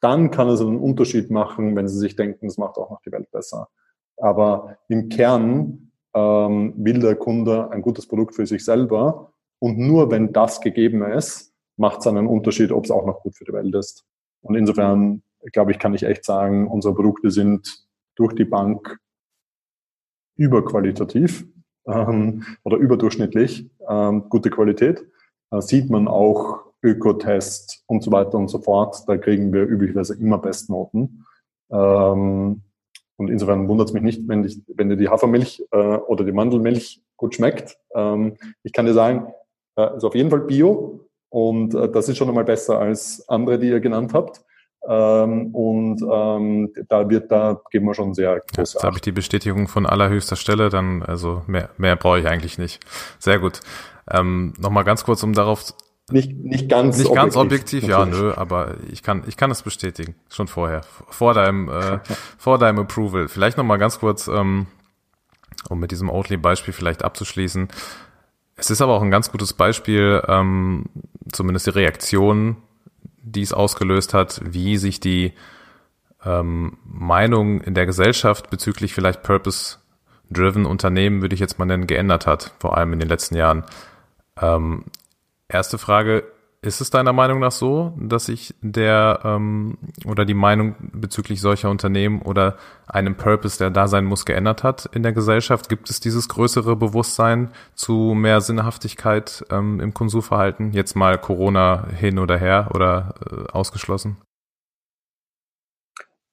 dann 0.00 0.30
kann 0.30 0.48
es 0.48 0.60
einen 0.60 0.78
Unterschied 0.78 1.32
machen, 1.32 1.74
wenn 1.74 1.88
sie 1.88 1.98
sich 1.98 2.14
denken, 2.14 2.46
es 2.46 2.58
macht 2.58 2.76
auch 2.76 2.90
noch 2.90 3.00
die 3.00 3.10
Welt 3.10 3.28
besser. 3.32 3.70
Aber 4.18 4.78
im 4.86 5.08
Kern 5.08 5.90
ähm, 6.14 6.74
will 6.76 7.00
der 7.00 7.16
Kunde 7.16 7.72
ein 7.72 7.82
gutes 7.82 8.06
Produkt 8.06 8.36
für 8.36 8.46
sich 8.46 8.64
selber. 8.64 9.32
Und 9.58 9.78
nur 9.78 10.12
wenn 10.12 10.32
das 10.32 10.60
gegeben 10.60 11.02
ist, 11.02 11.53
macht 11.76 12.00
es 12.00 12.06
einen 12.06 12.26
Unterschied, 12.26 12.72
ob 12.72 12.84
es 12.84 12.90
auch 12.90 13.06
noch 13.06 13.20
gut 13.22 13.36
für 13.36 13.44
die 13.44 13.52
Welt 13.52 13.74
ist. 13.74 14.04
Und 14.42 14.54
insofern, 14.54 15.22
glaube 15.52 15.72
ich, 15.72 15.78
kann 15.78 15.94
ich 15.94 16.02
echt 16.02 16.24
sagen, 16.24 16.68
unsere 16.68 16.94
Produkte 16.94 17.30
sind 17.30 17.86
durch 18.16 18.34
die 18.34 18.44
Bank 18.44 18.98
überqualitativ 20.36 21.46
ähm, 21.86 22.44
oder 22.64 22.76
überdurchschnittlich 22.76 23.70
ähm, 23.88 24.28
gute 24.28 24.50
Qualität. 24.50 25.06
Da 25.50 25.60
sieht 25.60 25.90
man 25.90 26.08
auch 26.08 26.64
Ökotest 26.82 27.82
und 27.86 28.02
so 28.02 28.12
weiter 28.12 28.36
und 28.36 28.48
so 28.48 28.60
fort. 28.60 29.04
Da 29.06 29.16
kriegen 29.16 29.52
wir 29.52 29.62
üblicherweise 29.62 30.14
immer 30.14 30.38
Bestnoten. 30.38 31.24
Ähm, 31.70 32.62
und 33.16 33.30
insofern 33.30 33.68
wundert 33.68 33.88
es 33.88 33.94
mich 33.94 34.02
nicht, 34.02 34.28
wenn, 34.28 34.44
ich, 34.44 34.60
wenn 34.66 34.88
dir 34.88 34.96
die 34.96 35.08
Hafermilch 35.08 35.64
äh, 35.70 35.76
oder 35.76 36.24
die 36.24 36.32
Mandelmilch 36.32 37.02
gut 37.16 37.34
schmeckt. 37.34 37.78
Ähm, 37.94 38.36
ich 38.62 38.72
kann 38.72 38.86
dir 38.86 38.92
sagen, 38.92 39.32
äh, 39.76 39.96
ist 39.96 40.04
auf 40.04 40.14
jeden 40.14 40.30
Fall 40.30 40.40
Bio 40.40 41.06
und 41.34 41.74
äh, 41.74 41.90
das 41.90 42.08
ist 42.08 42.16
schon 42.16 42.28
einmal 42.28 42.44
besser 42.44 42.78
als 42.78 43.28
andere, 43.28 43.58
die 43.58 43.68
ihr 43.68 43.80
genannt 43.80 44.14
habt. 44.14 44.40
Ähm, 44.88 45.52
und 45.52 46.00
ähm, 46.00 46.72
da 46.88 47.10
wird, 47.10 47.32
da 47.32 47.60
geben 47.72 47.86
wir 47.86 47.94
schon 47.94 48.14
sehr 48.14 48.40
große 48.54 48.74
Jetzt 48.74 48.84
habe 48.84 48.96
ich 48.96 49.02
die 49.02 49.10
Bestätigung 49.10 49.66
von 49.66 49.84
allerhöchster 49.84 50.36
Stelle, 50.36 50.68
dann, 50.68 51.02
also 51.02 51.42
mehr, 51.48 51.70
mehr 51.76 51.96
brauche 51.96 52.20
ich 52.20 52.28
eigentlich 52.28 52.56
nicht. 52.56 52.84
Sehr 53.18 53.40
gut. 53.40 53.58
Ähm, 54.08 54.52
Nochmal 54.60 54.84
ganz 54.84 55.02
kurz, 55.02 55.24
um 55.24 55.32
darauf 55.32 55.74
nicht, 56.12 56.36
nicht 56.38 56.68
ganz 56.68 56.98
nicht 56.98 57.06
objektiv. 57.08 57.22
ganz 57.24 57.36
objektiv, 57.36 57.82
ja, 57.84 58.04
nö, 58.04 58.32
aber 58.36 58.76
ich 58.92 59.02
kann, 59.02 59.24
ich 59.26 59.36
kann 59.36 59.50
es 59.50 59.62
bestätigen, 59.62 60.14
schon 60.28 60.46
vorher, 60.46 60.82
vor 61.08 61.34
deinem, 61.34 61.68
äh, 61.68 61.98
vor 62.38 62.58
deinem 62.58 62.78
Approval. 62.78 63.26
Vielleicht 63.26 63.58
nochmal 63.58 63.78
ganz 63.78 63.98
kurz, 63.98 64.28
ähm, 64.28 64.66
um 65.68 65.80
mit 65.80 65.90
diesem 65.90 66.10
Oatly-Beispiel 66.10 66.74
vielleicht 66.74 67.04
abzuschließen. 67.04 67.68
Es 68.56 68.70
ist 68.70 68.80
aber 68.80 68.94
auch 68.94 69.02
ein 69.02 69.10
ganz 69.10 69.30
gutes 69.30 69.52
Beispiel, 69.52 70.22
ähm, 70.28 70.84
zumindest 71.32 71.66
die 71.66 71.70
Reaktion 71.70 72.56
die 73.24 73.42
es 73.42 73.52
ausgelöst 73.52 74.14
hat, 74.14 74.40
wie 74.44 74.76
sich 74.76 75.00
die 75.00 75.32
ähm, 76.24 76.78
Meinung 76.84 77.60
in 77.62 77.74
der 77.74 77.86
Gesellschaft 77.86 78.50
bezüglich 78.50 78.94
vielleicht 78.94 79.22
Purpose-driven 79.22 80.66
Unternehmen, 80.66 81.22
würde 81.22 81.34
ich 81.34 81.40
jetzt 81.40 81.58
mal 81.58 81.64
nennen, 81.64 81.86
geändert 81.86 82.26
hat, 82.26 82.52
vor 82.58 82.76
allem 82.76 82.92
in 82.92 83.00
den 83.00 83.08
letzten 83.08 83.36
Jahren. 83.36 83.64
Ähm, 84.40 84.84
erste 85.48 85.78
Frage, 85.78 86.24
ist 86.64 86.80
es 86.80 86.90
deiner 86.90 87.12
Meinung 87.12 87.40
nach 87.40 87.52
so, 87.52 87.92
dass 87.98 88.26
sich 88.26 88.54
der 88.62 89.20
ähm, 89.24 89.76
oder 90.06 90.24
die 90.24 90.34
Meinung 90.34 90.74
bezüglich 90.92 91.40
solcher 91.40 91.70
Unternehmen 91.70 92.22
oder 92.22 92.56
einem 92.86 93.16
Purpose, 93.16 93.58
der 93.58 93.70
da 93.70 93.86
sein 93.86 94.04
muss, 94.04 94.24
geändert 94.24 94.62
hat 94.62 94.88
in 94.92 95.02
der 95.02 95.12
Gesellschaft? 95.12 95.68
Gibt 95.68 95.90
es 95.90 96.00
dieses 96.00 96.28
größere 96.28 96.76
Bewusstsein 96.76 97.50
zu 97.74 98.14
mehr 98.14 98.40
Sinnhaftigkeit 98.40 99.44
ähm, 99.50 99.80
im 99.80 99.92
Konsumverhalten? 99.92 100.72
Jetzt 100.72 100.96
mal 100.96 101.18
Corona 101.18 101.86
hin 101.88 102.18
oder 102.18 102.38
her 102.38 102.70
oder 102.74 103.14
äh, 103.30 103.52
ausgeschlossen? 103.52 104.16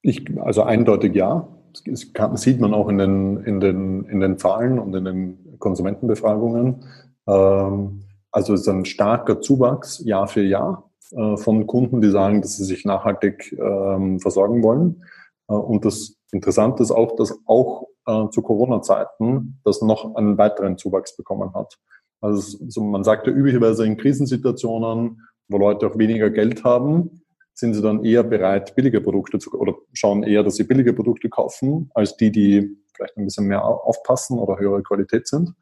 Ich, 0.01 0.25
also 0.39 0.63
eindeutig 0.63 1.13
ja. 1.13 1.47
Das 1.85 2.13
kann, 2.13 2.35
sieht 2.37 2.59
man 2.59 2.73
auch 2.73 2.89
in 2.89 2.97
den, 2.97 3.37
in, 3.43 3.59
den, 3.59 4.05
in 4.05 4.19
den 4.19 4.37
Zahlen 4.37 4.79
und 4.79 4.93
in 4.95 5.05
den 5.05 5.57
Konsumentenbefragungen. 5.59 6.85
Ähm, 7.27 8.01
also 8.31 8.53
es 8.53 8.61
ist 8.61 8.67
ein 8.67 8.85
starker 8.85 9.41
Zuwachs 9.41 10.03
Jahr 10.05 10.27
für 10.27 10.41
Jahr 10.41 10.89
äh, 11.11 11.37
von 11.37 11.67
Kunden, 11.67 12.01
die 12.01 12.09
sagen, 12.09 12.41
dass 12.41 12.57
sie 12.57 12.63
sich 12.63 12.85
nachhaltig 12.85 13.53
ähm, 13.59 14.19
versorgen 14.19 14.63
wollen. 14.63 15.03
Äh, 15.47 15.53
und 15.53 15.85
das 15.85 16.15
Interessante 16.31 16.81
ist 16.83 16.91
auch, 16.91 17.15
dass 17.15 17.37
auch 17.45 17.87
äh, 18.07 18.29
zu 18.29 18.41
Corona-Zeiten 18.41 19.59
das 19.63 19.81
noch 19.81 20.15
einen 20.15 20.37
weiteren 20.37 20.77
Zuwachs 20.77 21.15
bekommen 21.15 21.53
hat. 21.53 21.77
Also 22.21 22.57
so, 22.67 22.81
man 22.83 23.03
sagt 23.03 23.27
ja 23.27 23.33
üblicherweise 23.33 23.85
in 23.85 23.97
Krisensituationen, 23.97 25.21
wo 25.49 25.57
Leute 25.57 25.87
auch 25.87 25.97
weniger 25.97 26.29
Geld 26.29 26.63
haben, 26.63 27.23
sind 27.53 27.73
sie 27.73 27.81
dann 27.81 28.05
eher 28.05 28.23
bereit, 28.23 28.75
billige 28.75 29.01
Produkte 29.01 29.39
zu 29.39 29.51
oder 29.59 29.75
schauen 29.93 30.23
eher, 30.23 30.43
dass 30.43 30.55
sie 30.55 30.63
billige 30.63 30.93
Produkte 30.93 31.29
kaufen, 31.29 31.91
als 31.93 32.15
die, 32.15 32.31
die 32.31 32.77
vielleicht 32.93 33.17
ein 33.17 33.25
bisschen 33.25 33.47
mehr 33.47 33.65
aufpassen 33.65 34.39
oder 34.39 34.57
höhere 34.57 34.83
Qualität 34.83 35.27
sind. 35.27 35.53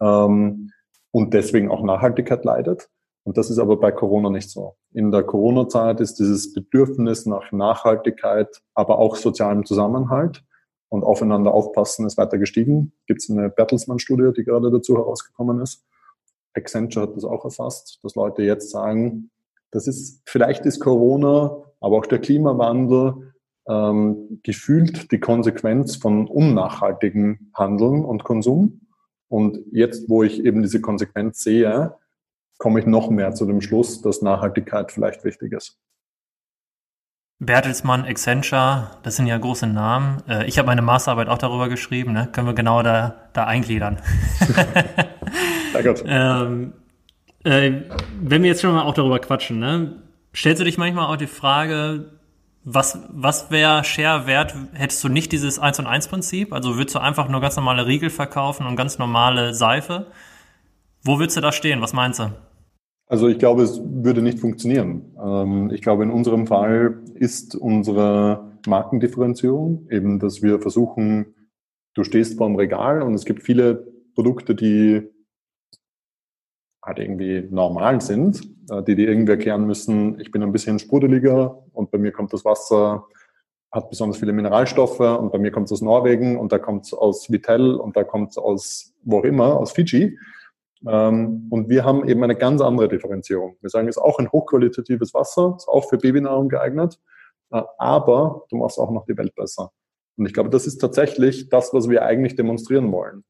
Ähm, 0.00 0.70
und 1.16 1.32
deswegen 1.32 1.70
auch 1.70 1.82
Nachhaltigkeit 1.82 2.44
leidet. 2.44 2.90
Und 3.24 3.38
das 3.38 3.48
ist 3.48 3.58
aber 3.58 3.80
bei 3.80 3.90
Corona 3.90 4.28
nicht 4.28 4.50
so. 4.50 4.76
In 4.92 5.10
der 5.10 5.22
Corona-Zeit 5.22 5.98
ist 6.02 6.18
dieses 6.18 6.52
Bedürfnis 6.52 7.24
nach 7.24 7.52
Nachhaltigkeit, 7.52 8.60
aber 8.74 8.98
auch 8.98 9.16
sozialem 9.16 9.64
Zusammenhalt 9.64 10.44
und 10.90 11.04
aufeinander 11.04 11.54
aufpassen 11.54 12.04
ist 12.04 12.18
weiter 12.18 12.36
gestiegen. 12.36 12.92
Gibt 13.06 13.22
es 13.22 13.30
eine 13.30 13.48
Bertelsmann-Studie, 13.48 14.34
die 14.36 14.44
gerade 14.44 14.70
dazu 14.70 14.94
herausgekommen 14.98 15.62
ist. 15.62 15.86
Accenture 16.52 17.06
hat 17.06 17.16
das 17.16 17.24
auch 17.24 17.46
erfasst, 17.46 17.98
dass 18.02 18.14
Leute 18.14 18.42
jetzt 18.42 18.68
sagen, 18.70 19.30
das 19.70 19.86
ist, 19.86 20.20
vielleicht 20.26 20.66
ist 20.66 20.80
Corona, 20.80 21.64
aber 21.80 21.96
auch 21.96 22.06
der 22.06 22.18
Klimawandel 22.18 23.32
ähm, 23.66 24.40
gefühlt 24.42 25.10
die 25.12 25.20
Konsequenz 25.20 25.96
von 25.96 26.28
unnachhaltigem 26.28 27.52
Handeln 27.54 28.04
und 28.04 28.22
Konsum. 28.22 28.82
Und 29.28 29.58
jetzt, 29.72 30.08
wo 30.08 30.22
ich 30.22 30.44
eben 30.44 30.62
diese 30.62 30.80
Konsequenz 30.80 31.42
sehe, 31.42 31.94
komme 32.58 32.80
ich 32.80 32.86
noch 32.86 33.10
mehr 33.10 33.34
zu 33.34 33.46
dem 33.46 33.60
Schluss, 33.60 34.02
dass 34.02 34.22
Nachhaltigkeit 34.22 34.92
vielleicht 34.92 35.24
wichtig 35.24 35.52
ist. 35.52 35.78
Bertelsmann, 37.38 38.04
Accenture, 38.06 38.92
das 39.02 39.16
sind 39.16 39.26
ja 39.26 39.36
große 39.36 39.66
Namen. 39.66 40.22
Äh, 40.26 40.46
ich 40.46 40.58
habe 40.58 40.66
meine 40.66 40.80
Masterarbeit 40.80 41.28
auch 41.28 41.36
darüber 41.36 41.68
geschrieben, 41.68 42.12
ne? 42.12 42.28
können 42.32 42.46
wir 42.46 42.54
genau 42.54 42.82
da, 42.82 43.28
da 43.34 43.44
eingliedern. 43.44 44.00
Sehr 45.72 45.82
gut. 45.82 46.02
ähm, 46.06 46.72
äh, 47.44 47.82
wenn 48.22 48.42
wir 48.42 48.48
jetzt 48.48 48.62
schon 48.62 48.74
mal 48.74 48.84
auch 48.84 48.94
darüber 48.94 49.18
quatschen, 49.18 49.58
ne? 49.58 50.02
stellst 50.34 50.60
du 50.60 50.64
dich 50.64 50.78
manchmal 50.78 51.12
auch 51.12 51.16
die 51.16 51.26
Frage, 51.26 52.15
was, 52.68 52.98
was 53.10 53.52
wäre 53.52 53.84
Share 53.84 54.26
wert, 54.26 54.54
hättest 54.72 55.02
du 55.04 55.08
nicht 55.08 55.30
dieses 55.30 55.60
1 55.60 55.78
und 55.78 55.86
1 55.86 56.08
Prinzip? 56.08 56.52
Also 56.52 56.76
würdest 56.76 56.96
du 56.96 56.98
einfach 56.98 57.28
nur 57.28 57.40
ganz 57.40 57.54
normale 57.54 57.86
Riegel 57.86 58.10
verkaufen 58.10 58.66
und 58.66 58.74
ganz 58.74 58.98
normale 58.98 59.54
Seife? 59.54 60.08
Wo 61.04 61.20
würdest 61.20 61.36
du 61.36 61.40
da 61.40 61.52
stehen? 61.52 61.80
Was 61.80 61.92
meinst 61.92 62.18
du? 62.18 62.32
Also 63.06 63.28
ich 63.28 63.38
glaube, 63.38 63.62
es 63.62 63.80
würde 63.80 64.20
nicht 64.20 64.40
funktionieren. 64.40 65.14
Ähm, 65.24 65.70
ich 65.72 65.80
glaube, 65.80 66.02
in 66.02 66.10
unserem 66.10 66.48
Fall 66.48 67.04
ist 67.14 67.54
unsere 67.54 68.50
Markendifferenzierung 68.66 69.86
eben, 69.88 70.18
dass 70.18 70.42
wir 70.42 70.60
versuchen, 70.60 71.36
du 71.94 72.02
stehst 72.02 72.36
vor 72.36 72.48
dem 72.48 72.56
Regal 72.56 73.00
und 73.00 73.14
es 73.14 73.24
gibt 73.24 73.44
viele 73.44 73.86
Produkte, 74.16 74.56
die 74.56 75.08
halt 76.86 76.98
irgendwie 76.98 77.46
normal 77.50 78.00
sind, 78.00 78.40
äh, 78.70 78.82
die 78.82 78.94
dir 78.94 79.08
irgendwie 79.08 79.32
erklären 79.32 79.66
müssen, 79.66 80.18
ich 80.20 80.30
bin 80.30 80.42
ein 80.42 80.52
bisschen 80.52 80.78
sprudeliger 80.78 81.62
und 81.72 81.90
bei 81.90 81.98
mir 81.98 82.12
kommt 82.12 82.32
das 82.32 82.44
Wasser 82.44 83.06
hat 83.76 83.90
besonders 83.90 84.18
viele 84.18 84.32
Mineralstoffe 84.32 85.00
und 85.00 85.30
bei 85.32 85.38
mir 85.38 85.50
kommt 85.50 85.66
es 85.66 85.72
aus 85.72 85.82
Norwegen 85.82 86.38
und 86.38 86.50
da 86.50 86.58
kommt 86.58 86.86
es 86.86 86.94
aus 86.94 87.30
Vitell 87.30 87.74
und 87.74 87.96
da 87.96 88.04
kommt 88.04 88.30
es 88.30 88.38
aus 88.38 88.94
wo 89.02 89.18
auch 89.20 89.24
immer, 89.24 89.58
aus 89.58 89.72
Fiji. 89.72 90.18
Ähm, 90.86 91.46
und 91.50 91.68
wir 91.68 91.84
haben 91.84 92.08
eben 92.08 92.22
eine 92.24 92.36
ganz 92.36 92.60
andere 92.60 92.88
Differenzierung. 92.88 93.56
Wir 93.60 93.70
sagen, 93.70 93.88
es 93.88 93.96
ist 93.96 94.02
auch 94.02 94.18
ein 94.18 94.30
hochqualitatives 94.30 95.14
Wasser, 95.14 95.54
ist 95.56 95.68
auch 95.68 95.88
für 95.88 95.98
Babynahrung 95.98 96.48
geeignet, 96.48 96.98
äh, 97.50 97.62
aber 97.78 98.44
du 98.50 98.56
machst 98.56 98.78
auch 98.78 98.90
noch 98.90 99.04
die 99.06 99.16
Welt 99.16 99.34
besser. 99.34 99.72
Und 100.16 100.26
ich 100.26 100.32
glaube, 100.32 100.50
das 100.50 100.66
ist 100.66 100.78
tatsächlich 100.78 101.48
das, 101.48 101.72
was 101.74 101.88
wir 101.88 102.02
eigentlich 102.02 102.36
demonstrieren 102.36 102.90
wollen. 102.92 103.24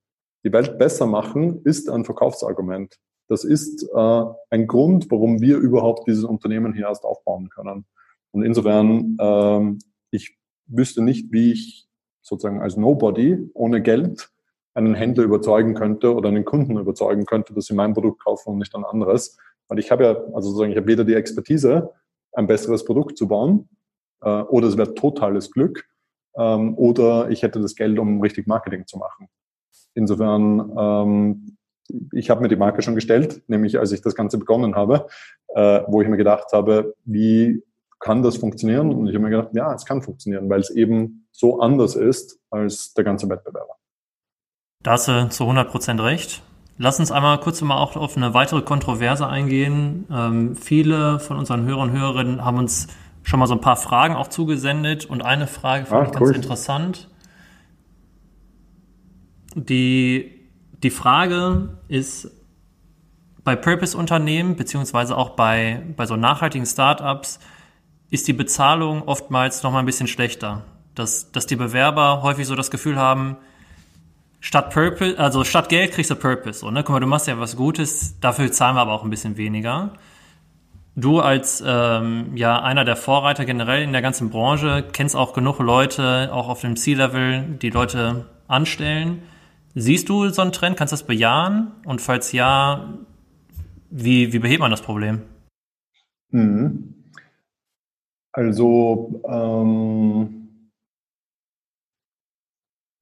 Die 0.45 0.53
Welt 0.53 0.79
besser 0.79 1.07
machen 1.07 1.62
ist 1.64 1.90
ein 1.90 2.05
Verkaufsargument. 2.05 2.97
Das 3.29 3.45
ist 3.45 3.89
äh, 3.95 4.25
ein 4.51 4.67
Grund, 4.67 5.11
warum 5.11 5.41
wir 5.41 5.59
überhaupt 5.59 6.07
dieses 6.09 6.25
Unternehmen 6.25 6.73
hier 6.75 6.87
erst 6.87 7.05
aufbauen 7.05 7.49
können. 7.49 7.85
Und 8.31 8.43
insofern, 8.43 9.17
ähm, 9.21 9.79
ich 10.11 10.39
wüsste 10.67 11.03
nicht, 11.03 11.33
wie 11.33 11.53
ich 11.53 11.89
sozusagen 12.23 12.61
als 12.61 12.77
Nobody 12.77 13.51
ohne 13.55 13.83
Geld 13.83 14.31
einen 14.75 14.95
Händler 14.95 15.25
überzeugen 15.25 15.75
könnte 15.75 16.15
oder 16.15 16.29
einen 16.29 16.45
Kunden 16.45 16.77
überzeugen 16.77 17.25
könnte, 17.25 17.55
dass 17.55 17.67
sie 17.67 17.75
mein 17.75 17.95
Produkt 17.95 18.23
kaufen 18.23 18.51
und 18.51 18.59
nicht 18.59 18.75
ein 18.75 18.85
anderes. 18.85 19.39
Weil 19.69 19.79
ich 19.79 19.91
habe 19.91 20.05
ja, 20.05 20.11
also 20.35 20.51
sozusagen, 20.51 20.71
ich 20.71 20.77
habe 20.77 20.87
weder 20.87 21.05
die 21.05 21.15
Expertise, 21.15 21.93
ein 22.33 22.47
besseres 22.47 22.85
Produkt 22.85 23.17
zu 23.17 23.27
bauen, 23.27 23.69
äh, 24.21 24.29
oder 24.29 24.69
es 24.69 24.77
wäre 24.77 24.95
totales 24.95 25.51
Glück, 25.51 25.89
ähm, 26.37 26.77
oder 26.77 27.31
ich 27.31 27.43
hätte 27.43 27.61
das 27.61 27.75
Geld, 27.75 27.99
um 27.99 28.21
richtig 28.21 28.47
Marketing 28.47 28.87
zu 28.87 28.99
machen. 28.99 29.29
Insofern, 29.95 30.73
ähm, 30.79 31.57
ich 32.12 32.31
habe 32.31 32.40
mir 32.40 32.49
die 32.49 32.57
Marke 32.57 32.83
schon 32.83 32.94
gestellt, 32.94 33.42
nämlich 33.49 33.79
als 33.79 33.92
ich 33.92 34.03
das 34.03 34.14
Ganze 34.14 34.38
begonnen 34.38 34.75
habe, 34.75 35.07
äh, 35.55 35.83
wo 35.87 36.03
ich 36.03 36.09
mir 36.09 36.16
gedacht 36.16 36.53
habe, 36.53 36.94
wie 37.05 37.62
kann 37.99 38.22
das 38.22 38.37
funktionieren? 38.37 38.92
Und 38.92 39.09
ich 39.09 39.14
habe 39.14 39.25
mir 39.25 39.31
gedacht, 39.31 39.51
ja, 39.55 39.72
es 39.75 39.85
kann 39.85 40.03
funktionieren, 40.03 40.49
weil 40.49 40.61
es 40.61 40.70
eben 40.70 41.27
so 41.33 41.61
anders 41.61 41.96
ist 41.96 42.38
als 42.51 42.94
der 42.94 43.05
ganze 43.05 43.29
Wettbewerber. 43.29 43.75
Da 44.83 44.92
hast 44.92 45.09
du 45.09 45.29
zu 45.31 45.44
100% 45.44 46.05
recht. 46.05 46.42
Lass 46.79 47.01
uns 47.01 47.11
einmal 47.11 47.40
kurz 47.40 47.62
mal 47.62 47.79
auch 47.79 47.96
auf 47.96 48.16
eine 48.16 48.35
weitere 48.35 48.62
Kontroverse 48.62 49.27
eingehen. 49.27 50.07
Ähm, 50.11 50.57
viele 50.57 51.18
von 51.18 51.38
unseren 51.38 51.64
Hörern 51.64 51.90
und 51.90 51.99
Hörerinnen 51.99 52.44
haben 52.44 52.59
uns 52.59 52.88
schon 53.22 53.40
mal 53.40 53.46
so 53.46 53.55
ein 53.55 53.61
paar 53.61 53.77
Fragen 53.77 54.14
auch 54.14 54.29
zugesendet 54.29 55.07
und 55.07 55.25
eine 55.25 55.46
Frage 55.46 55.87
fand 55.87 56.09
ah, 56.09 56.11
ich 56.11 56.20
cool. 56.20 56.27
ganz 56.27 56.37
interessant. 56.37 57.09
Die, 59.55 60.36
die 60.87 60.90
Frage 60.90 61.68
ist, 61.88 62.31
bei 63.42 63.57
Purpose-Unternehmen 63.57 64.55
beziehungsweise 64.55 65.16
auch 65.16 65.31
bei, 65.31 65.83
bei 65.96 66.07
so 66.07 66.14
nachhaltigen 66.14 66.64
Startups 66.64 67.40
ist 68.09 68.29
die 68.29 68.33
Bezahlung 68.33 69.03
oftmals 69.03 69.64
noch 69.64 69.72
mal 69.72 69.81
ein 69.81 69.85
bisschen 69.87 70.07
schlechter. 70.07 70.62
Dass, 70.94 71.33
dass 71.33 71.46
die 71.46 71.57
Bewerber 71.57 72.22
häufig 72.22 72.46
so 72.46 72.55
das 72.55 72.70
Gefühl 72.70 72.96
haben, 72.96 73.37
statt 74.38 74.70
Purpose, 74.70 75.18
also 75.18 75.42
statt 75.42 75.68
Geld 75.68 75.90
kriegst 75.90 76.12
du 76.12 76.14
Purpose. 76.14 76.61
So, 76.61 76.70
ne? 76.70 76.85
Guck 76.85 76.94
mal, 76.94 77.01
du 77.01 77.09
machst 77.09 77.27
ja 77.27 77.37
was 77.40 77.57
Gutes, 77.57 78.20
dafür 78.20 78.53
zahlen 78.53 78.77
wir 78.77 78.83
aber 78.83 78.92
auch 78.92 79.03
ein 79.03 79.11
bisschen 79.11 79.37
weniger. 79.37 79.90
Du 80.94 81.18
als 81.18 81.64
ähm, 81.66 82.37
ja 82.37 82.62
einer 82.62 82.85
der 82.85 82.94
Vorreiter 82.94 83.44
generell 83.44 83.83
in 83.83 83.90
der 83.90 84.03
ganzen 84.03 84.31
Branche 84.31 84.85
kennst 84.92 85.16
auch 85.16 85.33
genug 85.33 85.59
Leute, 85.59 86.31
auch 86.33 86.49
auf 86.49 86.61
dem 86.61 86.77
C-Level, 86.77 87.57
die 87.61 87.70
Leute 87.70 88.27
anstellen. 88.46 89.25
Siehst 89.79 90.09
du 90.09 90.31
so 90.31 90.41
einen 90.41 90.53
Trend? 90.53 90.79
Kannst 90.79 90.93
du 90.93 90.97
das 90.97 91.07
bejahen? 91.07 91.73
Und 91.85 92.01
falls 92.01 92.33
ja, 92.33 92.95
wie, 93.91 94.33
wie 94.33 94.39
behebt 94.39 94.61
man 94.61 94.71
das 94.71 94.81
Problem? 94.81 95.21
Mhm. 96.31 96.95
Also 98.33 99.21
ähm 99.29 100.43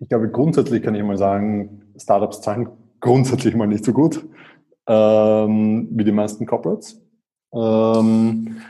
ich 0.00 0.08
glaube, 0.08 0.28
grundsätzlich 0.30 0.82
kann 0.82 0.96
ich 0.96 1.02
mal 1.04 1.16
sagen, 1.16 1.92
Startups 1.96 2.40
zahlen 2.42 2.68
grundsätzlich 3.00 3.54
mal 3.54 3.68
nicht 3.68 3.84
so 3.84 3.92
gut 3.92 4.28
ähm, 4.88 5.88
wie 5.92 6.04
die 6.04 6.12
meisten 6.12 6.44
Corporates. 6.44 7.00
Ähm, 7.52 8.60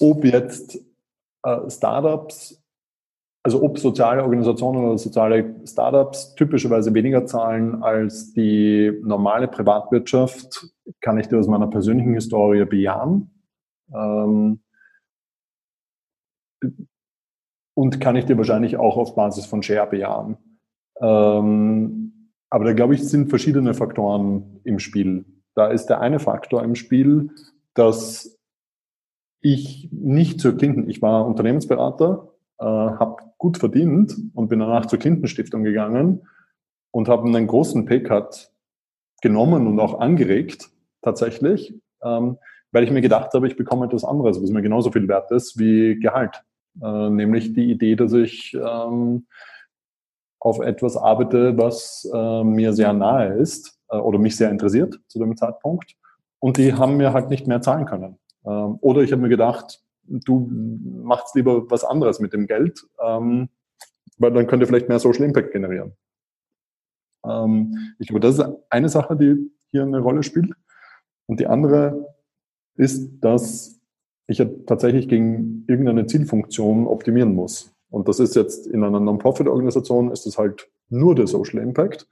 ob 0.00 0.24
jetzt 0.24 0.80
äh, 1.44 1.70
Startups, 1.70 2.61
also 3.44 3.62
ob 3.62 3.78
soziale 3.78 4.22
Organisationen 4.22 4.84
oder 4.84 4.98
soziale 4.98 5.56
Startups 5.66 6.34
typischerweise 6.36 6.94
weniger 6.94 7.26
zahlen 7.26 7.82
als 7.82 8.32
die 8.32 8.92
normale 9.02 9.48
Privatwirtschaft, 9.48 10.68
kann 11.00 11.18
ich 11.18 11.26
dir 11.26 11.38
aus 11.38 11.48
meiner 11.48 11.66
persönlichen 11.66 12.14
Historie 12.14 12.64
bejahen. 12.64 13.30
Ähm, 13.92 14.60
und 17.74 18.00
kann 18.00 18.16
ich 18.16 18.26
dir 18.26 18.36
wahrscheinlich 18.36 18.76
auch 18.76 18.96
auf 18.96 19.16
Basis 19.16 19.46
von 19.46 19.62
Share 19.62 19.88
bejahen. 19.88 20.36
Ähm, 21.00 22.30
aber 22.48 22.64
da 22.66 22.74
glaube 22.74 22.94
ich, 22.94 23.08
sind 23.08 23.28
verschiedene 23.28 23.74
Faktoren 23.74 24.60
im 24.62 24.78
Spiel. 24.78 25.24
Da 25.54 25.68
ist 25.68 25.86
der 25.86 26.00
eine 26.00 26.20
Faktor 26.20 26.62
im 26.62 26.76
Spiel, 26.76 27.30
dass 27.74 28.38
ich 29.40 29.88
nicht 29.90 30.40
zur 30.40 30.56
Clinton, 30.56 30.88
ich 30.88 31.02
war 31.02 31.26
Unternehmensberater, 31.26 32.31
äh, 32.62 32.98
habe 32.98 33.16
gut 33.38 33.58
verdient 33.58 34.16
und 34.34 34.48
bin 34.48 34.60
danach 34.60 34.86
zur 34.86 34.98
Clinton 34.98 35.26
Stiftung 35.26 35.64
gegangen 35.64 36.22
und 36.92 37.08
habe 37.08 37.26
einen 37.26 37.46
großen 37.46 37.84
Paycut 37.86 38.50
genommen 39.20 39.66
und 39.66 39.80
auch 39.80 39.98
angeregt, 39.98 40.70
tatsächlich, 41.02 41.74
ähm, 42.02 42.38
weil 42.70 42.84
ich 42.84 42.90
mir 42.90 43.00
gedacht 43.00 43.34
habe, 43.34 43.46
ich 43.46 43.56
bekomme 43.56 43.86
etwas 43.86 44.04
anderes, 44.04 44.40
was 44.40 44.50
mir 44.50 44.62
genauso 44.62 44.92
viel 44.92 45.08
wert 45.08 45.30
ist 45.32 45.58
wie 45.58 45.98
Gehalt. 45.98 46.42
Äh, 46.80 47.10
nämlich 47.10 47.52
die 47.52 47.70
Idee, 47.70 47.96
dass 47.96 48.12
ich 48.12 48.54
ähm, 48.54 49.26
auf 50.38 50.60
etwas 50.60 50.96
arbeite, 50.96 51.56
was 51.58 52.08
äh, 52.12 52.44
mir 52.44 52.72
sehr 52.72 52.92
nahe 52.92 53.34
ist 53.34 53.78
äh, 53.88 53.96
oder 53.96 54.18
mich 54.18 54.36
sehr 54.36 54.50
interessiert 54.50 55.00
zu 55.08 55.18
dem 55.18 55.36
Zeitpunkt. 55.36 55.96
Und 56.38 56.56
die 56.56 56.74
haben 56.74 56.96
mir 56.96 57.12
halt 57.12 57.28
nicht 57.28 57.46
mehr 57.46 57.60
zahlen 57.60 57.86
können. 57.86 58.18
Ähm, 58.44 58.78
oder 58.80 59.02
ich 59.02 59.12
habe 59.12 59.22
mir 59.22 59.28
gedacht, 59.28 59.82
du 60.12 60.48
machst 61.04 61.34
lieber 61.34 61.70
was 61.70 61.84
anderes 61.84 62.20
mit 62.20 62.32
dem 62.32 62.46
Geld, 62.46 62.86
ähm, 63.02 63.48
weil 64.18 64.32
dann 64.32 64.46
könnt 64.46 64.62
ihr 64.62 64.66
vielleicht 64.66 64.88
mehr 64.88 64.98
Social 64.98 65.24
Impact 65.24 65.52
generieren. 65.52 65.92
Ähm, 67.24 67.94
ich 67.98 68.08
glaube, 68.08 68.20
das 68.20 68.38
ist 68.38 68.44
eine 68.70 68.88
Sache, 68.88 69.16
die 69.16 69.50
hier 69.70 69.82
eine 69.82 70.00
Rolle 70.00 70.22
spielt. 70.22 70.52
Und 71.26 71.40
die 71.40 71.46
andere 71.46 72.14
ist, 72.76 73.20
dass 73.20 73.80
ich 74.26 74.38
ja 74.38 74.46
tatsächlich 74.66 75.08
gegen 75.08 75.64
irgendeine 75.68 76.06
Zielfunktion 76.06 76.86
optimieren 76.86 77.34
muss. 77.34 77.74
Und 77.90 78.08
das 78.08 78.20
ist 78.20 78.34
jetzt 78.36 78.66
in 78.66 78.82
einer 78.84 79.00
Non-Profit-Organisation 79.00 80.10
ist 80.10 80.26
es 80.26 80.38
halt 80.38 80.70
nur 80.88 81.14
der 81.14 81.26
Social 81.26 81.60
Impact. 81.60 82.08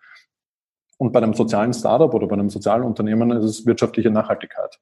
Und 0.99 1.13
bei 1.13 1.23
einem 1.23 1.33
sozialen 1.33 1.73
Startup 1.73 2.13
oder 2.13 2.27
bei 2.27 2.35
einem 2.35 2.51
sozialen 2.51 2.85
Unternehmen 2.85 3.31
ist 3.31 3.45
es 3.45 3.67
wirtschaftliche 3.67 4.11
Nachhaltigkeit. 4.11 4.79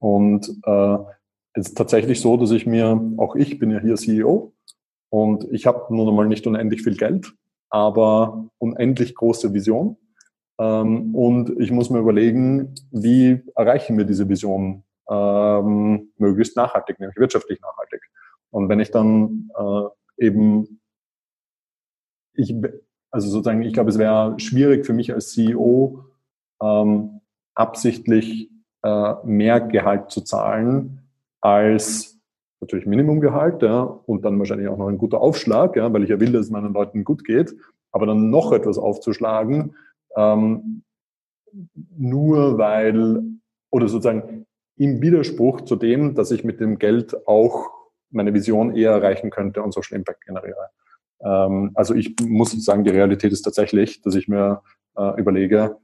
Und 0.00 0.48
äh, 0.64 0.98
ist 1.54 1.76
tatsächlich 1.76 2.20
so, 2.20 2.36
dass 2.36 2.50
ich 2.50 2.66
mir, 2.66 3.00
auch 3.18 3.34
ich 3.36 3.58
bin 3.58 3.70
ja 3.70 3.80
hier 3.80 3.96
CEO 3.96 4.52
und 5.10 5.44
ich 5.52 5.66
habe 5.66 5.94
nun 5.94 6.08
einmal 6.08 6.26
nicht 6.26 6.46
unendlich 6.46 6.82
viel 6.82 6.96
Geld, 6.96 7.32
aber 7.68 8.48
unendlich 8.58 9.14
große 9.14 9.52
Vision. 9.52 9.96
Ähm, 10.58 11.14
und 11.14 11.50
ich 11.60 11.70
muss 11.70 11.90
mir 11.90 11.98
überlegen, 11.98 12.74
wie 12.90 13.42
erreichen 13.54 13.98
wir 13.98 14.04
diese 14.04 14.28
Vision 14.28 14.84
ähm, 15.10 16.12
möglichst 16.16 16.56
nachhaltig, 16.56 16.98
nämlich 17.00 17.16
wirtschaftlich 17.16 17.60
nachhaltig. 17.60 18.00
Und 18.50 18.68
wenn 18.68 18.80
ich 18.80 18.90
dann 18.90 19.50
äh, 19.58 20.26
eben, 20.26 20.80
ich, 22.34 22.54
also 23.10 23.28
sozusagen, 23.28 23.62
ich 23.62 23.74
glaube, 23.74 23.90
es 23.90 23.98
wäre 23.98 24.38
schwierig 24.38 24.86
für 24.86 24.92
mich 24.92 25.12
als 25.12 25.32
CEO, 25.32 26.04
ähm, 26.62 27.20
absichtlich 27.54 28.50
äh, 28.82 29.14
mehr 29.24 29.60
Gehalt 29.60 30.10
zu 30.10 30.22
zahlen 30.22 31.01
als 31.42 32.18
natürlich 32.60 32.86
Minimumgehalt, 32.86 33.60
ja, 33.62 33.82
und 33.82 34.24
dann 34.24 34.38
wahrscheinlich 34.38 34.68
auch 34.68 34.78
noch 34.78 34.88
ein 34.88 34.98
guter 34.98 35.20
Aufschlag, 35.20 35.76
ja, 35.76 35.92
weil 35.92 36.04
ich 36.04 36.10
ja 36.10 36.20
will, 36.20 36.32
dass 36.32 36.46
es 36.46 36.50
meinen 36.50 36.72
Leuten 36.72 37.04
gut 37.04 37.24
geht, 37.24 37.54
aber 37.90 38.06
dann 38.06 38.30
noch 38.30 38.52
etwas 38.52 38.78
aufzuschlagen, 38.78 39.74
ähm, 40.16 40.82
nur 41.96 42.56
weil, 42.56 43.22
oder 43.70 43.88
sozusagen 43.88 44.46
im 44.76 45.02
Widerspruch 45.02 45.62
zu 45.62 45.76
dem, 45.76 46.14
dass 46.14 46.30
ich 46.30 46.44
mit 46.44 46.60
dem 46.60 46.78
Geld 46.78 47.26
auch 47.26 47.70
meine 48.10 48.32
Vision 48.32 48.74
eher 48.74 48.92
erreichen 48.92 49.30
könnte 49.30 49.62
und 49.62 49.74
Social 49.74 49.96
Impact 49.96 50.24
generiere. 50.24 50.70
Ähm, 51.20 51.72
also 51.74 51.94
ich 51.94 52.14
muss 52.20 52.52
sagen, 52.64 52.84
die 52.84 52.90
Realität 52.90 53.32
ist 53.32 53.42
tatsächlich, 53.42 54.00
dass 54.02 54.14
ich 54.14 54.28
mir 54.28 54.62
äh, 54.96 55.20
überlege, 55.20 55.78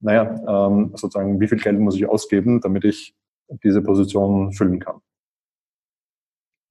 naja, 0.00 0.66
ähm, 0.68 0.92
sozusagen, 0.94 1.40
wie 1.40 1.48
viel 1.48 1.58
Geld 1.58 1.78
muss 1.78 1.96
ich 1.96 2.08
ausgeben, 2.08 2.60
damit 2.60 2.84
ich 2.84 3.14
diese 3.62 3.82
Position 3.82 4.52
füllen 4.52 4.80
kann. 4.80 5.00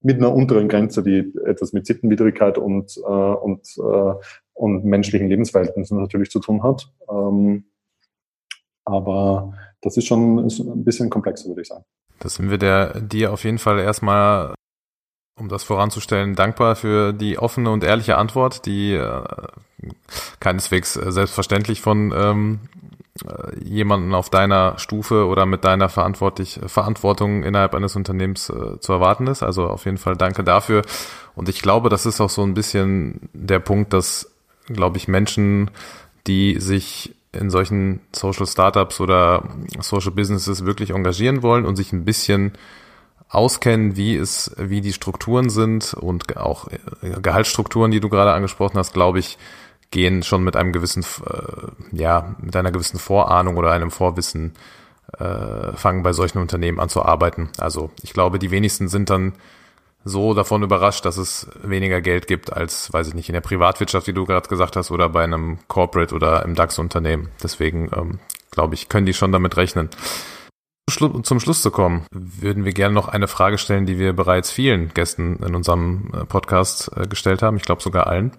Mit 0.00 0.18
einer 0.18 0.32
unteren 0.32 0.68
Grenze, 0.68 1.02
die 1.02 1.32
etwas 1.44 1.72
mit 1.72 1.86
Sittenwidrigkeit 1.86 2.56
und, 2.56 2.96
äh, 2.98 3.00
und, 3.00 3.66
äh, 3.78 4.14
und 4.54 4.84
menschlichen 4.84 5.28
Lebensverhältnissen 5.28 5.98
natürlich 5.98 6.30
zu 6.30 6.38
tun 6.38 6.62
hat. 6.62 6.92
Ähm, 7.10 7.64
aber 8.84 9.54
das 9.82 9.96
ist 9.96 10.06
schon 10.06 10.46
ist 10.46 10.60
ein 10.60 10.84
bisschen 10.84 11.10
komplexer, 11.10 11.48
würde 11.48 11.62
ich 11.62 11.68
sagen. 11.68 11.84
Das 12.20 12.36
sind 12.36 12.50
wir 12.50 12.58
der, 12.58 13.00
dir 13.00 13.32
auf 13.32 13.44
jeden 13.44 13.58
Fall 13.58 13.78
erstmal 13.78 14.54
um 15.38 15.48
das 15.48 15.62
voranzustellen, 15.62 16.34
dankbar 16.34 16.76
für 16.76 17.12
die 17.12 17.38
offene 17.38 17.70
und 17.70 17.84
ehrliche 17.84 18.16
Antwort, 18.16 18.66
die 18.66 18.94
äh, 18.94 19.22
keineswegs 20.40 20.96
äh, 20.96 21.12
selbstverständlich 21.12 21.80
von 21.80 22.12
ähm, 22.16 22.60
äh, 22.82 22.87
jemanden 23.62 24.14
auf 24.14 24.30
deiner 24.30 24.78
Stufe 24.78 25.26
oder 25.26 25.46
mit 25.46 25.64
deiner 25.64 25.88
verantwortlich, 25.88 26.60
Verantwortung 26.66 27.42
innerhalb 27.42 27.74
eines 27.74 27.96
Unternehmens 27.96 28.48
äh, 28.50 28.78
zu 28.80 28.92
erwarten 28.92 29.26
ist. 29.26 29.42
Also 29.42 29.66
auf 29.66 29.84
jeden 29.84 29.98
Fall 29.98 30.16
danke 30.16 30.44
dafür. 30.44 30.82
Und 31.34 31.48
ich 31.48 31.62
glaube, 31.62 31.88
das 31.88 32.06
ist 32.06 32.20
auch 32.20 32.30
so 32.30 32.42
ein 32.42 32.54
bisschen 32.54 33.28
der 33.32 33.58
Punkt, 33.58 33.92
dass, 33.92 34.30
glaube 34.66 34.96
ich, 34.98 35.08
Menschen, 35.08 35.70
die 36.26 36.60
sich 36.60 37.14
in 37.32 37.50
solchen 37.50 38.00
Social 38.12 38.46
Startups 38.46 39.00
oder 39.00 39.44
Social 39.80 40.12
Businesses 40.12 40.64
wirklich 40.64 40.90
engagieren 40.90 41.42
wollen 41.42 41.66
und 41.66 41.76
sich 41.76 41.92
ein 41.92 42.04
bisschen 42.04 42.52
auskennen, 43.28 43.96
wie 43.96 44.16
es, 44.16 44.54
wie 44.56 44.80
die 44.80 44.92
Strukturen 44.92 45.50
sind 45.50 45.94
und 45.94 46.36
auch 46.36 46.68
äh, 46.68 47.20
Gehaltsstrukturen, 47.20 47.90
die 47.90 48.00
du 48.00 48.08
gerade 48.08 48.32
angesprochen 48.32 48.78
hast, 48.78 48.94
glaube 48.94 49.18
ich, 49.18 49.38
gehen 49.90 50.22
schon 50.22 50.44
mit 50.44 50.56
einem 50.56 50.72
gewissen, 50.72 51.04
äh, 51.26 51.96
ja, 51.96 52.36
mit 52.40 52.54
einer 52.56 52.72
gewissen 52.72 52.98
Vorahnung 52.98 53.56
oder 53.56 53.72
einem 53.72 53.90
Vorwissen 53.90 54.54
äh, 55.18 55.72
fangen 55.72 56.02
bei 56.02 56.12
solchen 56.12 56.38
Unternehmen 56.38 56.80
an 56.80 56.88
zu 56.88 57.02
arbeiten. 57.02 57.50
Also 57.58 57.90
ich 58.02 58.12
glaube, 58.12 58.38
die 58.38 58.50
wenigsten 58.50 58.88
sind 58.88 59.10
dann 59.10 59.34
so 60.04 60.34
davon 60.34 60.62
überrascht, 60.62 61.04
dass 61.04 61.16
es 61.16 61.48
weniger 61.62 62.00
Geld 62.00 62.26
gibt 62.26 62.52
als, 62.52 62.92
weiß 62.92 63.08
ich 63.08 63.14
nicht, 63.14 63.28
in 63.28 63.34
der 63.34 63.40
Privatwirtschaft, 63.40 64.06
wie 64.06 64.12
du 64.12 64.26
gerade 64.26 64.48
gesagt 64.48 64.76
hast, 64.76 64.90
oder 64.90 65.08
bei 65.08 65.24
einem 65.24 65.58
Corporate 65.68 66.14
oder 66.14 66.44
im 66.44 66.54
DAX-Unternehmen. 66.54 67.28
Deswegen 67.42 67.90
ähm, 67.94 68.18
glaube 68.50 68.74
ich, 68.74 68.88
können 68.88 69.06
die 69.06 69.14
schon 69.14 69.32
damit 69.32 69.56
rechnen. 69.56 69.90
Zum 70.90 71.38
Schluss 71.38 71.60
zu 71.60 71.70
kommen, 71.70 72.06
würden 72.10 72.64
wir 72.64 72.72
gerne 72.72 72.94
noch 72.94 73.08
eine 73.08 73.28
Frage 73.28 73.58
stellen, 73.58 73.84
die 73.84 73.98
wir 73.98 74.14
bereits 74.14 74.50
vielen 74.50 74.88
Gästen 74.94 75.36
in 75.44 75.54
unserem 75.54 76.10
äh, 76.14 76.24
Podcast 76.24 76.90
äh, 76.96 77.06
gestellt 77.06 77.42
haben. 77.42 77.58
Ich 77.58 77.62
glaube 77.62 77.82
sogar 77.82 78.06
allen. 78.06 78.32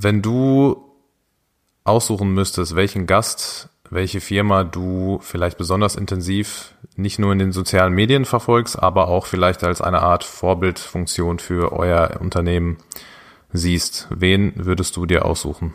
Wenn 0.00 0.22
du 0.22 0.84
aussuchen 1.82 2.32
müsstest, 2.32 2.76
welchen 2.76 3.06
Gast, 3.06 3.68
welche 3.90 4.20
Firma 4.20 4.62
du 4.62 5.18
vielleicht 5.22 5.58
besonders 5.58 5.96
intensiv 5.96 6.74
nicht 6.94 7.18
nur 7.18 7.32
in 7.32 7.38
den 7.38 7.52
sozialen 7.52 7.94
Medien 7.94 8.24
verfolgst, 8.24 8.80
aber 8.80 9.08
auch 9.08 9.26
vielleicht 9.26 9.64
als 9.64 9.80
eine 9.80 10.02
Art 10.02 10.24
Vorbildfunktion 10.24 11.38
für 11.38 11.72
euer 11.72 12.18
Unternehmen 12.20 12.78
siehst, 13.52 14.08
wen 14.10 14.52
würdest 14.56 14.96
du 14.96 15.06
dir 15.06 15.24
aussuchen? 15.24 15.74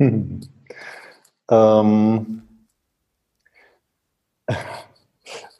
Hm. 0.00 0.40
Ähm 1.48 2.42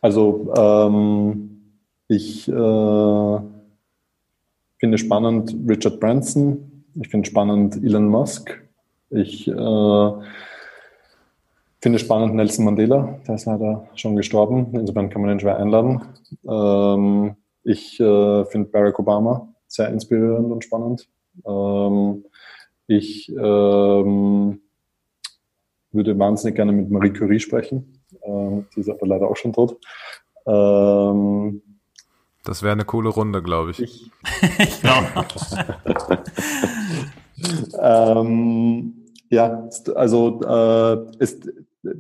also 0.01 0.53
ähm, 0.57 1.79
ich 2.09 2.49
äh, 2.49 3.41
finde 4.81 4.99
spannend 4.99 5.55
Richard 5.69 6.01
Branson, 6.01 6.76
ich 7.01 7.09
finde 7.09 7.29
spannend 7.29 7.77
Elon 7.83 8.09
Musk, 8.09 8.63
ich 9.11 9.49
äh, 9.49 10.11
finde 11.81 11.99
spannend 11.99 12.35
Nelson 12.35 12.65
Mandela, 12.65 13.19
der 13.27 13.35
ist 13.35 13.47
leider 13.47 13.89
schon 13.95 14.17
gestorben, 14.17 14.69
insofern 14.75 15.11
kann 15.11 15.23
man 15.23 15.31
ihn 15.31 15.41
schwer 15.41 15.59
einladen. 15.59 16.03
Ähm, 16.49 17.37
ich 17.65 18.01
äh, 18.01 18.45
finde 18.47 18.69
Barack 18.71 18.99
Obama 18.99 19.49
sehr 19.67 19.89
inspirierend 19.89 20.53
und 20.53 20.65
spannend. 20.65 21.09
Ähm, 21.47 22.25
ich 22.87 23.29
ähm, 23.31 24.61
würde 25.93 26.19
wahnsinnig 26.19 26.57
gerne 26.57 26.73
mit 26.73 26.91
Marie 26.91 27.13
Curie 27.13 27.41
sprechen. 27.41 28.01
Ähm, 28.23 28.67
die 28.75 28.81
ist 28.81 28.89
aber 28.89 29.07
leider 29.07 29.29
auch 29.29 29.37
schon 29.37 29.53
tot. 29.53 29.77
Ähm, 30.47 31.63
das 32.47 32.63
wäre 32.63 32.73
eine 32.73 32.85
coole 32.85 33.09
Runde, 33.09 33.43
glaube 33.43 33.73
ich. 33.73 33.83
Ich, 33.83 34.11
ich 34.59 34.81
glaube. 34.81 35.07
ähm, 37.81 38.95
ja, 39.29 39.69
also 39.95 40.41
äh, 40.43 41.23
ist 41.23 41.51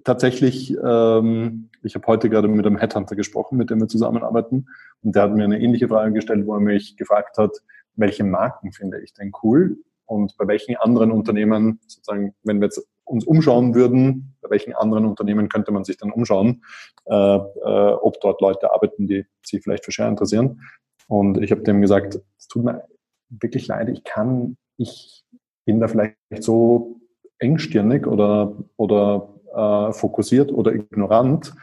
tatsächlich, 0.05 0.77
ähm, 0.83 1.69
ich 1.83 1.95
habe 1.97 2.07
heute 2.07 2.31
gerade 2.31 2.49
mit 2.49 2.65
einem 2.65 2.79
Headhunter 2.79 3.17
gesprochen, 3.17 3.59
mit 3.59 3.71
dem 3.71 3.81
wir 3.81 3.89
zusammenarbeiten, 3.89 4.69
und 5.03 5.15
der 5.15 5.25
hat 5.25 5.35
mir 5.35 5.45
eine 5.45 5.61
ähnliche 5.61 5.89
Frage 5.89 6.13
gestellt, 6.13 6.47
wo 6.47 6.55
er 6.55 6.61
mich 6.61 6.97
gefragt 6.97 7.39
hat, 7.39 7.53
welche 7.97 8.25
Marken 8.25 8.73
finde 8.73 9.01
ich 9.01 9.15
denn 9.15 9.33
cool 9.43 9.79
und 10.05 10.37
bei 10.37 10.47
welchen 10.47 10.77
anderen 10.77 11.11
Unternehmen, 11.11 11.81
sozusagen, 11.87 12.35
wenn 12.45 12.61
wir 12.61 12.67
jetzt 12.67 12.87
uns 13.07 13.25
umschauen 13.25 13.75
würden, 13.75 14.37
bei 14.43 14.51
welchen 14.51 14.75
anderen 14.75 15.07
Unternehmen 15.07 15.49
könnte 15.49 15.73
man 15.73 15.85
sich 15.85 15.97
dann 15.97 16.11
umschauen, 16.11 16.63
äh, 17.07 17.15
äh, 17.15 17.41
ob 17.41 18.21
dort 18.21 18.41
Leute 18.41 18.73
arbeiten, 18.73 19.07
die 19.07 19.25
sich 19.43 19.63
vielleicht 19.63 19.85
für 19.85 19.93
Share 19.93 20.11
interessieren. 20.11 20.61
Und 21.09 21.43
ich 21.43 21.51
habe 21.53 21.63
dem 21.63 21.81
gesagt, 21.81 22.19
es 22.39 22.49
tut 22.49 22.65
mir 22.65 22.85
wirklich 23.29 23.67
leid, 23.69 23.89
ich 23.89 24.05
kann, 24.05 24.57
ich 24.77 25.25
bin 25.65 25.81
da 25.81 25.89
vielleicht 25.89 26.17
so 26.41 27.01
engstirnig 27.39 28.07
oder, 28.07 28.57
oder 28.77 29.29
äh, 29.55 29.93
fokussiert 29.93 30.53
oder 30.53 30.75
ignorant, 30.75 31.55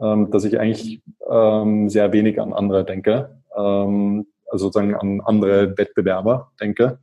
ähm, 0.00 0.30
dass 0.30 0.44
ich 0.44 0.58
eigentlich 0.58 1.02
ähm, 1.28 1.88
sehr 1.88 2.12
wenig 2.12 2.40
an 2.40 2.52
andere 2.52 2.84
denke, 2.84 3.40
ähm, 3.56 4.26
also 4.46 4.66
sozusagen 4.66 4.94
an 4.94 5.20
andere 5.20 5.76
Wettbewerber 5.76 6.52
denke. 6.60 6.98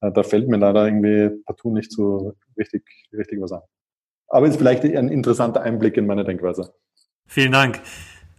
Äh, 0.00 0.12
da 0.12 0.22
fällt 0.22 0.48
mir 0.48 0.58
leider 0.58 0.86
irgendwie 0.86 1.42
partout 1.44 1.72
nicht 1.72 1.92
so 1.92 2.34
richtig, 2.56 2.84
richtig 3.12 3.40
was 3.40 3.52
an. 3.52 3.62
Aber 4.28 4.46
ist 4.46 4.56
vielleicht 4.56 4.84
ein 4.84 5.08
interessanter 5.08 5.62
Einblick 5.62 5.96
in 5.96 6.06
meine 6.06 6.24
Denkweise. 6.24 6.74
Vielen 7.26 7.52
Dank. 7.52 7.80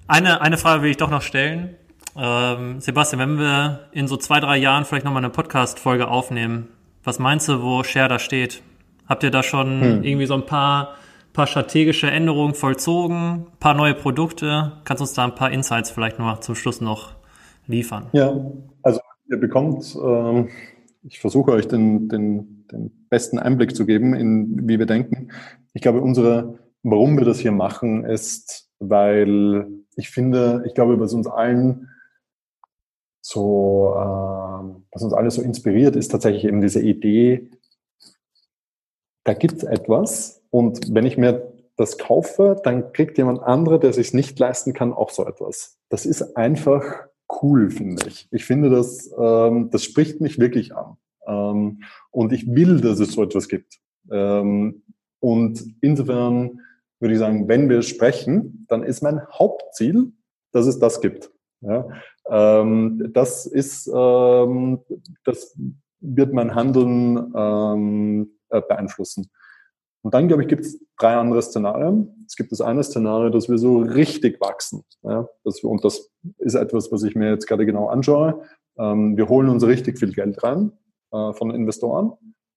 Eine, 0.08 0.42
eine 0.42 0.58
Frage 0.58 0.84
will 0.84 0.92
ich 0.92 0.98
doch 0.98 1.10
noch 1.10 1.22
stellen. 1.22 1.76
Ähm, 2.16 2.80
Sebastian, 2.80 3.20
wenn 3.20 3.40
wir 3.40 3.90
in 3.92 4.08
so 4.08 4.18
zwei, 4.18 4.40
drei 4.40 4.58
Jahren 4.58 4.86
vielleicht 4.86 5.06
nochmal 5.06 5.24
eine 5.24 5.32
Podcast-Folge 5.32 6.08
aufnehmen, 6.08 6.70
was 7.04 7.20
meinst 7.20 7.48
du, 7.48 7.62
wo 7.62 7.84
Share 7.84 8.10
da 8.10 8.20
steht? 8.20 8.62
Habt 9.08 9.24
ihr 9.24 9.32
da 9.32 9.44
schon 9.44 9.82
hm. 9.82 10.04
irgendwie 10.04 10.26
so 10.26 10.36
ein 10.36 10.46
paar, 10.46 10.96
paar 11.34 11.48
strategische 11.48 12.10
Änderungen 12.10 12.54
vollzogen, 12.54 13.48
ein 13.48 13.60
paar 13.60 13.74
neue 13.74 13.94
Produkte? 13.94 14.74
Kannst 14.86 15.02
du 15.02 15.04
uns 15.04 15.14
da 15.14 15.24
ein 15.26 15.36
paar 15.36 15.52
Insights 15.52 15.92
vielleicht 15.92 16.20
noch 16.20 16.40
zum 16.40 16.56
Schluss 16.56 16.82
noch 16.82 17.16
liefern? 17.68 18.08
Ja, 18.14 18.34
also 18.84 19.00
ihr 19.30 19.40
bekommt 19.40 19.96
ähm, 19.96 20.50
ich 21.04 21.20
versuche 21.20 21.52
euch 21.52 21.68
den, 21.68 22.08
den, 22.08 22.66
den 22.72 23.08
besten 23.10 23.40
Einblick 23.40 23.76
zu 23.76 23.86
geben, 23.86 24.14
in 24.14 24.68
wie 24.68 24.80
wir 24.80 24.86
denken. 24.86 25.32
Ich 25.74 25.82
glaube, 25.82 26.02
unsere, 26.02 26.60
warum 26.82 27.18
wir 27.18 27.26
das 27.26 27.40
hier 27.40 27.52
machen, 27.52 28.06
ist, 28.06 28.70
weil 28.80 29.68
ich 29.96 30.10
finde, 30.10 30.64
ich 30.66 30.74
glaube, 30.74 31.00
was 31.00 31.14
uns 31.14 31.28
allen 31.28 31.90
so, 33.22 33.94
äh, 33.96 34.82
was 34.92 35.04
uns 35.04 35.14
alle 35.14 35.32
so 35.32 35.42
inspiriert, 35.42 35.96
ist 35.96 36.10
tatsächlich 36.10 36.46
eben 36.46 36.62
diese 36.62 36.82
Idee, 36.82 37.50
da 39.24 39.34
gibt 39.34 39.58
es 39.58 39.64
etwas 39.64 40.44
und 40.50 40.94
wenn 40.94 41.06
ich 41.06 41.18
mir 41.18 41.54
das 41.78 41.98
kaufe, 41.98 42.58
dann 42.64 42.92
kriegt 42.94 43.18
jemand 43.18 43.42
andere, 43.42 43.80
der 43.80 43.94
sich 43.94 44.14
nicht 44.14 44.38
leisten 44.38 44.74
kann, 44.74 44.94
auch 44.94 45.10
so 45.10 45.26
etwas. 45.26 45.80
Das 45.90 46.06
ist 46.06 46.38
einfach 46.38 47.08
cool, 47.42 47.70
finde 47.70 48.08
ich. 48.08 48.28
Ich 48.32 48.46
finde, 48.46 48.70
das, 48.70 49.12
ähm, 49.18 49.70
das 49.72 49.84
spricht 49.84 50.22
mich 50.22 50.40
wirklich 50.40 50.76
an. 50.76 50.98
Ähm, 51.26 51.84
und 52.12 52.34
ich 52.34 52.48
will, 52.48 52.82
dass 52.82 53.00
es 53.00 53.14
so 53.14 53.24
etwas 53.24 53.48
gibt. 53.48 53.80
Ähm, 54.12 54.84
und 55.20 55.64
insofern 55.82 56.60
würde 57.00 57.14
ich 57.14 57.20
sagen, 57.20 57.48
wenn 57.48 57.70
wir 57.70 57.82
sprechen, 57.82 58.66
dann 58.70 58.84
ist 58.84 59.02
mein 59.02 59.22
Hauptziel, 59.28 60.12
dass 60.52 60.68
es 60.68 60.80
das 60.80 61.02
gibt. 61.02 61.32
Ja? 61.62 61.88
Ähm, 62.30 63.12
das 63.14 63.46
ist, 63.46 63.90
ähm, 63.94 64.80
das 65.24 65.58
wird 66.00 66.34
mein 66.34 66.56
Handeln 66.56 67.34
ähm, 67.36 68.32
äh, 68.50 68.62
beeinflussen. 68.62 69.30
Und 70.04 70.14
dann, 70.14 70.28
glaube 70.28 70.44
ich, 70.44 70.50
gibt 70.50 70.66
es 70.66 70.86
drei 70.98 71.16
andere 71.16 71.42
Szenarien. 71.42 72.26
Es 72.28 72.36
gibt 72.36 72.52
das 72.52 72.60
eine 72.60 72.84
Szenario, 72.84 73.30
dass 73.30 73.50
wir 73.50 73.58
so 73.58 73.80
richtig 73.80 74.40
wachsen. 74.42 74.84
Ja, 75.02 75.28
wir, 75.44 75.64
und 75.64 75.84
das 75.84 76.12
ist 76.40 76.56
etwas, 76.56 76.92
was 76.92 77.04
ich 77.04 77.16
mir 77.16 77.30
jetzt 77.30 77.48
gerade 77.48 77.66
genau 77.66 77.88
anschaue. 77.88 78.44
Ähm, 78.78 79.16
wir 79.16 79.30
holen 79.30 79.50
uns 79.50 79.66
richtig 79.66 79.98
viel 79.98 80.12
Geld 80.12 80.44
rein 80.44 80.74
äh, 81.12 81.32
von 81.34 81.52
Investoren 81.52 82.12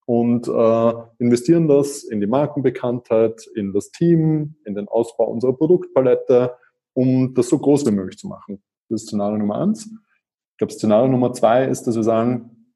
und 0.07 0.49
äh, 0.49 0.93
investieren 1.19 1.69
das 1.69 2.03
in 2.03 2.21
die 2.21 2.27
Markenbekanntheit, 2.27 3.47
in 3.55 3.73
das 3.73 3.91
Team, 3.93 4.57
in 4.65 4.75
den 4.75 4.89
Ausbau 4.89 5.27
unserer 5.27 5.53
Produktpalette, 5.53 6.57
um 6.95 7.33
das 7.35 7.49
so 7.49 7.59
groß 7.59 7.87
wie 7.87 7.93
möglich 7.93 8.19
zu 8.19 8.27
machen. 8.27 8.61
Das 8.89 9.03
ist 9.03 9.09
Szenario 9.09 9.39
Nummer 9.39 9.61
eins. 9.61 9.87
Ich 9.87 10.59
glaube, 10.59 10.73
Szenario 10.73 11.09
Nummer 11.09 11.33
zwei 11.33 11.67
ist, 11.67 11.85
dass 11.85 11.95
wir 11.95 12.03
sagen, 12.03 12.73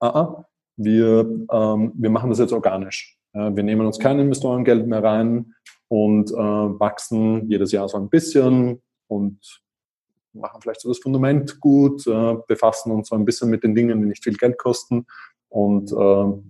ah, 0.00 0.08
ah 0.08 0.44
wir, 0.76 1.46
ähm, 1.50 1.92
wir 1.94 2.10
machen 2.10 2.30
das 2.30 2.38
jetzt 2.38 2.52
organisch. 2.52 3.17
Äh, 3.38 3.54
wir 3.54 3.62
nehmen 3.62 3.86
uns 3.86 3.98
kein 3.98 4.18
Investorengeld 4.18 4.86
mehr 4.86 5.02
rein 5.02 5.54
und 5.88 6.30
äh, 6.30 6.34
wachsen 6.34 7.48
jedes 7.48 7.72
Jahr 7.72 7.88
so 7.88 7.96
ein 7.96 8.08
bisschen 8.08 8.82
und 9.06 9.62
machen 10.32 10.60
vielleicht 10.60 10.80
so 10.80 10.88
das 10.88 10.98
Fundament 10.98 11.60
gut, 11.60 12.06
äh, 12.06 12.36
befassen 12.46 12.92
uns 12.92 13.08
so 13.08 13.14
ein 13.14 13.24
bisschen 13.24 13.50
mit 13.50 13.64
den 13.64 13.74
Dingen, 13.74 14.00
die 14.00 14.08
nicht 14.08 14.24
viel 14.24 14.36
Geld 14.36 14.58
kosten 14.58 15.06
und 15.50 15.90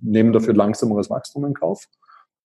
nehmen 0.01 0.33
dafür 0.33 0.55
langsameres 0.55 1.09
Wachstum 1.09 1.45
in 1.45 1.55
Kauf. 1.55 1.85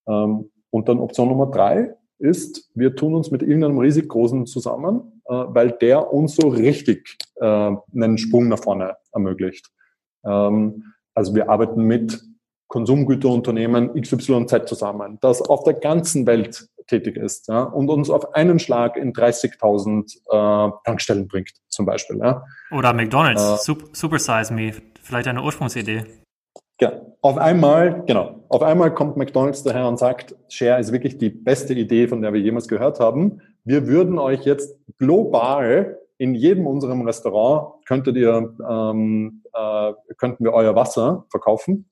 Ähm, 0.08 0.52
und 0.70 0.88
dann 0.88 1.00
Option 1.00 1.30
Nummer 1.30 1.48
drei 1.48 1.96
ist, 2.20 2.70
wir 2.76 2.96
tun 2.96 3.16
uns 3.16 3.32
mit 3.32 3.42
irgendeinem 3.42 3.80
riesig 3.80 4.12
zusammen, 4.46 5.22
äh, 5.26 5.34
weil 5.34 5.72
der 5.72 6.14
uns 6.14 6.36
so 6.36 6.48
richtig 6.50 7.18
äh, 7.36 7.46
einen 7.46 8.18
Sprung 8.18 8.48
nach 8.48 8.60
vorne 8.60 8.96
ermöglicht. 9.12 9.72
Ähm, 10.24 10.94
also 11.14 11.36
wir 11.36 11.50
arbeiten 11.50 11.84
mit 11.84 12.24
Konsumgüterunternehmen 12.74 13.94
XYZ 14.02 14.66
zusammen, 14.66 15.20
das 15.22 15.44
auf 15.44 15.64
der 15.64 15.76
ganzen 15.76 16.26
Welt 16.26 16.70
tätig 16.88 17.18
ist 17.18 17.48
ja, 17.48 17.62
und 17.62 17.88
uns 17.92 18.10
auf 18.10 18.34
einen 18.34 18.58
Schlag 18.58 18.98
in 18.98 19.14
30.000 19.14 20.18
äh, 20.26 20.72
Tankstellen 20.84 21.28
bringt, 21.28 21.52
zum 21.70 21.86
Beispiel. 21.86 22.18
Ja. 22.18 22.44
Oder 22.72 22.94
McDonald's, 22.94 23.70
äh, 23.70 23.76
Super 23.94 24.18
Size 24.18 24.52
Me, 24.52 24.72
vielleicht 25.04 25.28
eine 25.28 25.44
Ursprungsidee. 25.44 26.04
Ja, 26.82 26.94
auf 27.22 27.38
einmal, 27.38 28.02
genau, 28.08 28.44
auf 28.50 28.64
einmal 28.64 28.92
kommt 28.92 29.18
McDonald's 29.18 29.62
daher 29.62 29.88
und 29.88 30.00
sagt, 30.00 30.36
Share 30.50 30.80
ist 30.80 30.92
wirklich 30.92 31.20
die 31.20 31.30
beste 31.30 31.76
Idee, 31.76 32.08
von 32.08 32.24
der 32.24 32.34
wir 32.34 32.42
jemals 32.42 32.68
gehört 32.68 33.00
haben. 33.00 33.40
Wir 33.66 33.86
würden 33.86 34.18
euch 34.18 34.46
jetzt 34.46 34.76
global 34.98 36.00
in 36.18 36.34
jedem 36.34 36.66
unserem 36.66 37.04
Restaurant 37.04 37.86
könntet 37.86 38.16
ihr, 38.16 38.56
ähm, 38.68 39.44
äh, 39.54 39.94
könnten 40.18 40.44
wir 40.44 40.54
euer 40.54 40.76
Wasser 40.76 41.26
verkaufen. 41.30 41.90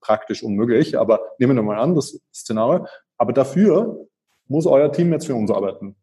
Praktisch 0.00 0.42
unmöglich, 0.42 0.98
aber 0.98 1.20
nehmen 1.38 1.56
wir 1.56 1.62
mal 1.62 1.78
an, 1.78 1.94
das 1.94 2.20
Szenario. 2.34 2.86
Aber 3.16 3.32
dafür 3.32 4.06
muss 4.48 4.66
euer 4.66 4.92
Team 4.92 5.12
jetzt 5.12 5.26
für 5.26 5.34
uns 5.34 5.50
arbeiten. 5.50 5.96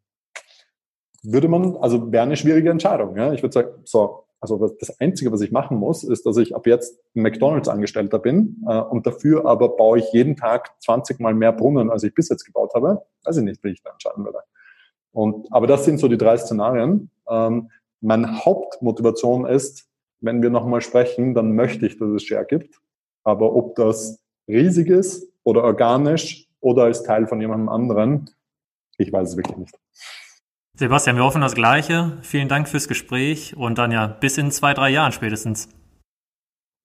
Würde 1.24 1.48
man, 1.48 1.78
also 1.78 2.12
wäre 2.12 2.24
eine 2.24 2.36
schwierige 2.36 2.70
Entscheidung. 2.70 3.16
Ja? 3.16 3.32
Ich 3.34 3.42
würde 3.42 3.54
sagen, 3.54 3.70
so, 3.86 4.26
also 4.42 4.68
das 4.78 5.00
Einzige, 5.00 5.32
was 5.32 5.40
ich 5.40 5.52
machen 5.52 5.78
muss, 5.78 6.04
ist, 6.04 6.26
dass 6.26 6.36
ich 6.36 6.54
ab 6.54 6.68
jetzt 6.68 7.00
McDonalds-Angestellter 7.14 8.20
bin 8.20 8.62
äh, 8.68 8.78
und 8.78 9.08
dafür 9.08 9.46
aber 9.46 9.70
baue 9.70 10.00
ich 10.00 10.12
jeden 10.12 10.36
Tag 10.36 10.74
20 10.82 11.22
Mal 11.22 11.34
mehr 11.34 11.54
Brunnen, 11.54 11.90
als 11.90 12.04
ich 12.04 12.14
bis 12.14 12.28
jetzt 12.28 12.44
gebaut 12.44 12.74
habe. 12.76 13.06
Weiß 13.24 13.38
ich 13.38 13.44
nicht, 13.44 13.64
wie 13.64 13.70
ich 13.70 13.82
da 13.82 13.92
entscheiden 13.92 14.26
würde. 14.26 14.40
Und, 15.14 15.48
aber 15.54 15.66
das 15.68 15.86
sind 15.86 16.00
so 16.00 16.10
die 16.10 16.18
drei 16.18 16.36
Szenarien. 16.38 17.10
Ähm, 17.30 17.70
meine 18.02 18.44
Hauptmotivation 18.44 19.46
ist, 19.46 19.88
wenn 20.20 20.42
wir 20.42 20.50
nochmal 20.50 20.82
sprechen, 20.82 21.34
dann 21.34 21.56
möchte 21.56 21.86
ich, 21.86 21.98
dass 21.98 22.10
es 22.10 22.24
Share 22.24 22.46
gibt. 22.46 22.82
Aber 23.24 23.56
ob 23.56 23.76
das 23.76 24.20
riesig 24.48 24.90
ist 24.90 25.28
oder 25.44 25.64
organisch 25.64 26.48
oder 26.60 26.84
als 26.84 27.04
Teil 27.04 27.28
von 27.28 27.40
jemandem 27.42 27.70
anderen, 27.70 28.30
ich 28.98 29.12
weiß 29.12 29.30
es 29.30 29.38
wirklich 29.38 29.58
nicht. 29.58 29.76
Sebastian, 30.76 31.18
wir 31.18 31.24
hoffen 31.24 31.42
das 31.42 31.56
Gleiche. 31.56 32.18
Vielen 32.24 32.48
Dank 32.48 32.68
fürs 32.68 32.88
Gespräch 32.88 33.56
und 33.56 33.78
dann 33.78 33.92
ja 33.92 34.08
bis 34.08 34.38
in 34.38 34.52
zwei, 34.52 34.74
drei 34.74 34.90
Jahren 34.90 35.12
spätestens. 35.12 35.70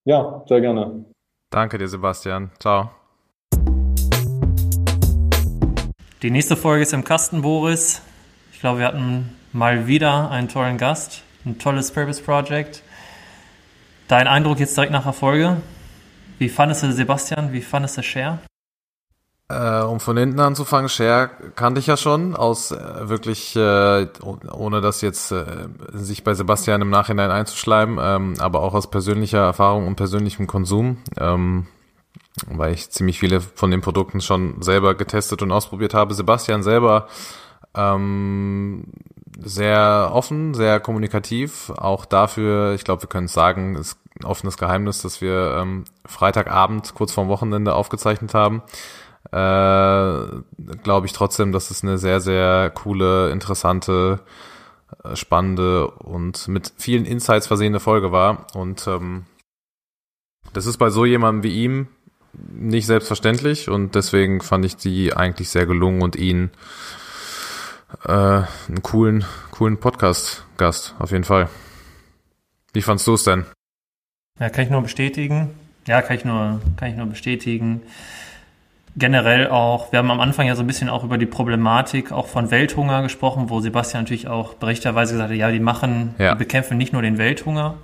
Ja, 0.04 0.44
sehr 0.46 0.60
gerne. 0.60 1.04
Danke 1.50 1.78
dir, 1.78 1.88
Sebastian. 1.88 2.50
Ciao. 2.60 2.90
Die 6.22 6.30
nächste 6.30 6.56
Folge 6.56 6.82
ist 6.82 6.92
im 6.92 7.04
Kasten, 7.04 7.42
Boris. 7.42 8.02
Ich 8.52 8.60
glaube, 8.60 8.80
wir 8.80 8.86
hatten 8.86 9.36
mal 9.52 9.86
wieder 9.86 10.30
einen 10.30 10.48
tollen 10.48 10.76
Gast, 10.76 11.22
ein 11.46 11.58
tolles 11.58 11.92
Purpose 11.92 12.22
Project. 12.22 12.82
Dein 14.08 14.26
Eindruck 14.26 14.58
jetzt 14.58 14.76
direkt 14.76 14.92
nach 14.92 15.04
der 15.04 15.12
Folge? 15.12 15.58
Wie 16.38 16.48
fandest 16.48 16.84
du 16.84 16.92
Sebastian? 16.92 17.52
Wie 17.52 17.62
fandest 17.62 17.98
du 17.98 18.02
Share? 18.02 18.38
Äh, 19.50 19.82
um 19.82 19.98
von 19.98 20.16
hinten 20.16 20.40
anzufangen, 20.40 20.90
Share 20.90 21.30
kannte 21.56 21.80
ich 21.80 21.86
ja 21.86 21.96
schon 21.96 22.36
aus 22.36 22.70
äh, 22.70 23.08
wirklich, 23.08 23.56
äh, 23.56 24.06
ohne 24.22 24.80
das 24.82 25.00
jetzt 25.00 25.32
äh, 25.32 25.44
sich 25.92 26.22
bei 26.22 26.34
Sebastian 26.34 26.82
im 26.82 26.90
Nachhinein 26.90 27.30
einzuschleiben, 27.30 27.98
ähm, 28.00 28.34
aber 28.40 28.60
auch 28.60 28.74
aus 28.74 28.90
persönlicher 28.90 29.38
Erfahrung 29.38 29.86
und 29.86 29.96
persönlichem 29.96 30.46
Konsum, 30.46 30.98
ähm, 31.16 31.66
weil 32.46 32.74
ich 32.74 32.90
ziemlich 32.90 33.18
viele 33.18 33.40
von 33.40 33.70
den 33.70 33.80
Produkten 33.80 34.20
schon 34.20 34.60
selber 34.60 34.94
getestet 34.94 35.40
und 35.40 35.50
ausprobiert 35.50 35.94
habe. 35.94 36.12
Sebastian 36.12 36.62
selber 36.62 37.08
ähm, 37.74 38.84
sehr 39.38 40.10
offen, 40.12 40.52
sehr 40.52 40.80
kommunikativ, 40.80 41.70
auch 41.70 42.04
dafür, 42.04 42.74
ich 42.74 42.84
glaube, 42.84 43.02
wir 43.02 43.08
können 43.08 43.26
es 43.26 43.32
sagen, 43.32 43.76
ist 43.76 43.98
ein 44.20 44.24
offenes 44.26 44.58
Geheimnis, 44.58 45.02
dass 45.02 45.20
wir 45.20 45.56
ähm, 45.60 45.84
Freitagabend 46.04 46.94
kurz 46.94 47.12
vorm 47.12 47.28
Wochenende 47.28 47.74
aufgezeichnet 47.74 48.34
haben. 48.34 48.62
Äh, 49.30 50.42
glaube 50.82 51.06
ich 51.06 51.12
trotzdem, 51.12 51.52
dass 51.52 51.70
es 51.70 51.82
eine 51.82 51.98
sehr, 51.98 52.20
sehr 52.20 52.70
coole, 52.70 53.30
interessante, 53.30 54.20
äh, 55.04 55.14
spannende 55.14 55.88
und 55.88 56.48
mit 56.48 56.72
vielen 56.76 57.04
Insights 57.04 57.46
versehene 57.46 57.78
Folge 57.78 58.10
war. 58.10 58.46
Und 58.54 58.86
ähm, 58.86 59.26
das 60.52 60.66
ist 60.66 60.78
bei 60.78 60.90
so 60.90 61.04
jemandem 61.04 61.42
wie 61.44 61.62
ihm 61.62 61.88
nicht 62.32 62.86
selbstverständlich. 62.86 63.68
Und 63.68 63.94
deswegen 63.94 64.40
fand 64.40 64.64
ich 64.64 64.76
die 64.76 65.14
eigentlich 65.14 65.50
sehr 65.50 65.66
gelungen 65.66 66.02
und 66.02 66.16
ihn 66.16 66.50
äh, 68.04 68.12
einen 68.12 68.82
coolen, 68.82 69.24
coolen 69.50 69.78
Podcast-Gast, 69.78 70.94
auf 70.98 71.10
jeden 71.10 71.24
Fall. 71.24 71.48
Wie 72.72 72.82
fandst 72.82 73.06
du 73.06 73.14
es 73.14 73.24
denn? 73.24 73.44
Ja, 74.38 74.50
kann 74.50 74.64
ich 74.64 74.70
nur 74.70 74.82
bestätigen. 74.82 75.50
Ja, 75.86 76.02
kann 76.02 76.16
ich 76.16 76.24
nur, 76.24 76.60
kann 76.76 76.90
ich 76.90 76.96
nur 76.96 77.06
bestätigen 77.06 77.82
generell 78.98 79.48
auch, 79.48 79.92
wir 79.92 79.98
haben 79.98 80.10
am 80.10 80.20
Anfang 80.20 80.46
ja 80.46 80.56
so 80.56 80.62
ein 80.62 80.66
bisschen 80.66 80.88
auch 80.88 81.04
über 81.04 81.18
die 81.18 81.26
Problematik 81.26 82.12
auch 82.12 82.26
von 82.26 82.50
Welthunger 82.50 83.02
gesprochen, 83.02 83.48
wo 83.48 83.60
Sebastian 83.60 84.04
natürlich 84.04 84.28
auch 84.28 84.54
berechterweise 84.54 85.12
gesagt 85.12 85.30
hat, 85.30 85.36
ja, 85.36 85.50
die 85.50 85.60
machen, 85.60 86.14
ja. 86.18 86.32
die 86.32 86.38
bekämpfen 86.38 86.76
nicht 86.76 86.92
nur 86.92 87.02
den 87.02 87.18
Welthunger. 87.18 87.74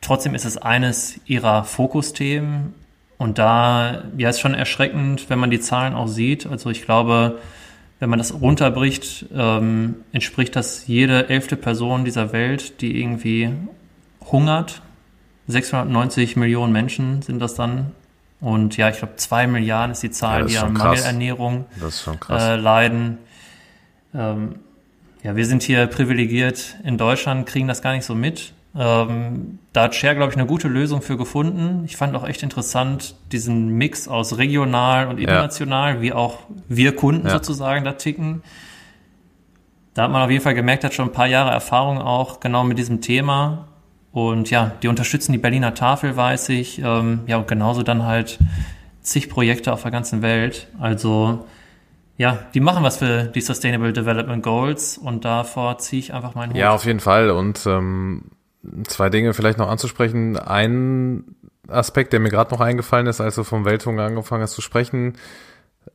Trotzdem 0.00 0.34
ist 0.34 0.44
es 0.44 0.56
eines 0.56 1.20
ihrer 1.26 1.64
Fokusthemen. 1.64 2.74
Und 3.18 3.38
da, 3.38 4.04
ja, 4.16 4.30
ist 4.30 4.40
schon 4.40 4.54
erschreckend, 4.54 5.28
wenn 5.28 5.38
man 5.38 5.50
die 5.50 5.60
Zahlen 5.60 5.94
auch 5.94 6.06
sieht. 6.06 6.46
Also 6.46 6.70
ich 6.70 6.82
glaube, 6.86 7.38
wenn 8.00 8.10
man 8.10 8.18
das 8.18 8.34
runterbricht, 8.40 9.26
ähm, 9.32 9.96
entspricht 10.12 10.56
das 10.56 10.86
jede 10.86 11.28
elfte 11.28 11.56
Person 11.56 12.04
dieser 12.04 12.32
Welt, 12.32 12.80
die 12.80 13.00
irgendwie 13.00 13.50
hungert. 14.32 14.82
690 15.46 16.36
Millionen 16.36 16.72
Menschen 16.72 17.22
sind 17.22 17.40
das 17.40 17.54
dann 17.54 17.92
und 18.40 18.76
ja, 18.78 18.88
ich 18.88 18.98
glaube, 18.98 19.16
zwei 19.16 19.46
Milliarden 19.46 19.92
ist 19.92 20.02
die 20.02 20.10
Zahl, 20.10 20.40
ja, 20.40 20.46
die 20.46 20.58
an 20.58 20.72
Mangelernährung 20.72 21.66
äh, 22.30 22.56
leiden. 22.56 23.18
Ähm, 24.14 24.56
ja, 25.22 25.36
wir 25.36 25.44
sind 25.44 25.62
hier 25.62 25.86
privilegiert 25.86 26.76
in 26.82 26.96
Deutschland, 26.96 27.46
kriegen 27.46 27.68
das 27.68 27.82
gar 27.82 27.92
nicht 27.92 28.06
so 28.06 28.14
mit. 28.14 28.54
Ähm, 28.76 29.58
da 29.72 29.84
hat 29.84 29.94
Share, 29.94 30.14
glaube 30.14 30.30
ich, 30.32 30.38
eine 30.38 30.46
gute 30.46 30.68
Lösung 30.68 31.02
für 31.02 31.16
gefunden. 31.16 31.82
Ich 31.86 31.96
fand 31.96 32.14
auch 32.14 32.26
echt 32.26 32.42
interessant, 32.42 33.16
diesen 33.32 33.70
Mix 33.70 34.06
aus 34.06 34.38
regional 34.38 35.08
und 35.08 35.18
international, 35.18 35.96
ja. 35.96 36.00
wie 36.00 36.12
auch 36.12 36.38
wir 36.68 36.94
Kunden 36.94 37.26
ja. 37.26 37.32
sozusagen 37.32 37.84
da 37.84 37.92
ticken. 37.92 38.42
Da 39.94 40.04
hat 40.04 40.12
man 40.12 40.22
auf 40.22 40.30
jeden 40.30 40.42
Fall 40.42 40.54
gemerkt, 40.54 40.84
hat 40.84 40.94
schon 40.94 41.08
ein 41.08 41.12
paar 41.12 41.26
Jahre 41.26 41.50
Erfahrung 41.50 41.98
auch 41.98 42.38
genau 42.38 42.62
mit 42.62 42.78
diesem 42.78 43.00
Thema. 43.00 43.66
Und 44.12 44.50
ja, 44.50 44.72
die 44.82 44.88
unterstützen 44.88 45.32
die 45.32 45.38
Berliner 45.38 45.74
Tafel, 45.74 46.16
weiß 46.16 46.48
ich. 46.50 46.78
Ähm, 46.80 47.20
ja, 47.26 47.38
und 47.38 47.48
genauso 47.48 47.82
dann 47.82 48.04
halt 48.04 48.38
zig 49.02 49.28
Projekte 49.28 49.72
auf 49.72 49.82
der 49.82 49.90
ganzen 49.90 50.22
Welt. 50.22 50.68
Also 50.78 51.46
ja, 52.16 52.38
die 52.54 52.60
machen 52.60 52.84
was 52.84 52.98
für 52.98 53.24
die 53.24 53.40
Sustainable 53.40 53.92
Development 53.92 54.42
Goals 54.42 54.98
und 54.98 55.24
davor 55.24 55.78
ziehe 55.78 56.00
ich 56.00 56.12
einfach 56.12 56.34
meinen 56.34 56.50
Hut. 56.50 56.58
Ja, 56.58 56.74
auf 56.74 56.84
jeden 56.84 57.00
Fall. 57.00 57.30
Und 57.30 57.64
ähm, 57.66 58.24
zwei 58.86 59.08
Dinge 59.10 59.34
vielleicht 59.34 59.58
noch 59.58 59.68
anzusprechen. 59.68 60.36
Ein 60.36 61.36
Aspekt, 61.68 62.12
der 62.12 62.20
mir 62.20 62.30
gerade 62.30 62.52
noch 62.52 62.60
eingefallen 62.60 63.06
ist, 63.06 63.20
als 63.20 63.36
du 63.36 63.44
vom 63.44 63.64
Welthunger 63.64 64.04
angefangen 64.04 64.42
hast 64.42 64.54
zu 64.54 64.62
sprechen, 64.62 65.14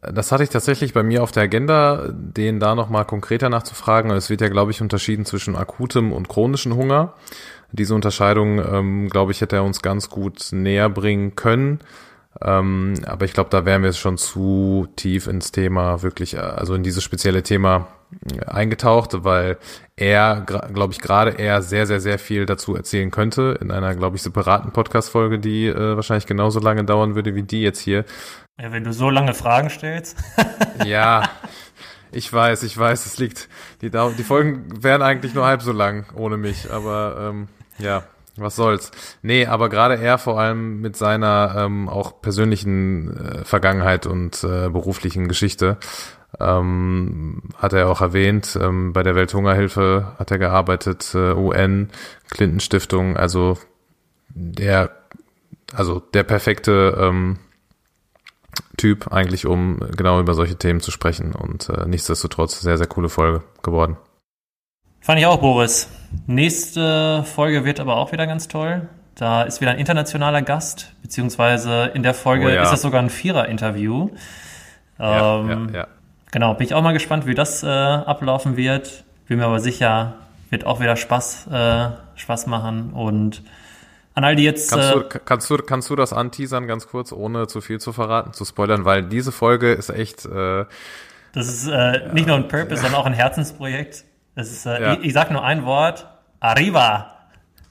das 0.01 0.31
hatte 0.31 0.43
ich 0.43 0.49
tatsächlich 0.49 0.93
bei 0.93 1.03
mir 1.03 1.23
auf 1.23 1.31
der 1.31 1.43
Agenda, 1.43 2.09
den 2.11 2.59
da 2.59 2.75
nochmal 2.75 3.05
konkreter 3.05 3.49
nachzufragen. 3.49 4.11
Es 4.11 4.29
wird 4.29 4.41
ja, 4.41 4.49
glaube 4.49 4.71
ich, 4.71 4.81
unterschieden 4.81 5.25
zwischen 5.25 5.55
akutem 5.55 6.11
und 6.11 6.27
chronischem 6.27 6.75
Hunger. 6.75 7.13
Diese 7.71 7.95
Unterscheidung, 7.95 8.59
ähm, 8.59 9.09
glaube 9.09 9.31
ich, 9.31 9.41
hätte 9.41 9.57
er 9.57 9.63
uns 9.63 9.81
ganz 9.81 10.09
gut 10.09 10.49
näher 10.51 10.89
bringen 10.89 11.35
können. 11.35 11.79
Ähm, 12.41 12.95
aber 13.05 13.25
ich 13.25 13.33
glaube, 13.33 13.49
da 13.49 13.65
wären 13.65 13.83
wir 13.83 13.93
schon 13.93 14.17
zu 14.17 14.87
tief 14.95 15.27
ins 15.27 15.51
Thema, 15.51 16.01
wirklich, 16.01 16.35
äh, 16.35 16.39
also 16.39 16.73
in 16.75 16.83
dieses 16.83 17.03
spezielle 17.03 17.43
Thema 17.43 17.87
eingetaucht, 18.47 19.23
weil 19.23 19.57
er, 19.95 20.41
glaube 20.41 20.93
ich, 20.93 20.99
gerade 20.99 21.31
er 21.31 21.61
sehr, 21.61 21.85
sehr, 21.85 21.99
sehr 21.99 22.19
viel 22.19 22.45
dazu 22.45 22.75
erzählen 22.75 23.11
könnte 23.11 23.57
in 23.61 23.71
einer, 23.71 23.95
glaube 23.95 24.15
ich, 24.15 24.21
separaten 24.21 24.71
Podcast-Folge, 24.71 25.39
die 25.39 25.67
äh, 25.67 25.95
wahrscheinlich 25.95 26.25
genauso 26.25 26.59
lange 26.59 26.83
dauern 26.83 27.15
würde 27.15 27.35
wie 27.35 27.43
die 27.43 27.61
jetzt 27.61 27.79
hier. 27.79 28.05
Ja, 28.59 28.71
wenn 28.71 28.83
du 28.83 28.93
so 28.93 29.09
lange 29.09 29.33
Fragen 29.33 29.69
stellst. 29.69 30.17
ja, 30.85 31.23
ich 32.11 32.31
weiß, 32.31 32.63
ich 32.63 32.77
weiß, 32.77 33.05
es 33.05 33.17
liegt, 33.17 33.49
die, 33.81 33.89
die 33.89 34.23
Folgen 34.23 34.83
wären 34.83 35.01
eigentlich 35.01 35.33
nur 35.33 35.45
halb 35.45 35.61
so 35.61 35.71
lang 35.71 36.05
ohne 36.15 36.37
mich, 36.37 36.71
aber 36.71 37.31
ähm, 37.31 37.47
ja, 37.77 38.03
was 38.37 38.55
soll's. 38.55 38.91
Nee, 39.21 39.45
aber 39.45 39.69
gerade 39.69 39.95
er 39.95 40.17
vor 40.17 40.39
allem 40.39 40.81
mit 40.81 40.95
seiner 40.95 41.55
ähm, 41.57 41.89
auch 41.89 42.21
persönlichen 42.21 43.17
äh, 43.17 43.45
Vergangenheit 43.45 44.05
und 44.05 44.43
äh, 44.43 44.69
beruflichen 44.69 45.27
Geschichte 45.27 45.77
ähm, 46.39 47.43
hat 47.57 47.73
er 47.73 47.89
auch 47.89 48.01
erwähnt, 48.01 48.57
ähm, 48.61 48.93
bei 48.93 49.03
der 49.03 49.15
Welthungerhilfe 49.15 50.13
hat 50.17 50.31
er 50.31 50.37
gearbeitet, 50.37 51.13
äh, 51.13 51.33
UN, 51.33 51.89
Clinton 52.29 52.59
Stiftung, 52.59 53.17
also 53.17 53.57
der, 54.29 54.91
also 55.73 55.99
der 55.99 56.23
perfekte 56.23 56.97
ähm, 56.99 57.39
Typ 58.77 59.11
eigentlich, 59.11 59.45
um 59.45 59.79
genau 59.95 60.19
über 60.19 60.33
solche 60.33 60.55
Themen 60.55 60.81
zu 60.81 60.91
sprechen 60.91 61.33
und 61.33 61.69
äh, 61.69 61.85
nichtsdestotrotz 61.87 62.61
sehr, 62.61 62.77
sehr 62.77 62.87
coole 62.87 63.09
Folge 63.09 63.43
geworden. 63.63 63.97
Fand 64.99 65.19
ich 65.19 65.25
auch, 65.25 65.39
Boris. 65.39 65.89
Nächste 66.27 67.23
Folge 67.23 67.63
wird 67.63 67.79
aber 67.79 67.97
auch 67.97 68.11
wieder 68.11 68.27
ganz 68.27 68.47
toll. 68.47 68.89
Da 69.15 69.43
ist 69.43 69.61
wieder 69.61 69.71
ein 69.71 69.77
internationaler 69.77 70.41
Gast, 70.41 70.93
beziehungsweise 71.01 71.91
in 71.93 72.03
der 72.03 72.13
Folge 72.13 72.47
Oh 72.47 72.49
ja. 72.49 72.63
ist 72.63 72.71
das 72.71 72.81
sogar 72.81 73.01
ein 73.01 73.09
Vierer-Interview. 73.09 74.09
Ja, 74.99 75.39
Ähm, 75.39 75.69
ja, 75.71 75.79
ja. 75.79 75.87
Genau, 76.35 76.53
bin 76.53 76.67
ich 76.67 76.73
auch 76.73 76.81
mal 76.81 76.91
gespannt, 76.91 77.25
wie 77.27 77.33
das 77.33 77.63
äh, 77.63 77.67
ablaufen 77.67 78.57
wird. 78.57 79.05
Bin 79.29 79.37
mir 79.37 79.45
aber 79.45 79.61
sicher, 79.61 80.15
wird 80.49 80.65
auch 80.65 80.81
wieder 80.81 80.97
Spaß, 80.97 81.47
äh, 81.49 81.87
Spaß 82.15 82.47
machen. 82.47 82.91
Und 82.91 83.41
an 84.15 84.25
all 84.25 84.35
die 84.35 84.43
jetzt. 84.43 84.69
Kannst, 84.69 84.89
äh, 84.89 84.93
du, 84.95 85.19
kannst, 85.23 85.49
du, 85.49 85.57
kannst 85.59 85.89
du 85.89 85.95
das 85.95 86.11
anteasern 86.11 86.67
ganz 86.67 86.89
kurz, 86.89 87.13
ohne 87.13 87.47
zu 87.47 87.61
viel 87.61 87.79
zu 87.79 87.93
verraten, 87.93 88.33
zu 88.33 88.43
spoilern, 88.43 88.83
weil 88.83 89.03
diese 89.03 89.31
Folge 89.31 89.71
ist 89.71 89.89
echt, 89.89 90.25
äh, 90.25 90.65
Das 91.31 91.47
ist 91.47 91.67
äh, 91.69 92.09
nicht 92.11 92.27
nur 92.27 92.35
ein 92.35 92.49
Purpose, 92.49 92.81
sondern 92.81 92.99
auch 92.99 93.05
ein 93.05 93.13
Herzensprojekt. 93.13 94.03
Das 94.35 94.51
ist, 94.51 94.65
äh, 94.65 94.81
Ja. 94.81 94.93
ich, 94.95 95.05
ich 95.05 95.13
sag 95.13 95.31
nur 95.31 95.41
ein 95.41 95.63
Wort: 95.63 96.05
Arriva. 96.41 97.15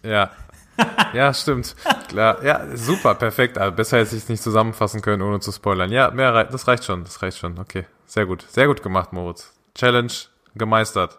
ja. 0.02 0.30
ja, 1.12 1.34
stimmt. 1.34 1.76
Klar. 2.08 2.42
Ja, 2.42 2.62
super, 2.74 3.14
perfekt. 3.14 3.58
Also 3.58 3.76
besser 3.76 3.98
hätte 3.98 4.16
ich 4.16 4.22
es 4.22 4.28
nicht 4.30 4.42
zusammenfassen 4.42 5.02
können, 5.02 5.20
ohne 5.20 5.38
zu 5.38 5.52
spoilern. 5.52 5.92
Ja, 5.92 6.10
mehr 6.10 6.32
rei 6.34 6.44
das 6.44 6.66
reicht 6.66 6.84
schon. 6.84 7.04
Das 7.04 7.20
reicht 7.20 7.36
schon. 7.36 7.58
Okay. 7.58 7.84
Sehr 8.06 8.26
gut. 8.26 8.42
Sehr 8.48 8.66
gut 8.66 8.82
gemacht, 8.82 9.12
Moritz. 9.12 9.52
Challenge 9.74 10.12
gemeistert. 10.54 11.18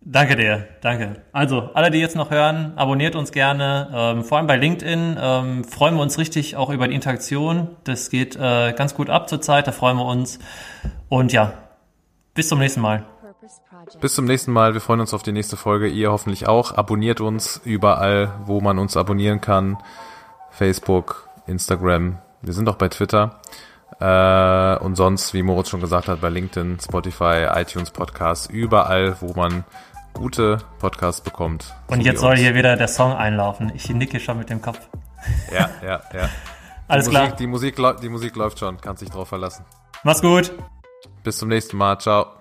Danke 0.00 0.36
dir, 0.36 0.68
danke. 0.80 1.22
Also, 1.32 1.70
alle, 1.74 1.90
die 1.90 1.98
jetzt 1.98 2.14
noch 2.14 2.30
hören, 2.30 2.72
abonniert 2.76 3.16
uns 3.16 3.32
gerne. 3.32 3.90
Ähm, 3.92 4.24
vor 4.24 4.38
allem 4.38 4.46
bei 4.46 4.56
LinkedIn 4.56 5.18
ähm, 5.20 5.64
freuen 5.64 5.96
wir 5.96 6.02
uns 6.02 6.18
richtig 6.18 6.56
auch 6.56 6.70
über 6.70 6.86
die 6.86 6.94
Interaktion. 6.94 7.76
Das 7.82 8.08
geht 8.08 8.36
äh, 8.36 8.72
ganz 8.74 8.94
gut 8.94 9.10
ab 9.10 9.28
zurzeit, 9.28 9.66
da 9.66 9.72
freuen 9.72 9.96
wir 9.96 10.04
uns. 10.04 10.38
Und 11.08 11.32
ja, 11.32 11.52
bis 12.34 12.48
zum 12.48 12.60
nächsten 12.60 12.80
Mal. 12.80 13.04
Bis 14.00 14.14
zum 14.14 14.26
nächsten 14.26 14.52
Mal. 14.52 14.74
Wir 14.74 14.80
freuen 14.80 15.00
uns 15.00 15.14
auf 15.14 15.22
die 15.22 15.32
nächste 15.32 15.56
Folge. 15.56 15.88
Ihr 15.88 16.12
hoffentlich 16.12 16.46
auch. 16.46 16.76
Abonniert 16.76 17.20
uns 17.20 17.60
überall, 17.64 18.32
wo 18.44 18.60
man 18.60 18.78
uns 18.78 18.96
abonnieren 18.96 19.40
kann. 19.40 19.78
Facebook, 20.50 21.28
Instagram. 21.46 22.18
Wir 22.42 22.52
sind 22.52 22.68
auch 22.68 22.76
bei 22.76 22.88
Twitter. 22.88 23.40
Äh, 24.00 24.76
und 24.78 24.94
sonst, 24.96 25.34
wie 25.34 25.42
Moritz 25.42 25.70
schon 25.70 25.80
gesagt 25.80 26.08
hat, 26.08 26.20
bei 26.20 26.28
LinkedIn, 26.28 26.78
Spotify, 26.80 27.48
iTunes 27.54 27.90
Podcasts, 27.90 28.46
überall, 28.46 29.16
wo 29.20 29.32
man 29.34 29.64
gute 30.14 30.58
Podcasts 30.78 31.20
bekommt. 31.20 31.74
Und 31.88 32.00
jetzt 32.00 32.20
soll 32.20 32.36
hier 32.36 32.54
wieder 32.54 32.76
der 32.76 32.88
Song 32.88 33.12
einlaufen. 33.12 33.72
Ich 33.74 33.88
nicke 33.88 34.20
schon 34.20 34.38
mit 34.38 34.50
dem 34.50 34.62
Kopf. 34.62 34.80
Ja, 35.52 35.68
ja, 35.82 36.00
ja. 36.12 36.28
Alles 36.88 37.04
die 37.04 37.10
klar. 37.10 37.24
Musik, 37.24 37.36
die, 37.38 37.46
Musik, 37.46 37.76
die 38.02 38.08
Musik 38.08 38.36
läuft 38.36 38.58
schon. 38.58 38.80
Kannst 38.80 39.02
dich 39.02 39.10
drauf 39.10 39.28
verlassen. 39.28 39.64
Mach's 40.04 40.22
gut. 40.22 40.52
Bis 41.22 41.38
zum 41.38 41.48
nächsten 41.48 41.76
Mal. 41.76 41.98
Ciao. 41.98 42.38